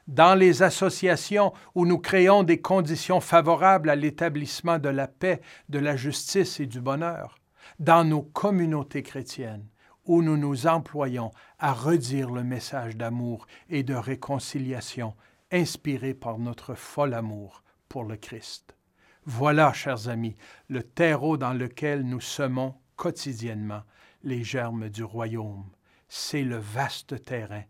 dans 0.09 0.35
les 0.35 0.63
associations 0.63 1.53
où 1.75 1.87
nous 1.87 1.99
créons 1.99 2.43
des 2.43 2.61
conditions 2.61 3.21
favorables 3.21 3.89
à 3.89 3.97
l'établissement 3.97 4.79
de 4.79 4.89
la 4.89 5.07
paix, 5.07 5.41
de 5.69 5.79
la 5.79 5.97
justice 5.97 6.61
et 6.61 6.67
du 6.67 6.81
bonheur, 6.81 7.37
dans 7.79 8.05
nos 8.05 8.23
communautés 8.23 9.03
chrétiennes, 9.03 9.67
où 10.05 10.23
nous 10.23 10.37
nous 10.37 10.67
employons 10.67 11.31
à 11.59 11.73
redire 11.73 12.31
le 12.31 12.43
message 12.43 12.97
d'amour 12.97 13.47
et 13.69 13.83
de 13.83 13.95
réconciliation 13.95 15.15
inspiré 15.51 16.15
par 16.15 16.39
notre 16.39 16.75
fol 16.75 17.15
amour 17.15 17.63
pour 17.89 18.05
le 18.05 18.17
Christ. 18.17 18.77
Voilà, 19.25 19.73
chers 19.73 20.09
amis, 20.09 20.35
le 20.69 20.83
terreau 20.83 21.37
dans 21.37 21.53
lequel 21.53 22.03
nous 22.03 22.21
semons 22.21 22.75
quotidiennement 22.97 23.83
les 24.25 24.43
germes 24.43 24.89
du 24.89 25.05
royaume. 25.05 25.71
C'est 26.09 26.43
le 26.43 26.57
vaste 26.57 27.25
terrain 27.25 27.63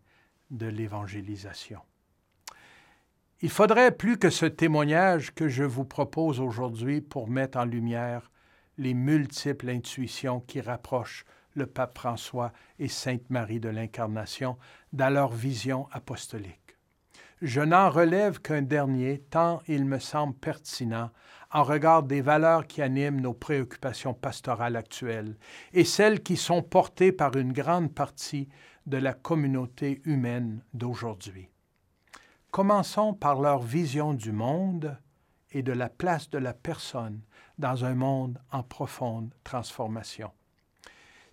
de 0.49 0.65
l'évangélisation. 0.65 1.79
Il 3.41 3.49
faudrait 3.49 3.91
plus 3.91 4.17
que 4.17 4.29
ce 4.29 4.45
témoignage 4.45 5.33
que 5.33 5.49
je 5.49 5.63
vous 5.63 5.85
propose 5.85 6.39
aujourd'hui 6.39 7.01
pour 7.01 7.29
mettre 7.29 7.57
en 7.57 7.65
lumière 7.65 8.31
les 8.77 8.93
multiples 8.93 9.69
intuitions 9.69 10.39
qui 10.41 10.61
rapprochent 10.61 11.25
le 11.55 11.67
pape 11.67 11.97
François 11.97 12.51
et 12.79 12.87
Sainte 12.87 13.29
Marie 13.29 13.59
de 13.59 13.69
l'Incarnation 13.69 14.57
dans 14.91 15.13
leur 15.13 15.31
vision 15.31 15.87
apostolique. 15.91 16.77
Je 17.41 17.61
n'en 17.61 17.89
relève 17.89 18.39
qu'un 18.39 18.61
dernier, 18.61 19.19
tant 19.29 19.61
il 19.67 19.85
me 19.85 19.99
semble 19.99 20.33
pertinent 20.33 21.11
en 21.51 21.63
regard 21.63 22.03
des 22.03 22.21
valeurs 22.21 22.65
qui 22.65 22.81
animent 22.81 23.21
nos 23.21 23.33
préoccupations 23.33 24.13
pastorales 24.13 24.75
actuelles 24.75 25.37
et 25.73 25.83
celles 25.83 26.23
qui 26.23 26.37
sont 26.37 26.63
portées 26.63 27.11
par 27.11 27.35
une 27.35 27.53
grande 27.53 27.93
partie 27.93 28.49
de 28.85 28.97
la 28.97 29.13
communauté 29.13 30.01
humaine 30.05 30.63
d'aujourd'hui. 30.73 31.49
Commençons 32.49 33.13
par 33.13 33.41
leur 33.41 33.61
vision 33.61 34.13
du 34.13 34.31
monde 34.31 34.97
et 35.51 35.63
de 35.63 35.71
la 35.71 35.89
place 35.89 36.29
de 36.29 36.37
la 36.37 36.53
personne 36.53 37.21
dans 37.57 37.85
un 37.85 37.95
monde 37.95 38.39
en 38.51 38.63
profonde 38.63 39.33
transformation. 39.43 40.31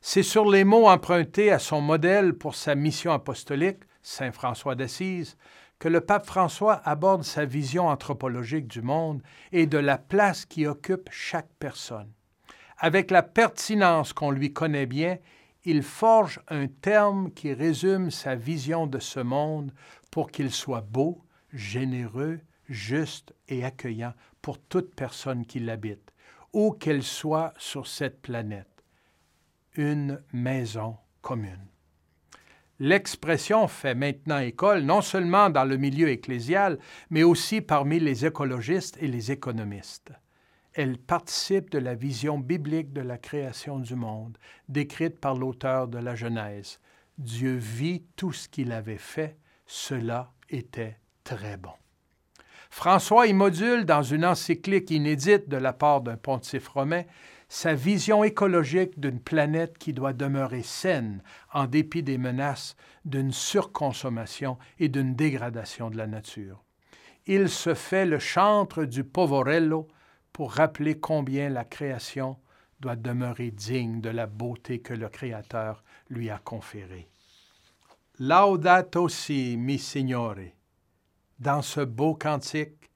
C'est 0.00 0.22
sur 0.22 0.50
les 0.50 0.64
mots 0.64 0.88
empruntés 0.88 1.50
à 1.50 1.58
son 1.58 1.80
modèle 1.80 2.34
pour 2.34 2.54
sa 2.54 2.74
mission 2.74 3.12
apostolique, 3.12 3.80
Saint 4.02 4.32
François 4.32 4.74
d'Assise, 4.74 5.36
que 5.78 5.88
le 5.88 6.00
pape 6.00 6.26
François 6.26 6.80
aborde 6.84 7.22
sa 7.22 7.44
vision 7.44 7.88
anthropologique 7.88 8.66
du 8.66 8.82
monde 8.82 9.22
et 9.52 9.66
de 9.66 9.78
la 9.78 9.98
place 9.98 10.44
qui 10.44 10.66
occupe 10.66 11.08
chaque 11.10 11.50
personne. 11.58 12.10
Avec 12.78 13.10
la 13.10 13.22
pertinence 13.22 14.12
qu'on 14.12 14.30
lui 14.30 14.52
connaît 14.52 14.86
bien, 14.86 15.18
il 15.64 15.82
forge 15.82 16.40
un 16.48 16.66
terme 16.66 17.30
qui 17.32 17.52
résume 17.52 18.10
sa 18.10 18.34
vision 18.34 18.86
de 18.86 18.98
ce 18.98 19.20
monde 19.20 19.72
pour 20.10 20.30
qu'il 20.30 20.50
soit 20.50 20.80
beau, 20.80 21.22
généreux, 21.52 22.40
juste 22.68 23.34
et 23.48 23.64
accueillant 23.64 24.14
pour 24.42 24.58
toute 24.58 24.94
personne 24.94 25.46
qui 25.46 25.58
l'habite, 25.58 26.12
où 26.52 26.72
qu'elle 26.72 27.02
soit 27.02 27.52
sur 27.58 27.86
cette 27.86 28.20
planète 28.20 28.66
une 29.76 30.22
maison 30.32 30.96
commune. 31.22 31.66
L'expression 32.78 33.68
fait 33.68 33.94
maintenant 33.94 34.38
école 34.38 34.80
non 34.82 35.02
seulement 35.02 35.50
dans 35.50 35.64
le 35.64 35.76
milieu 35.76 36.08
ecclésial, 36.08 36.78
mais 37.10 37.22
aussi 37.22 37.60
parmi 37.60 38.00
les 38.00 38.24
écologistes 38.24 38.96
et 39.00 39.06
les 39.06 39.30
économistes. 39.30 40.12
Elle 40.72 40.98
participe 40.98 41.70
de 41.70 41.78
la 41.78 41.94
vision 41.94 42.38
biblique 42.38 42.92
de 42.92 43.02
la 43.02 43.18
création 43.18 43.78
du 43.78 43.96
monde, 43.96 44.38
décrite 44.68 45.20
par 45.20 45.34
l'auteur 45.34 45.88
de 45.88 45.98
la 45.98 46.14
Genèse. 46.14 46.80
Dieu 47.18 47.54
vit 47.56 48.04
tout 48.16 48.32
ce 48.32 48.48
qu'il 48.48 48.72
avait 48.72 48.96
fait, 48.96 49.36
cela 49.66 50.32
était 50.48 50.96
très 51.22 51.58
bon. 51.58 51.72
François 52.70 53.26
y 53.26 53.32
module 53.32 53.84
dans 53.84 54.02
une 54.02 54.24
encyclique 54.24 54.90
inédite 54.90 55.48
de 55.48 55.56
la 55.56 55.72
part 55.72 56.00
d'un 56.00 56.16
pontife 56.16 56.68
romain 56.68 57.02
sa 57.52 57.74
vision 57.74 58.22
écologique 58.22 59.00
d'une 59.00 59.18
planète 59.18 59.76
qui 59.76 59.92
doit 59.92 60.12
demeurer 60.12 60.62
saine 60.62 61.20
en 61.52 61.66
dépit 61.66 62.04
des 62.04 62.16
menaces 62.16 62.76
d'une 63.04 63.32
surconsommation 63.32 64.56
et 64.78 64.88
d'une 64.88 65.16
dégradation 65.16 65.90
de 65.90 65.96
la 65.96 66.06
nature. 66.06 66.62
Il 67.26 67.48
se 67.48 67.74
fait 67.74 68.06
le 68.06 68.20
chantre 68.20 68.84
du 68.84 69.02
poverello 69.02 69.88
pour 70.32 70.52
rappeler 70.52 70.98
combien 70.98 71.48
la 71.48 71.64
création 71.64 72.38
doit 72.78 72.96
demeurer 72.96 73.50
digne 73.50 74.00
de 74.00 74.10
la 74.10 74.26
beauté 74.26 74.78
que 74.78 74.94
le 74.94 75.08
Créateur 75.08 75.82
lui 76.08 76.30
a 76.30 76.38
conférée. 76.38 77.08
Laudato 78.20 79.08
si, 79.08 79.56
mi 79.58 79.78
Signore. 79.78 80.52
Dans 81.40 81.62
ce 81.62 81.80
beau 81.80 82.14
cantique, 82.14 82.90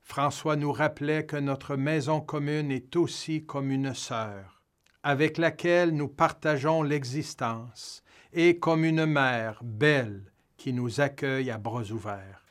François 0.00 0.56
nous 0.56 0.72
rappelait 0.72 1.26
que 1.26 1.36
notre 1.36 1.76
maison 1.76 2.22
commune 2.22 2.72
est 2.72 2.96
aussi 2.96 3.44
comme 3.44 3.70
une 3.70 3.92
sœur, 3.92 4.62
avec 5.02 5.36
laquelle 5.36 5.90
nous 5.90 6.08
partageons 6.08 6.82
l'existence, 6.82 8.02
et 8.32 8.58
comme 8.58 8.82
une 8.82 9.04
mère 9.04 9.60
belle 9.62 10.32
qui 10.56 10.72
nous 10.72 11.02
accueille 11.02 11.50
à 11.50 11.58
bras 11.58 11.84
ouverts. 11.90 12.46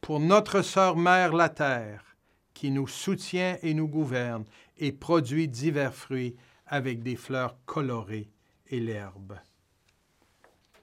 Pour 0.00 0.20
notre 0.20 0.62
sœur 0.62 0.96
mère 0.96 1.34
la 1.34 1.50
terre, 1.50 2.16
qui 2.54 2.70
nous 2.70 2.88
soutient 2.88 3.58
et 3.60 3.74
nous 3.74 3.88
gouverne, 3.88 4.46
et 4.78 4.92
produit 4.92 5.48
divers 5.48 5.94
fruits 5.94 6.34
avec 6.66 7.02
des 7.02 7.16
fleurs 7.16 7.58
colorées 7.66 8.30
et 8.68 8.80
l'herbe. 8.80 9.34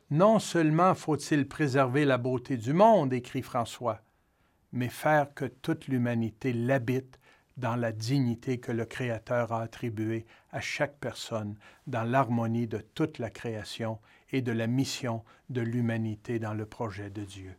Non 0.09 0.39
seulement 0.39 0.95
faut-il 0.95 1.49
préserver 1.49 2.05
la 2.05 2.17
beauté 2.17 2.55
du 2.55 2.71
monde, 2.71 3.11
écrit 3.11 3.41
François, 3.41 4.01
mais 4.71 4.87
faire 4.87 5.33
que 5.33 5.43
toute 5.43 5.87
l'humanité 5.87 6.53
l'habite 6.53 7.19
dans 7.57 7.75
la 7.75 7.91
dignité 7.91 8.57
que 8.59 8.71
le 8.71 8.85
Créateur 8.85 9.51
a 9.51 9.61
attribuée 9.61 10.25
à 10.51 10.61
chaque 10.61 10.97
personne, 10.99 11.57
dans 11.87 12.03
l'harmonie 12.03 12.67
de 12.67 12.77
toute 12.77 13.19
la 13.19 13.29
création 13.29 13.99
et 14.31 14.41
de 14.41 14.53
la 14.53 14.67
mission 14.67 15.25
de 15.49 15.59
l'humanité 15.59 16.39
dans 16.39 16.53
le 16.53 16.65
projet 16.65 17.09
de 17.09 17.25
Dieu. 17.25 17.55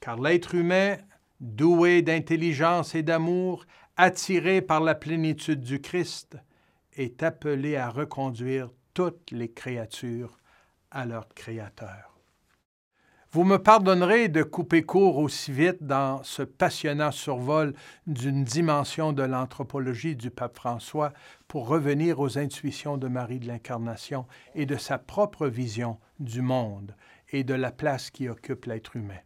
Car 0.00 0.18
l'être 0.18 0.56
humain, 0.56 0.96
doué 1.40 2.02
d'intelligence 2.02 2.96
et 2.96 3.04
d'amour, 3.04 3.64
attiré 3.96 4.60
par 4.60 4.80
la 4.80 4.96
plénitude 4.96 5.60
du 5.60 5.80
Christ, 5.80 6.36
est 6.94 7.22
appelé 7.22 7.76
à 7.76 7.90
reconduire 7.90 8.70
toutes 8.92 9.30
les 9.30 9.52
créatures 9.52 10.39
à 10.90 11.06
leur 11.06 11.28
Créateur. 11.34 12.10
Vous 13.32 13.44
me 13.44 13.58
pardonnerez 13.58 14.26
de 14.26 14.42
couper 14.42 14.82
court 14.82 15.18
aussi 15.18 15.52
vite 15.52 15.84
dans 15.84 16.20
ce 16.24 16.42
passionnant 16.42 17.12
survol 17.12 17.74
d'une 18.08 18.42
dimension 18.42 19.12
de 19.12 19.22
l'anthropologie 19.22 20.16
du 20.16 20.30
pape 20.30 20.56
François 20.56 21.12
pour 21.46 21.68
revenir 21.68 22.18
aux 22.18 22.38
intuitions 22.38 22.96
de 22.96 23.06
Marie 23.06 23.38
de 23.38 23.46
l'Incarnation 23.46 24.26
et 24.56 24.66
de 24.66 24.76
sa 24.76 24.98
propre 24.98 25.46
vision 25.46 25.98
du 26.18 26.42
monde 26.42 26.96
et 27.30 27.44
de 27.44 27.54
la 27.54 27.70
place 27.70 28.10
qui 28.10 28.28
occupe 28.28 28.64
l'être 28.64 28.96
humain. 28.96 29.20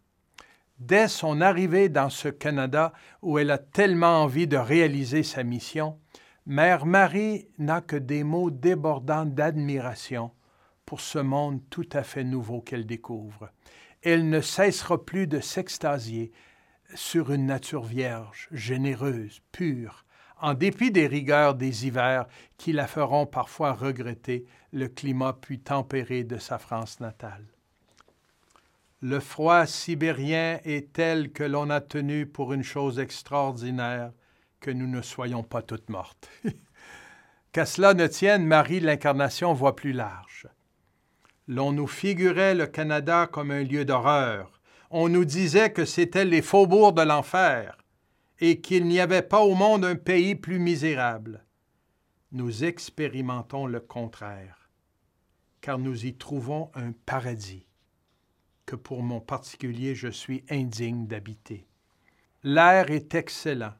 Dès 0.79 1.09
son 1.09 1.41
arrivée 1.41 1.89
dans 1.89 2.11
ce 2.11 2.29
Canada 2.29 2.93
où 3.23 3.39
elle 3.39 3.51
a 3.51 3.59
tellement 3.59 4.23
envie 4.23 4.47
de 4.47 4.59
réaliser 4.59 5.23
sa 5.23 5.45
mission, 5.45 5.99
Mère 6.45 6.85
Marie 6.85 7.49
n'a 7.57 7.81
que 7.81 7.97
des 7.97 8.23
mots 8.23 8.51
débordants 8.51 9.25
d'admiration 9.25 10.31
pour 10.87 11.01
ce 11.01 11.19
monde 11.19 11.61
tout 11.71 11.89
à 11.93 12.03
fait 12.03 12.25
nouveau 12.25 12.61
qu'elle 12.61 12.87
découvre 12.87 13.51
elle 14.05 14.29
ne 14.29 14.43
cessera 14.43 15.03
plus 15.03 15.27
de 15.27 15.41
s'extasier 15.41 16.31
sur 16.95 17.33
une 17.33 17.47
nature 17.47 17.85
vierge, 17.85 18.49
généreuse, 18.53 19.41
pure, 19.51 20.05
en 20.41 20.53
dépit 20.53 20.91
des 20.91 21.07
rigueurs 21.07 21.55
des 21.55 21.87
hivers 21.87 22.27
qui 22.59 22.73
la 22.73 22.87
feront 22.87 23.25
parfois 23.25 23.73
regretter 23.73 24.45
le 24.73 24.89
climat 24.89 25.33
puis 25.33 25.59
tempéré 25.59 26.23
de 26.23 26.37
sa 26.37 26.59
France 26.59 27.01
natale. 27.01 27.47
Le 29.01 29.21
froid 29.21 29.65
sibérien 29.65 30.61
est 30.65 30.93
tel 30.93 31.33
que 31.33 31.45
l'on 31.45 31.71
a 31.71 31.81
tenu 31.81 32.27
pour 32.27 32.53
une 32.53 32.63
chose 32.63 32.99
extraordinaire 32.99 34.13
que 34.61 34.71
nous 34.71 34.87
ne 34.87 35.03
soyons 35.03 35.43
pas 35.43 35.63
toutes 35.63 35.89
mortes. 35.89 36.29
Qu'à 37.53 37.65
cela 37.65 37.95
ne 37.95 38.07
tienne, 38.07 38.47
Marie 38.47 38.81
l'Incarnation 38.81 39.55
voit 39.55 39.77
plus 39.77 39.93
large. 39.93 40.49
L'on 41.47 41.73
nous 41.73 41.87
figurait 41.87 42.55
le 42.55 42.67
Canada 42.67 43.27
comme 43.31 43.51
un 43.51 43.63
lieu 43.63 43.85
d'horreur. 43.85 44.61
On 44.91 45.09
nous 45.09 45.25
disait 45.25 45.73
que 45.73 45.85
c'était 45.85 46.25
les 46.25 46.41
faubourgs 46.41 46.95
de 46.95 47.03
l'enfer 47.03 47.77
et 48.41 48.61
qu'il 48.61 48.87
n'y 48.87 49.01
avait 49.01 49.23
pas 49.23 49.41
au 49.41 49.55
monde 49.55 49.85
un 49.85 49.97
pays 49.97 50.35
plus 50.35 50.59
misérable. 50.59 51.45
Nous 52.33 52.65
expérimentons 52.65 53.67
le 53.67 53.81
contraire, 53.81 54.71
car 55.61 55.79
nous 55.79 56.07
y 56.07 56.15
trouvons 56.15 56.71
un 56.75 56.93
paradis 57.05 57.67
que 58.67 58.77
pour 58.77 59.03
mon 59.03 59.21
particulier 59.21 59.95
je 59.95 60.09
suis 60.09 60.45
indigne 60.51 61.07
d'habiter. 61.07 61.67
L'air 62.43 62.91
est 62.91 63.15
excellent. 63.15 63.75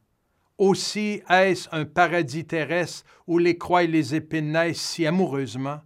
Aussi 0.57 1.21
est-ce 1.29 1.67
un 1.71 1.85
paradis 1.85 2.45
terrestre 2.45 3.03
où 3.27 3.39
les 3.39 3.57
croix 3.57 3.83
et 3.83 3.87
les 3.87 4.15
épines 4.15 4.51
naissent 4.51 4.81
si 4.81 5.05
amoureusement 5.05 5.81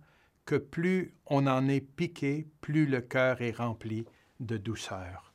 que 0.50 0.56
plus 0.56 1.14
on 1.28 1.46
en 1.46 1.68
est 1.68 1.80
piqué, 1.80 2.48
plus 2.60 2.88
le 2.88 3.02
cœur 3.02 3.40
est 3.44 3.56
rempli 3.56 4.06
de 4.40 4.58
douceur. 4.58 5.32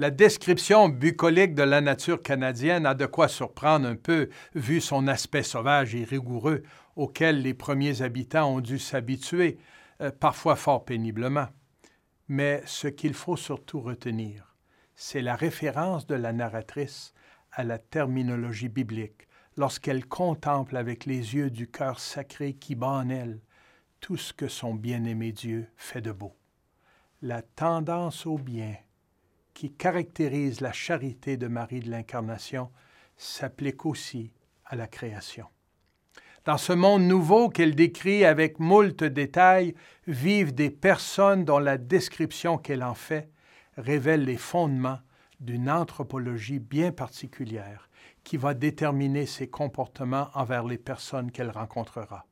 La 0.00 0.10
description 0.10 0.88
bucolique 0.88 1.54
de 1.54 1.62
la 1.62 1.80
nature 1.80 2.20
canadienne 2.20 2.86
a 2.86 2.94
de 2.94 3.06
quoi 3.06 3.28
surprendre 3.28 3.86
un 3.86 3.94
peu, 3.94 4.30
vu 4.56 4.80
son 4.80 5.06
aspect 5.06 5.44
sauvage 5.44 5.94
et 5.94 6.02
rigoureux 6.02 6.64
auquel 6.96 7.40
les 7.40 7.54
premiers 7.54 8.02
habitants 8.02 8.56
ont 8.56 8.60
dû 8.60 8.80
s'habituer, 8.80 9.58
euh, 10.00 10.10
parfois 10.10 10.56
fort 10.56 10.84
péniblement. 10.84 11.46
Mais 12.26 12.64
ce 12.66 12.88
qu'il 12.88 13.14
faut 13.14 13.36
surtout 13.36 13.80
retenir, 13.80 14.56
c'est 14.96 15.22
la 15.22 15.36
référence 15.36 16.04
de 16.08 16.16
la 16.16 16.32
narratrice 16.32 17.14
à 17.52 17.62
la 17.62 17.78
terminologie 17.78 18.68
biblique 18.68 19.28
lorsqu'elle 19.56 20.04
contemple 20.04 20.76
avec 20.76 21.06
les 21.06 21.36
yeux 21.36 21.50
du 21.50 21.70
cœur 21.70 22.00
sacré 22.00 22.54
qui 22.54 22.74
bat 22.74 22.88
en 22.88 23.08
elle 23.08 23.38
tout 24.04 24.18
ce 24.18 24.34
que 24.34 24.48
son 24.48 24.74
bien-aimé 24.74 25.32
Dieu 25.32 25.66
fait 25.78 26.02
de 26.02 26.12
beau. 26.12 26.36
La 27.22 27.40
tendance 27.40 28.26
au 28.26 28.36
bien 28.36 28.76
qui 29.54 29.72
caractérise 29.72 30.60
la 30.60 30.72
charité 30.72 31.38
de 31.38 31.46
Marie 31.46 31.80
de 31.80 31.90
l'Incarnation 31.90 32.70
s'applique 33.16 33.86
aussi 33.86 34.30
à 34.66 34.76
la 34.76 34.88
création. 34.88 35.46
Dans 36.44 36.58
ce 36.58 36.74
monde 36.74 37.04
nouveau 37.04 37.48
qu'elle 37.48 37.74
décrit 37.74 38.26
avec 38.26 38.58
moult 38.58 39.02
détails, 39.02 39.74
vivent 40.06 40.54
des 40.54 40.68
personnes 40.68 41.46
dont 41.46 41.58
la 41.58 41.78
description 41.78 42.58
qu'elle 42.58 42.84
en 42.84 42.92
fait 42.92 43.30
révèle 43.78 44.26
les 44.26 44.36
fondements 44.36 45.00
d'une 45.40 45.70
anthropologie 45.70 46.58
bien 46.58 46.92
particulière 46.92 47.88
qui 48.22 48.36
va 48.36 48.52
déterminer 48.52 49.24
ses 49.24 49.48
comportements 49.48 50.28
envers 50.34 50.64
les 50.64 50.76
personnes 50.76 51.30
qu'elle 51.30 51.50
rencontrera. 51.50 52.26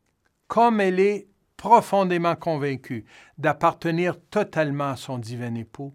Comme 0.48 0.78
elle 0.78 1.00
est 1.00 1.31
profondément 1.56 2.36
convaincue 2.36 3.04
d'appartenir 3.38 4.20
totalement 4.30 4.90
à 4.90 4.96
son 4.96 5.18
divin 5.18 5.54
époux, 5.54 5.94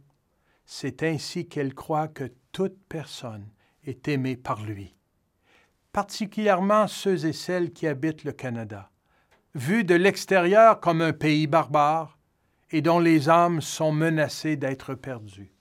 c'est 0.66 1.04
ainsi 1.04 1.48
qu'elle 1.48 1.74
croit 1.74 2.08
que 2.08 2.32
toute 2.52 2.78
personne 2.90 3.48
est 3.86 4.08
aimée 4.08 4.36
par 4.36 4.64
lui, 4.64 4.96
particulièrement 5.92 6.88
ceux 6.88 7.26
et 7.26 7.34
celles 7.34 7.72
qui 7.72 7.88
habitent 7.88 8.24
le 8.24 8.34
Canada, 8.34 8.92
vus 9.56 9.84
de 9.84 9.96
l'extérieur 9.96 10.80
comme 10.80 11.02
un 11.02 11.14
pays 11.14 11.48
barbare 11.48 12.18
et 12.72 12.82
dont 12.82 13.00
les 13.00 13.30
âmes 13.30 13.62
sont 13.62 13.92
menacées 13.92 14.58
d'être 14.58 14.94
perdues. 14.94 15.54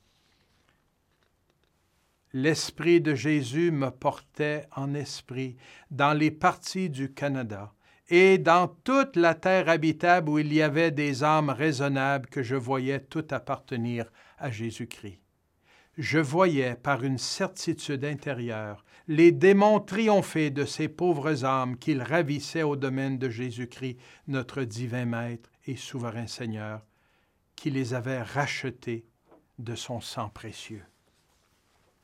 L'Esprit 2.32 3.00
de 3.00 3.14
Jésus 3.14 3.70
me 3.70 3.90
portait 3.90 4.66
en 4.74 4.92
esprit 4.92 5.56
dans 5.90 6.12
les 6.12 6.30
parties 6.30 6.90
du 6.90 7.14
Canada 7.14 7.72
et 8.08 8.38
dans 8.38 8.68
toute 8.68 9.16
la 9.16 9.34
terre 9.34 9.68
habitable 9.68 10.30
où 10.30 10.38
il 10.38 10.52
y 10.52 10.62
avait 10.62 10.90
des 10.90 11.24
âmes 11.24 11.50
raisonnables 11.50 12.28
que 12.28 12.42
je 12.42 12.56
voyais 12.56 13.00
tout 13.00 13.26
appartenir 13.30 14.10
à 14.38 14.50
Jésus-Christ. 14.50 15.20
Je 15.98 16.18
voyais 16.18 16.74
par 16.74 17.04
une 17.04 17.18
certitude 17.18 18.04
intérieure 18.04 18.84
les 19.08 19.30
démons 19.30 19.80
triompher 19.80 20.50
de 20.50 20.64
ces 20.64 20.88
pauvres 20.88 21.44
âmes 21.44 21.76
qu'ils 21.78 22.02
ravissaient 22.02 22.64
au 22.64 22.76
domaine 22.76 23.18
de 23.18 23.28
Jésus-Christ, 23.28 23.98
notre 24.26 24.62
divin 24.62 25.04
Maître 25.04 25.50
et 25.66 25.76
souverain 25.76 26.26
Seigneur, 26.26 26.84
qui 27.54 27.70
les 27.70 27.94
avait 27.94 28.22
rachetés 28.22 29.06
de 29.58 29.74
son 29.74 30.00
sang 30.00 30.28
précieux. 30.28 30.84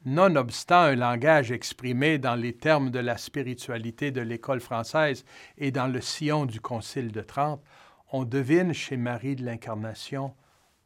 Nonobstant 0.05 0.82
un 0.82 0.96
langage 0.96 1.53
exprimé 1.53 2.18
dans 2.18 2.34
les 2.34 2.55
termes 2.55 2.90
de 2.90 2.98
la 2.98 3.16
spiritualité 3.16 4.11
de 4.11 4.20
l'école 4.20 4.61
française 4.61 5.24
et 5.59 5.70
dans 5.70 5.86
le 5.86 6.00
sillon 6.00 6.44
du 6.44 6.61
Concile 6.61 7.12
de 7.12 7.20
Trente, 7.20 7.62
on 8.11 8.24
devine 8.24 8.72
chez 8.72 8.96
Marie 8.96 9.36
de 9.36 9.44
l'Incarnation 9.44 10.34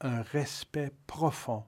un 0.02 0.20
respect 0.20 0.92
profond 1.06 1.64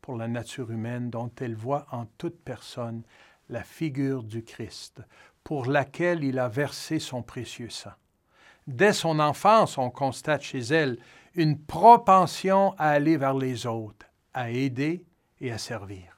pour 0.00 0.16
la 0.16 0.26
nature 0.26 0.70
humaine 0.70 1.10
dont 1.10 1.30
elle 1.38 1.54
voit 1.54 1.86
en 1.90 2.06
toute 2.16 2.40
personne 2.42 3.02
la 3.50 3.62
figure 3.62 4.22
du 4.22 4.42
Christ, 4.42 5.02
pour 5.44 5.66
laquelle 5.66 6.24
il 6.24 6.38
a 6.38 6.48
versé 6.48 6.98
son 6.98 7.22
précieux 7.22 7.68
sang. 7.68 7.92
Dès 8.66 8.94
son 8.94 9.20
enfance, 9.20 9.76
on 9.76 9.90
constate 9.90 10.42
chez 10.42 10.60
elle 10.60 10.98
une 11.34 11.58
propension 11.58 12.74
à 12.78 12.88
aller 12.88 13.18
vers 13.18 13.34
les 13.34 13.66
autres, 13.66 14.06
à 14.32 14.50
aider 14.50 15.04
et 15.40 15.52
à 15.52 15.58
servir. 15.58 16.15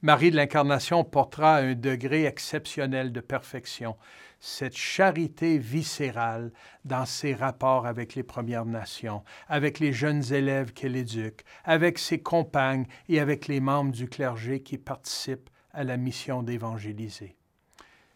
Marie 0.00 0.30
de 0.30 0.36
l'Incarnation 0.36 1.02
portera 1.02 1.56
un 1.56 1.74
degré 1.74 2.24
exceptionnel 2.24 3.12
de 3.12 3.20
perfection, 3.20 3.96
cette 4.38 4.76
charité 4.76 5.58
viscérale 5.58 6.52
dans 6.84 7.04
ses 7.04 7.34
rapports 7.34 7.84
avec 7.84 8.14
les 8.14 8.22
Premières 8.22 8.64
Nations, 8.64 9.24
avec 9.48 9.80
les 9.80 9.92
jeunes 9.92 10.32
élèves 10.32 10.72
qu'elle 10.72 10.94
éduque, 10.94 11.42
avec 11.64 11.98
ses 11.98 12.20
compagnes 12.20 12.86
et 13.08 13.18
avec 13.18 13.48
les 13.48 13.58
membres 13.58 13.90
du 13.90 14.08
clergé 14.08 14.62
qui 14.62 14.78
participent 14.78 15.50
à 15.72 15.82
la 15.82 15.96
mission 15.96 16.44
d'évangéliser. 16.44 17.36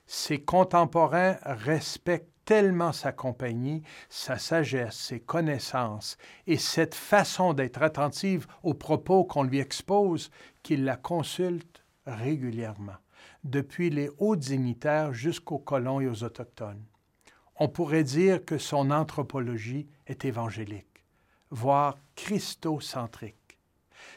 Ses 0.07 0.41
contemporains 0.41 1.39
respectent 1.43 2.32
tellement 2.45 2.93
sa 2.93 3.13
compagnie, 3.13 3.83
sa 4.09 4.39
sagesse, 4.39 4.97
ses 4.97 5.21
connaissances 5.21 6.17
et 6.47 6.57
cette 6.57 6.95
façon 6.95 7.55
d'être 7.55 7.83
attentive 7.83 8.47
aux 8.63 8.75
propos 8.75 9.25
qu'on 9.25 9.45
lui 9.45 9.61
expose 9.61 10.31
qu'il 10.63 10.85
la 10.85 10.97
consulte 10.97 11.83
régulièrement, 12.07 12.97
depuis 13.45 13.91
les 13.91 14.11
hauts 14.19 14.37
dignitaires 14.37 15.13
jusqu'aux 15.13 15.59
colons 15.59 16.01
et 16.01 16.09
aux 16.09 16.25
autochtones. 16.25 16.85
On 17.57 17.69
pourrait 17.69 18.05
dire 18.05 18.45
que 18.45 18.59
son 18.59 18.91
anthropologie 18.91 19.89
est 20.07 20.25
évangélique, 20.25 21.05
voire 21.51 21.97
christocentrique. 22.17 23.37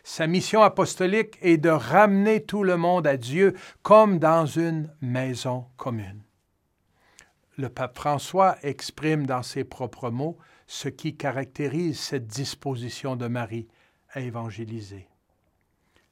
Sa 0.03 0.25
mission 0.25 0.63
apostolique 0.63 1.37
est 1.41 1.57
de 1.57 1.69
ramener 1.69 2.43
tout 2.43 2.63
le 2.63 2.77
monde 2.77 3.05
à 3.05 3.17
Dieu 3.17 3.55
comme 3.83 4.17
dans 4.17 4.45
une 4.45 4.91
maison 5.01 5.65
commune 5.77 6.24
le 7.57 7.69
pape 7.69 7.97
François 7.97 8.57
exprime 8.63 9.25
dans 9.25 9.43
ses 9.43 9.63
propres 9.63 10.09
mots 10.09 10.37
ce 10.67 10.89
qui 10.89 11.15
caractérise 11.15 11.99
cette 11.99 12.27
disposition 12.27 13.15
de 13.15 13.27
Marie 13.27 13.67
à 14.09 14.21
évangéliser. 14.21 15.07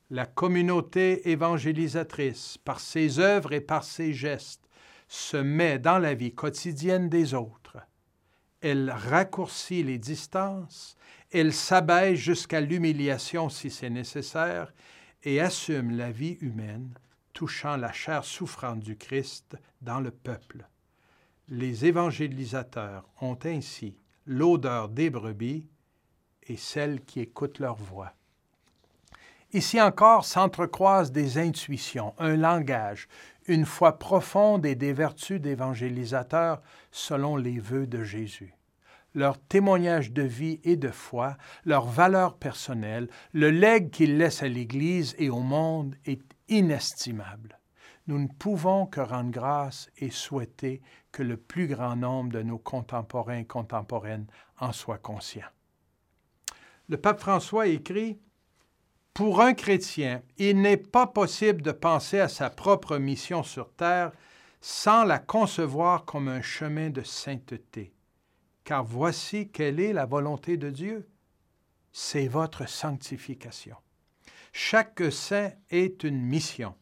La 0.10 0.26
communauté 0.26 1.30
évangélisatrice, 1.32 2.58
par 2.64 2.80
ses 2.80 3.20
œuvres 3.20 3.54
et 3.54 3.62
par 3.62 3.84
ses 3.84 4.14
gestes, 4.14 4.68
se 5.08 5.38
met 5.38 5.80
dans 5.80 5.98
la 5.98 6.14
vie 6.14 6.34
quotidienne 6.34 7.10
des 7.10 7.34
autres. 7.34 7.78
elle 8.62 8.92
raccourcit 8.92 9.84
les 9.84 9.98
distances, 9.98 10.96
elle 11.32 11.52
s'abaisse 11.52 12.18
jusqu'à 12.18 12.62
l'humiliation 12.62 13.50
si 13.50 13.70
c'est 13.70 13.90
nécessaire, 13.90 14.74
et 15.24 15.42
assume 15.42 15.98
la 15.98 16.12
vie 16.12 16.38
humaine 16.40 16.94
touchant 17.34 17.76
la 17.76 17.92
chair 17.92 18.24
souffrante 18.24 18.80
du 18.80 18.96
Christ 18.96 19.58
dans 19.82 20.00
le 20.00 20.12
peuple. 20.12 20.66
Les 21.50 21.86
évangélisateurs 21.86 23.10
ont 23.20 23.38
ainsi 23.44 23.98
l'odeur 24.26 24.88
des 24.88 25.10
brebis 25.10 25.68
et 26.44 26.56
celles 26.56 27.02
qui 27.02 27.20
écoutent 27.20 27.60
leur 27.60 27.76
voix. 27.76 28.14
Ici 29.52 29.80
encore 29.80 30.26
s'entrecroisent 30.26 31.12
des 31.12 31.38
intuitions, 31.38 32.16
un 32.18 32.38
langage, 32.38 33.08
une 33.46 33.66
foi 33.66 34.00
profonde 34.00 34.66
et 34.66 34.76
des 34.76 34.94
vertus 34.94 35.42
d'évangélisateurs 35.42 36.62
selon 36.92 37.36
les 37.36 37.60
vœux 37.60 37.88
de 37.88 38.04
Jésus. 38.04 38.56
Leur 39.14 39.38
témoignage 39.38 40.12
de 40.12 40.24
vie 40.24 40.60
et 40.64 40.76
de 40.76 40.90
foi, 40.90 41.38
leur 41.66 41.86
valeur 41.86 42.36
personnelle, 42.36 43.10
le 43.32 43.52
legs 43.52 43.92
qu'ils 43.92 44.18
laissent 44.18 44.42
à 44.42 44.48
l'Église 44.48 45.14
et 45.20 45.30
au 45.30 45.42
monde 45.42 45.96
est 46.06 46.24
inestimable. 46.48 47.60
Nous 48.08 48.18
ne 48.18 48.28
pouvons 48.28 48.88
que 48.88 49.02
rendre 49.02 49.32
grâce 49.32 49.90
et 49.98 50.10
souhaiter 50.10 50.82
que 51.14 51.24
le 51.24 51.38
plus 51.38 51.68
grand 51.68 51.96
nombre 51.96 52.34
de 52.34 52.42
nos 52.42 52.58
contemporains 52.58 53.38
et 53.38 53.46
contemporaines 53.46 54.26
en 54.60 54.74
soient 54.74 54.98
conscients. 54.98 55.48
Le 56.90 56.98
pape 56.98 57.22
François 57.22 57.68
écrit 57.68 58.20
pour 59.14 59.42
un 59.42 59.54
chrétien, 59.54 60.24
il 60.38 60.60
n'est 60.60 60.76
pas 60.76 61.06
possible 61.06 61.62
de 61.62 61.72
penser 61.72 62.20
à 62.20 62.28
sa 62.28 62.50
propre 62.50 62.98
mission 62.98 63.44
sur 63.44 63.72
terre 63.72 64.12
sans 64.60 65.04
la 65.04 65.20
concevoir 65.20 66.04
comme 66.04 66.28
un 66.28 66.42
chemin 66.42 66.90
de 66.90 67.04
sainteté. 67.04 67.94
Car 68.64 68.84
voici 68.84 69.50
quelle 69.50 69.80
est 69.80 69.94
la 69.94 70.08
volonté 70.08 70.58
de 70.58 70.72
Dieu. 70.72 71.08
C'est 71.92 72.28
votre 72.28 72.68
sanctification. 72.68 73.76
Chaque 74.52 75.04
saint 75.12 75.52
est 75.70 76.04
une 76.04 76.22
mission. 76.22 76.74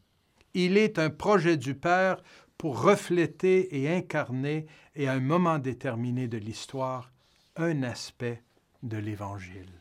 Il 0.54 0.78
est 0.78 1.00
un 1.00 1.10
projet 1.10 1.58
du 1.58 1.76
Père 1.76 2.22
pour 2.62 2.84
refléter 2.84 3.82
et 3.82 3.90
incarner, 3.90 4.68
et 4.96 5.08
à 5.08 5.14
un 5.14 5.20
moment 5.20 5.58
déterminé 5.58 6.28
de 6.28 6.38
l'histoire, 6.38 7.12
un 7.56 7.82
aspect 7.82 8.44
de 8.84 8.98
l'Évangile. 8.98 9.74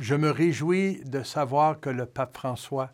Je 0.00 0.16
me 0.16 0.28
réjouis 0.28 1.00
de 1.04 1.22
savoir 1.22 1.78
que 1.78 1.88
le 1.88 2.04
pape 2.04 2.36
François 2.36 2.90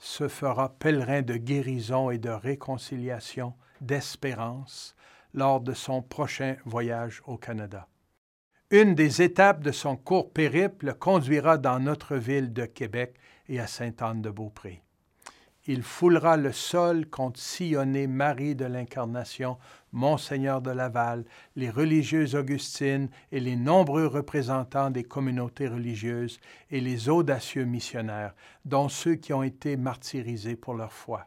se 0.00 0.26
fera 0.26 0.70
pèlerin 0.70 1.22
de 1.22 1.36
guérison 1.36 2.10
et 2.10 2.18
de 2.18 2.30
réconciliation, 2.30 3.54
d'espérance, 3.80 4.96
lors 5.34 5.60
de 5.60 5.72
son 5.72 6.02
prochain 6.02 6.56
voyage 6.64 7.22
au 7.26 7.36
Canada. 7.36 7.86
Une 8.72 8.96
des 8.96 9.22
étapes 9.22 9.60
de 9.60 9.70
son 9.70 9.96
court 9.96 10.32
périple 10.32 10.94
conduira 10.94 11.58
dans 11.58 11.78
notre 11.78 12.16
ville 12.16 12.52
de 12.52 12.64
Québec 12.64 13.14
et 13.48 13.60
à 13.60 13.68
Sainte-Anne-de-Beaupré 13.68 14.83
il 15.66 15.82
foulera 15.82 16.36
le 16.36 16.52
sol 16.52 17.06
contre 17.06 17.40
sillonner 17.40 18.06
Marie 18.06 18.54
de 18.54 18.66
l'Incarnation, 18.66 19.56
Monseigneur 19.92 20.60
de 20.60 20.70
Laval, 20.70 21.24
les 21.56 21.70
religieuses 21.70 22.34
augustines 22.34 23.08
et 23.32 23.40
les 23.40 23.56
nombreux 23.56 24.06
représentants 24.06 24.90
des 24.90 25.04
communautés 25.04 25.68
religieuses 25.68 26.38
et 26.70 26.80
les 26.80 27.08
audacieux 27.08 27.64
missionnaires, 27.64 28.34
dont 28.64 28.88
ceux 28.88 29.14
qui 29.14 29.32
ont 29.32 29.42
été 29.42 29.76
martyrisés 29.76 30.56
pour 30.56 30.74
leur 30.74 30.92
foi. 30.92 31.26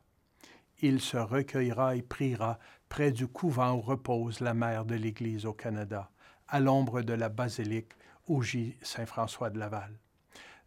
Il 0.79 1.01
se 1.01 1.17
recueillera 1.17 1.95
et 1.95 2.03
priera 2.03 2.59
près 2.89 3.11
du 3.11 3.27
couvent 3.27 3.73
où 3.73 3.81
repose 3.81 4.39
la 4.41 4.53
mère 4.53 4.85
de 4.85 4.95
l'Église 4.95 5.45
au 5.45 5.53
Canada, 5.53 6.11
à 6.47 6.59
l'ombre 6.59 7.01
de 7.01 7.13
la 7.13 7.29
basilique 7.29 7.93
où 8.27 8.43
gît 8.43 8.77
Saint 8.83 9.07
François 9.07 9.49
de 9.49 9.57
Laval. 9.57 9.97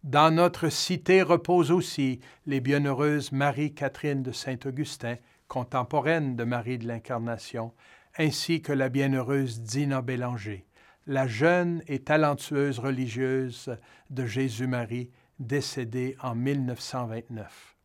Dans 0.04 0.34
notre 0.34 0.70
cité 0.70 1.20
reposent 1.20 1.70
aussi 1.70 2.20
les 2.46 2.60
bienheureuses 2.60 3.32
Marie-Catherine 3.32 4.22
de 4.22 4.32
Saint-Augustin, 4.32 5.16
contemporaine 5.46 6.36
de 6.36 6.44
Marie 6.44 6.78
de 6.78 6.88
l'Incarnation, 6.88 7.74
ainsi 8.16 8.62
que 8.62 8.72
la 8.72 8.88
bienheureuse 8.88 9.60
Dina 9.60 10.00
Bélanger, 10.00 10.64
la 11.06 11.26
jeune 11.26 11.82
et 11.86 11.98
talentueuse 11.98 12.78
religieuse 12.78 13.76
de 14.08 14.24
Jésus-Marie, 14.24 15.10
décédée 15.38 16.16
en 16.22 16.34
1929. 16.34 17.76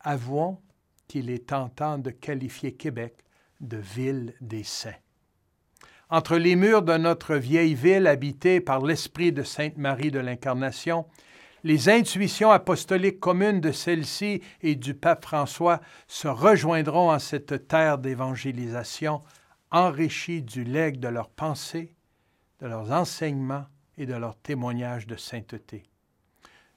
Avouons 0.00 0.58
qu'il 1.06 1.28
est 1.28 1.48
tentant 1.48 1.98
de 1.98 2.10
qualifier 2.10 2.72
Québec 2.72 3.26
de 3.60 3.76
ville 3.76 4.32
des 4.40 4.64
saints. 4.64 4.90
Entre 6.08 6.38
les 6.38 6.56
murs 6.56 6.82
de 6.82 6.96
notre 6.96 7.36
vieille 7.36 7.74
ville 7.74 8.06
habitée 8.06 8.60
par 8.60 8.82
l'esprit 8.82 9.32
de 9.32 9.42
Sainte 9.42 9.76
Marie 9.76 10.10
de 10.10 10.18
l'Incarnation 10.18 11.04
les 11.64 11.88
intuitions 11.88 12.50
apostoliques 12.50 13.20
communes 13.20 13.60
de 13.60 13.72
celle-ci 13.72 14.42
et 14.62 14.74
du 14.74 14.94
pape 14.94 15.24
François 15.24 15.80
se 16.08 16.28
rejoindront 16.28 17.12
en 17.12 17.18
cette 17.18 17.68
terre 17.68 17.98
d'évangélisation, 17.98 19.22
enrichie 19.70 20.42
du 20.42 20.64
legs 20.64 20.98
de 20.98 21.08
leurs 21.08 21.30
pensées, 21.30 21.94
de 22.60 22.66
leurs 22.66 22.90
enseignements 22.90 23.66
et 23.96 24.06
de 24.06 24.14
leurs 24.14 24.36
témoignages 24.36 25.06
de 25.06 25.16
sainteté. 25.16 25.84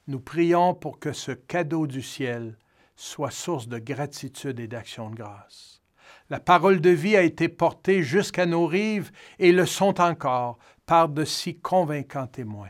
Nous 0.08 0.20
prions 0.20 0.76
pour 0.76 1.00
que 1.00 1.14
ce 1.14 1.32
cadeau 1.32 1.88
du 1.88 2.04
ciel 2.04 2.58
soit 2.96 3.32
source 3.32 3.68
de 3.68 3.80
gratitude 3.80 4.60
et 4.60 4.68
d'action 4.68 5.10
de 5.10 5.16
grâce. 5.16 5.82
La 6.30 6.40
parole 6.40 6.80
de 6.80 6.92
vie 6.92 7.18
a 7.18 7.24
été 7.24 7.50
portée 7.50 8.04
jusqu'à 8.04 8.46
nos 8.46 8.68
rives 8.68 9.12
et 9.40 9.52
le 9.52 9.66
sont 9.66 10.00
encore 10.00 10.58
par 10.86 11.10
de 11.10 11.26
si 11.26 11.60
convaincants 11.60 12.28
témoins 12.28 12.70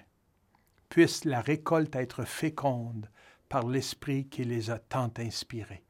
puisse 0.95 1.25
la 1.25 1.41
récolte 1.41 1.93
être 1.97 2.23
féconde 2.23 3.09
par 3.49 3.67
l'Esprit 3.67 4.29
qui 4.29 4.45
les 4.45 4.71
a 4.71 4.79
tant 4.79 5.11
inspirés. 5.17 5.83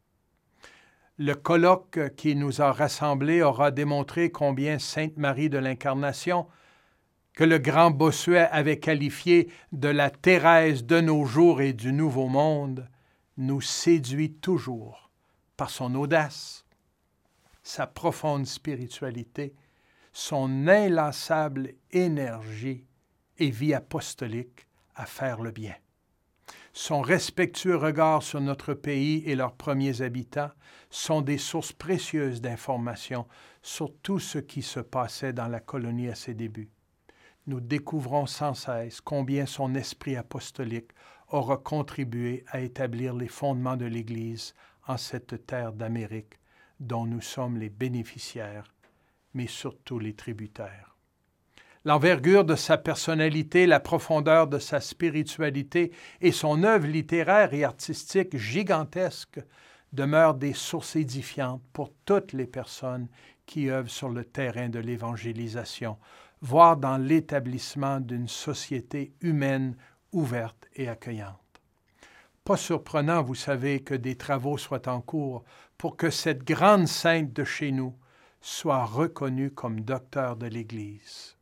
Le 1.19 1.35
colloque 1.35 2.15
qui 2.15 2.35
nous 2.35 2.59
a 2.59 2.71
rassemblés 2.71 3.43
aura 3.43 3.69
démontré 3.69 4.31
combien 4.31 4.79
Sainte 4.79 5.15
Marie 5.17 5.51
de 5.51 5.59
l'Incarnation, 5.59 6.47
que 7.33 7.43
le 7.43 7.59
grand 7.59 7.91
Bossuet 7.91 8.47
avait 8.49 8.79
qualifié 8.79 9.51
de 9.71 9.89
la 9.89 10.09
Thérèse 10.09 10.83
de 10.83 10.99
nos 11.01 11.23
jours 11.23 11.61
et 11.61 11.73
du 11.73 11.93
Nouveau 11.93 12.27
Monde, 12.27 12.89
nous 13.37 13.61
séduit 13.61 14.33
toujours 14.33 15.11
par 15.55 15.69
son 15.69 15.93
audace, 15.93 16.65
sa 17.61 17.85
profonde 17.85 18.47
spiritualité, 18.47 19.53
son 20.13 20.67
inlassable 20.67 21.75
énergie 21.91 22.87
et 23.37 23.51
vie 23.51 23.75
apostolique, 23.75 24.64
à 24.95 25.05
faire 25.05 25.41
le 25.41 25.51
bien. 25.51 25.75
Son 26.73 27.01
respectueux 27.01 27.77
regard 27.77 28.21
sur 28.21 28.41
notre 28.41 28.73
pays 28.73 29.23
et 29.25 29.35
leurs 29.35 29.55
premiers 29.55 30.01
habitants 30.01 30.51
sont 30.89 31.21
des 31.21 31.37
sources 31.37 31.71
précieuses 31.71 32.41
d'informations 32.41 33.27
sur 33.61 33.93
tout 34.01 34.19
ce 34.19 34.39
qui 34.39 34.61
se 34.61 34.81
passait 34.81 35.33
dans 35.33 35.47
la 35.47 35.61
colonie 35.61 36.09
à 36.09 36.15
ses 36.15 36.33
débuts. 36.33 36.69
Nous 37.47 37.61
découvrons 37.61 38.25
sans 38.25 38.53
cesse 38.53 39.01
combien 39.01 39.45
son 39.45 39.73
esprit 39.75 40.17
apostolique 40.17 40.91
aura 41.29 41.57
contribué 41.57 42.43
à 42.47 42.59
établir 42.59 43.13
les 43.13 43.27
fondements 43.27 43.77
de 43.77 43.85
l'Église 43.85 44.53
en 44.87 44.97
cette 44.97 45.45
terre 45.45 45.73
d'Amérique 45.73 46.39
dont 46.79 47.05
nous 47.05 47.21
sommes 47.21 47.57
les 47.57 47.69
bénéficiaires, 47.69 48.73
mais 49.33 49.47
surtout 49.47 49.99
les 49.99 50.13
tributaires. 50.13 50.94
L'envergure 51.87 52.45
de 52.45 52.55
sa 52.55 52.79
personnalité, 52.79 53.67
la 53.67 53.79
profondeur 53.79 54.47
de 54.47 54.57
sa 54.57 54.79
spiritualité 54.81 55.91
et 56.19 56.31
son 56.31 56.63
œuvre 56.63 56.87
littéraire 56.87 57.53
et 57.53 57.63
artistique 57.63 58.35
gigantesque 58.35 59.39
demeurent 59.93 60.33
des 60.33 60.53
sources 60.53 60.95
édifiantes 60.95 61.61
pour 61.73 61.91
toutes 62.05 62.33
les 62.33 62.47
personnes 62.47 63.07
qui 63.45 63.69
œuvrent 63.69 63.91
sur 63.91 64.09
le 64.09 64.25
terrain 64.25 64.67
de 64.67 64.79
l'évangélisation, 64.79 65.99
voire 66.41 66.75
dans 66.75 66.97
l'établissement 66.97 67.99
d'une 67.99 68.27
société 68.27 69.13
humaine 69.21 69.77
ouverte 70.11 70.67
et 70.75 70.89
accueillante. 70.89 71.37
Pas 72.43 72.57
surprenant, 72.57 73.21
vous 73.21 73.35
savez, 73.35 73.83
que 73.83 73.93
des 73.93 74.15
travaux 74.15 74.57
soient 74.57 74.89
en 74.89 75.01
cours 75.01 75.43
pour 75.77 75.97
que 75.97 76.09
cette 76.09 76.45
grande 76.45 76.87
sainte 76.87 77.31
de 77.31 77.43
chez 77.43 77.71
nous 77.71 77.95
soit 78.41 78.85
reconnue 78.85 79.51
comme 79.51 79.81
docteur 79.81 80.35
de 80.35 80.47
l'Église 80.47 81.34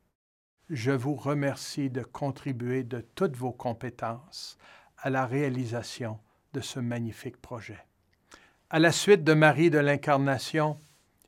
je 0.74 0.92
vous 0.92 1.14
remercie 1.14 1.92
de 1.92 2.02
contribuer 2.02 2.84
de 2.84 3.06
toutes 3.14 3.38
vos 3.38 3.52
compétences 3.52 4.58
à 4.98 5.12
la 5.12 5.28
réalisation 5.28 6.20
de 6.54 6.62
ce 6.62 6.80
magnifique 6.80 7.38
projet. 7.38 7.78
À 8.72 8.80
la 8.80 8.92
suite 8.92 9.24
de 9.24 9.34
Marie 9.34 9.70
de 9.70 9.78
l'Incarnation, 9.78 10.80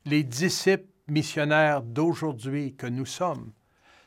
les 0.04 0.24
disciples 0.24 0.90
missionnaires 1.08 1.84
d'aujourd'hui 1.84 2.74
que 2.74 2.88
nous 2.88 3.06
sommes 3.06 3.52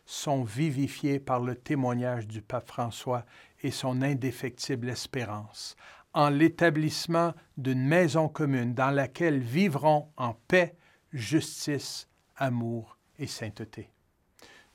sont 0.06 0.42
vivifiés 0.42 1.20
par 1.20 1.38
le 1.38 1.54
témoignage 1.54 2.26
du 2.26 2.42
pape 2.42 2.66
François 2.66 3.24
et 3.62 3.70
son 3.70 4.02
indéfectible 4.02 4.88
espérance 4.88 5.76
en 6.14 6.30
l'établissement 6.30 7.32
d'une 7.56 7.86
maison 7.86 8.28
commune 8.28 8.74
dans 8.74 8.90
laquelle 8.90 9.38
vivront 9.38 10.08
en 10.16 10.34
paix, 10.48 10.74
justice, 11.12 12.08
amour 12.36 12.98
et 13.20 13.28
sainteté. 13.28 13.90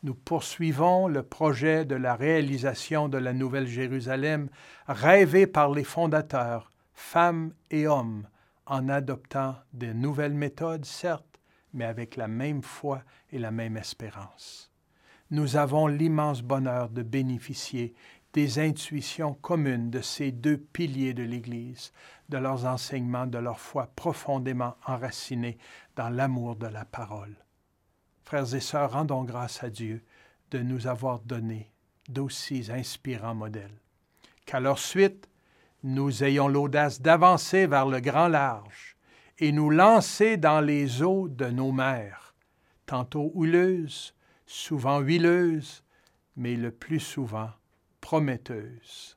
Nous 0.03 0.15
poursuivons 0.15 1.07
le 1.07 1.23
projet 1.23 1.85
de 1.85 1.95
la 1.95 2.15
réalisation 2.15 3.07
de 3.07 3.17
la 3.17 3.31
Nouvelle 3.31 3.67
Jérusalem 3.67 4.49
rêvé 4.85 5.47
par 5.47 5.71
les 5.71 5.85
fondateurs, 5.85 6.71
femmes 6.93 7.53
et 7.71 7.87
hommes, 7.87 8.27
en 8.65 8.89
adoptant 8.89 9.55
de 9.71 9.93
nouvelles 9.93 10.33
méthodes, 10.33 10.83
certes, 10.83 11.39
mais 11.73 11.85
avec 11.85 12.17
la 12.17 12.27
même 12.27 12.63
foi 12.63 13.01
et 13.31 13.39
la 13.39 13.51
même 13.51 13.77
espérance. 13.77 14.69
Nous 15.31 15.55
avons 15.55 15.87
l'immense 15.87 16.41
bonheur 16.41 16.89
de 16.89 17.01
bénéficier 17.01 17.93
des 18.33 18.59
intuitions 18.59 19.33
communes 19.35 19.89
de 19.89 20.01
ces 20.01 20.31
deux 20.31 20.57
piliers 20.57 21.13
de 21.13 21.23
l'Église, 21.23 21.93
de 22.27 22.37
leurs 22.37 22.65
enseignements, 22.65 23.25
de 23.27 23.37
leur 23.37 23.59
foi 23.59 23.89
profondément 23.95 24.75
enracinée 24.85 25.57
dans 25.95 26.09
l'amour 26.09 26.57
de 26.57 26.67
la 26.67 26.83
parole. 26.83 27.42
Frères 28.33 28.55
et 28.55 28.61
sœurs, 28.61 28.93
rendons 28.93 29.23
grâce 29.25 29.63
à 29.63 29.69
Dieu 29.69 30.01
de 30.49 30.57
nous 30.57 30.87
avoir 30.87 31.19
donné 31.19 31.71
d'aussi 32.09 32.67
inspirants 32.71 33.35
modèles. 33.35 33.79
Qu'à 34.47 34.59
leur 34.59 34.79
suite, 34.79 35.29
nous 35.83 36.23
ayons 36.23 36.47
l'audace 36.47 36.99
d'avancer 36.99 37.67
vers 37.67 37.85
le 37.85 37.99
grand 37.99 38.27
large 38.27 38.97
et 39.37 39.51
nous 39.51 39.69
lancer 39.69 40.37
dans 40.37 40.61
les 40.61 41.03
eaux 41.03 41.27
de 41.27 41.45
nos 41.45 41.71
mers, 41.71 42.33
tantôt 42.87 43.31
houleuses, 43.35 44.15
souvent 44.47 44.99
huileuses, 44.99 45.83
mais 46.35 46.55
le 46.55 46.71
plus 46.71 47.01
souvent 47.01 47.51
prometteuses, 48.01 49.15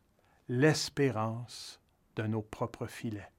l'espérance 0.50 1.80
de 2.16 2.24
nos 2.24 2.42
propres 2.42 2.86
filets. 2.86 3.32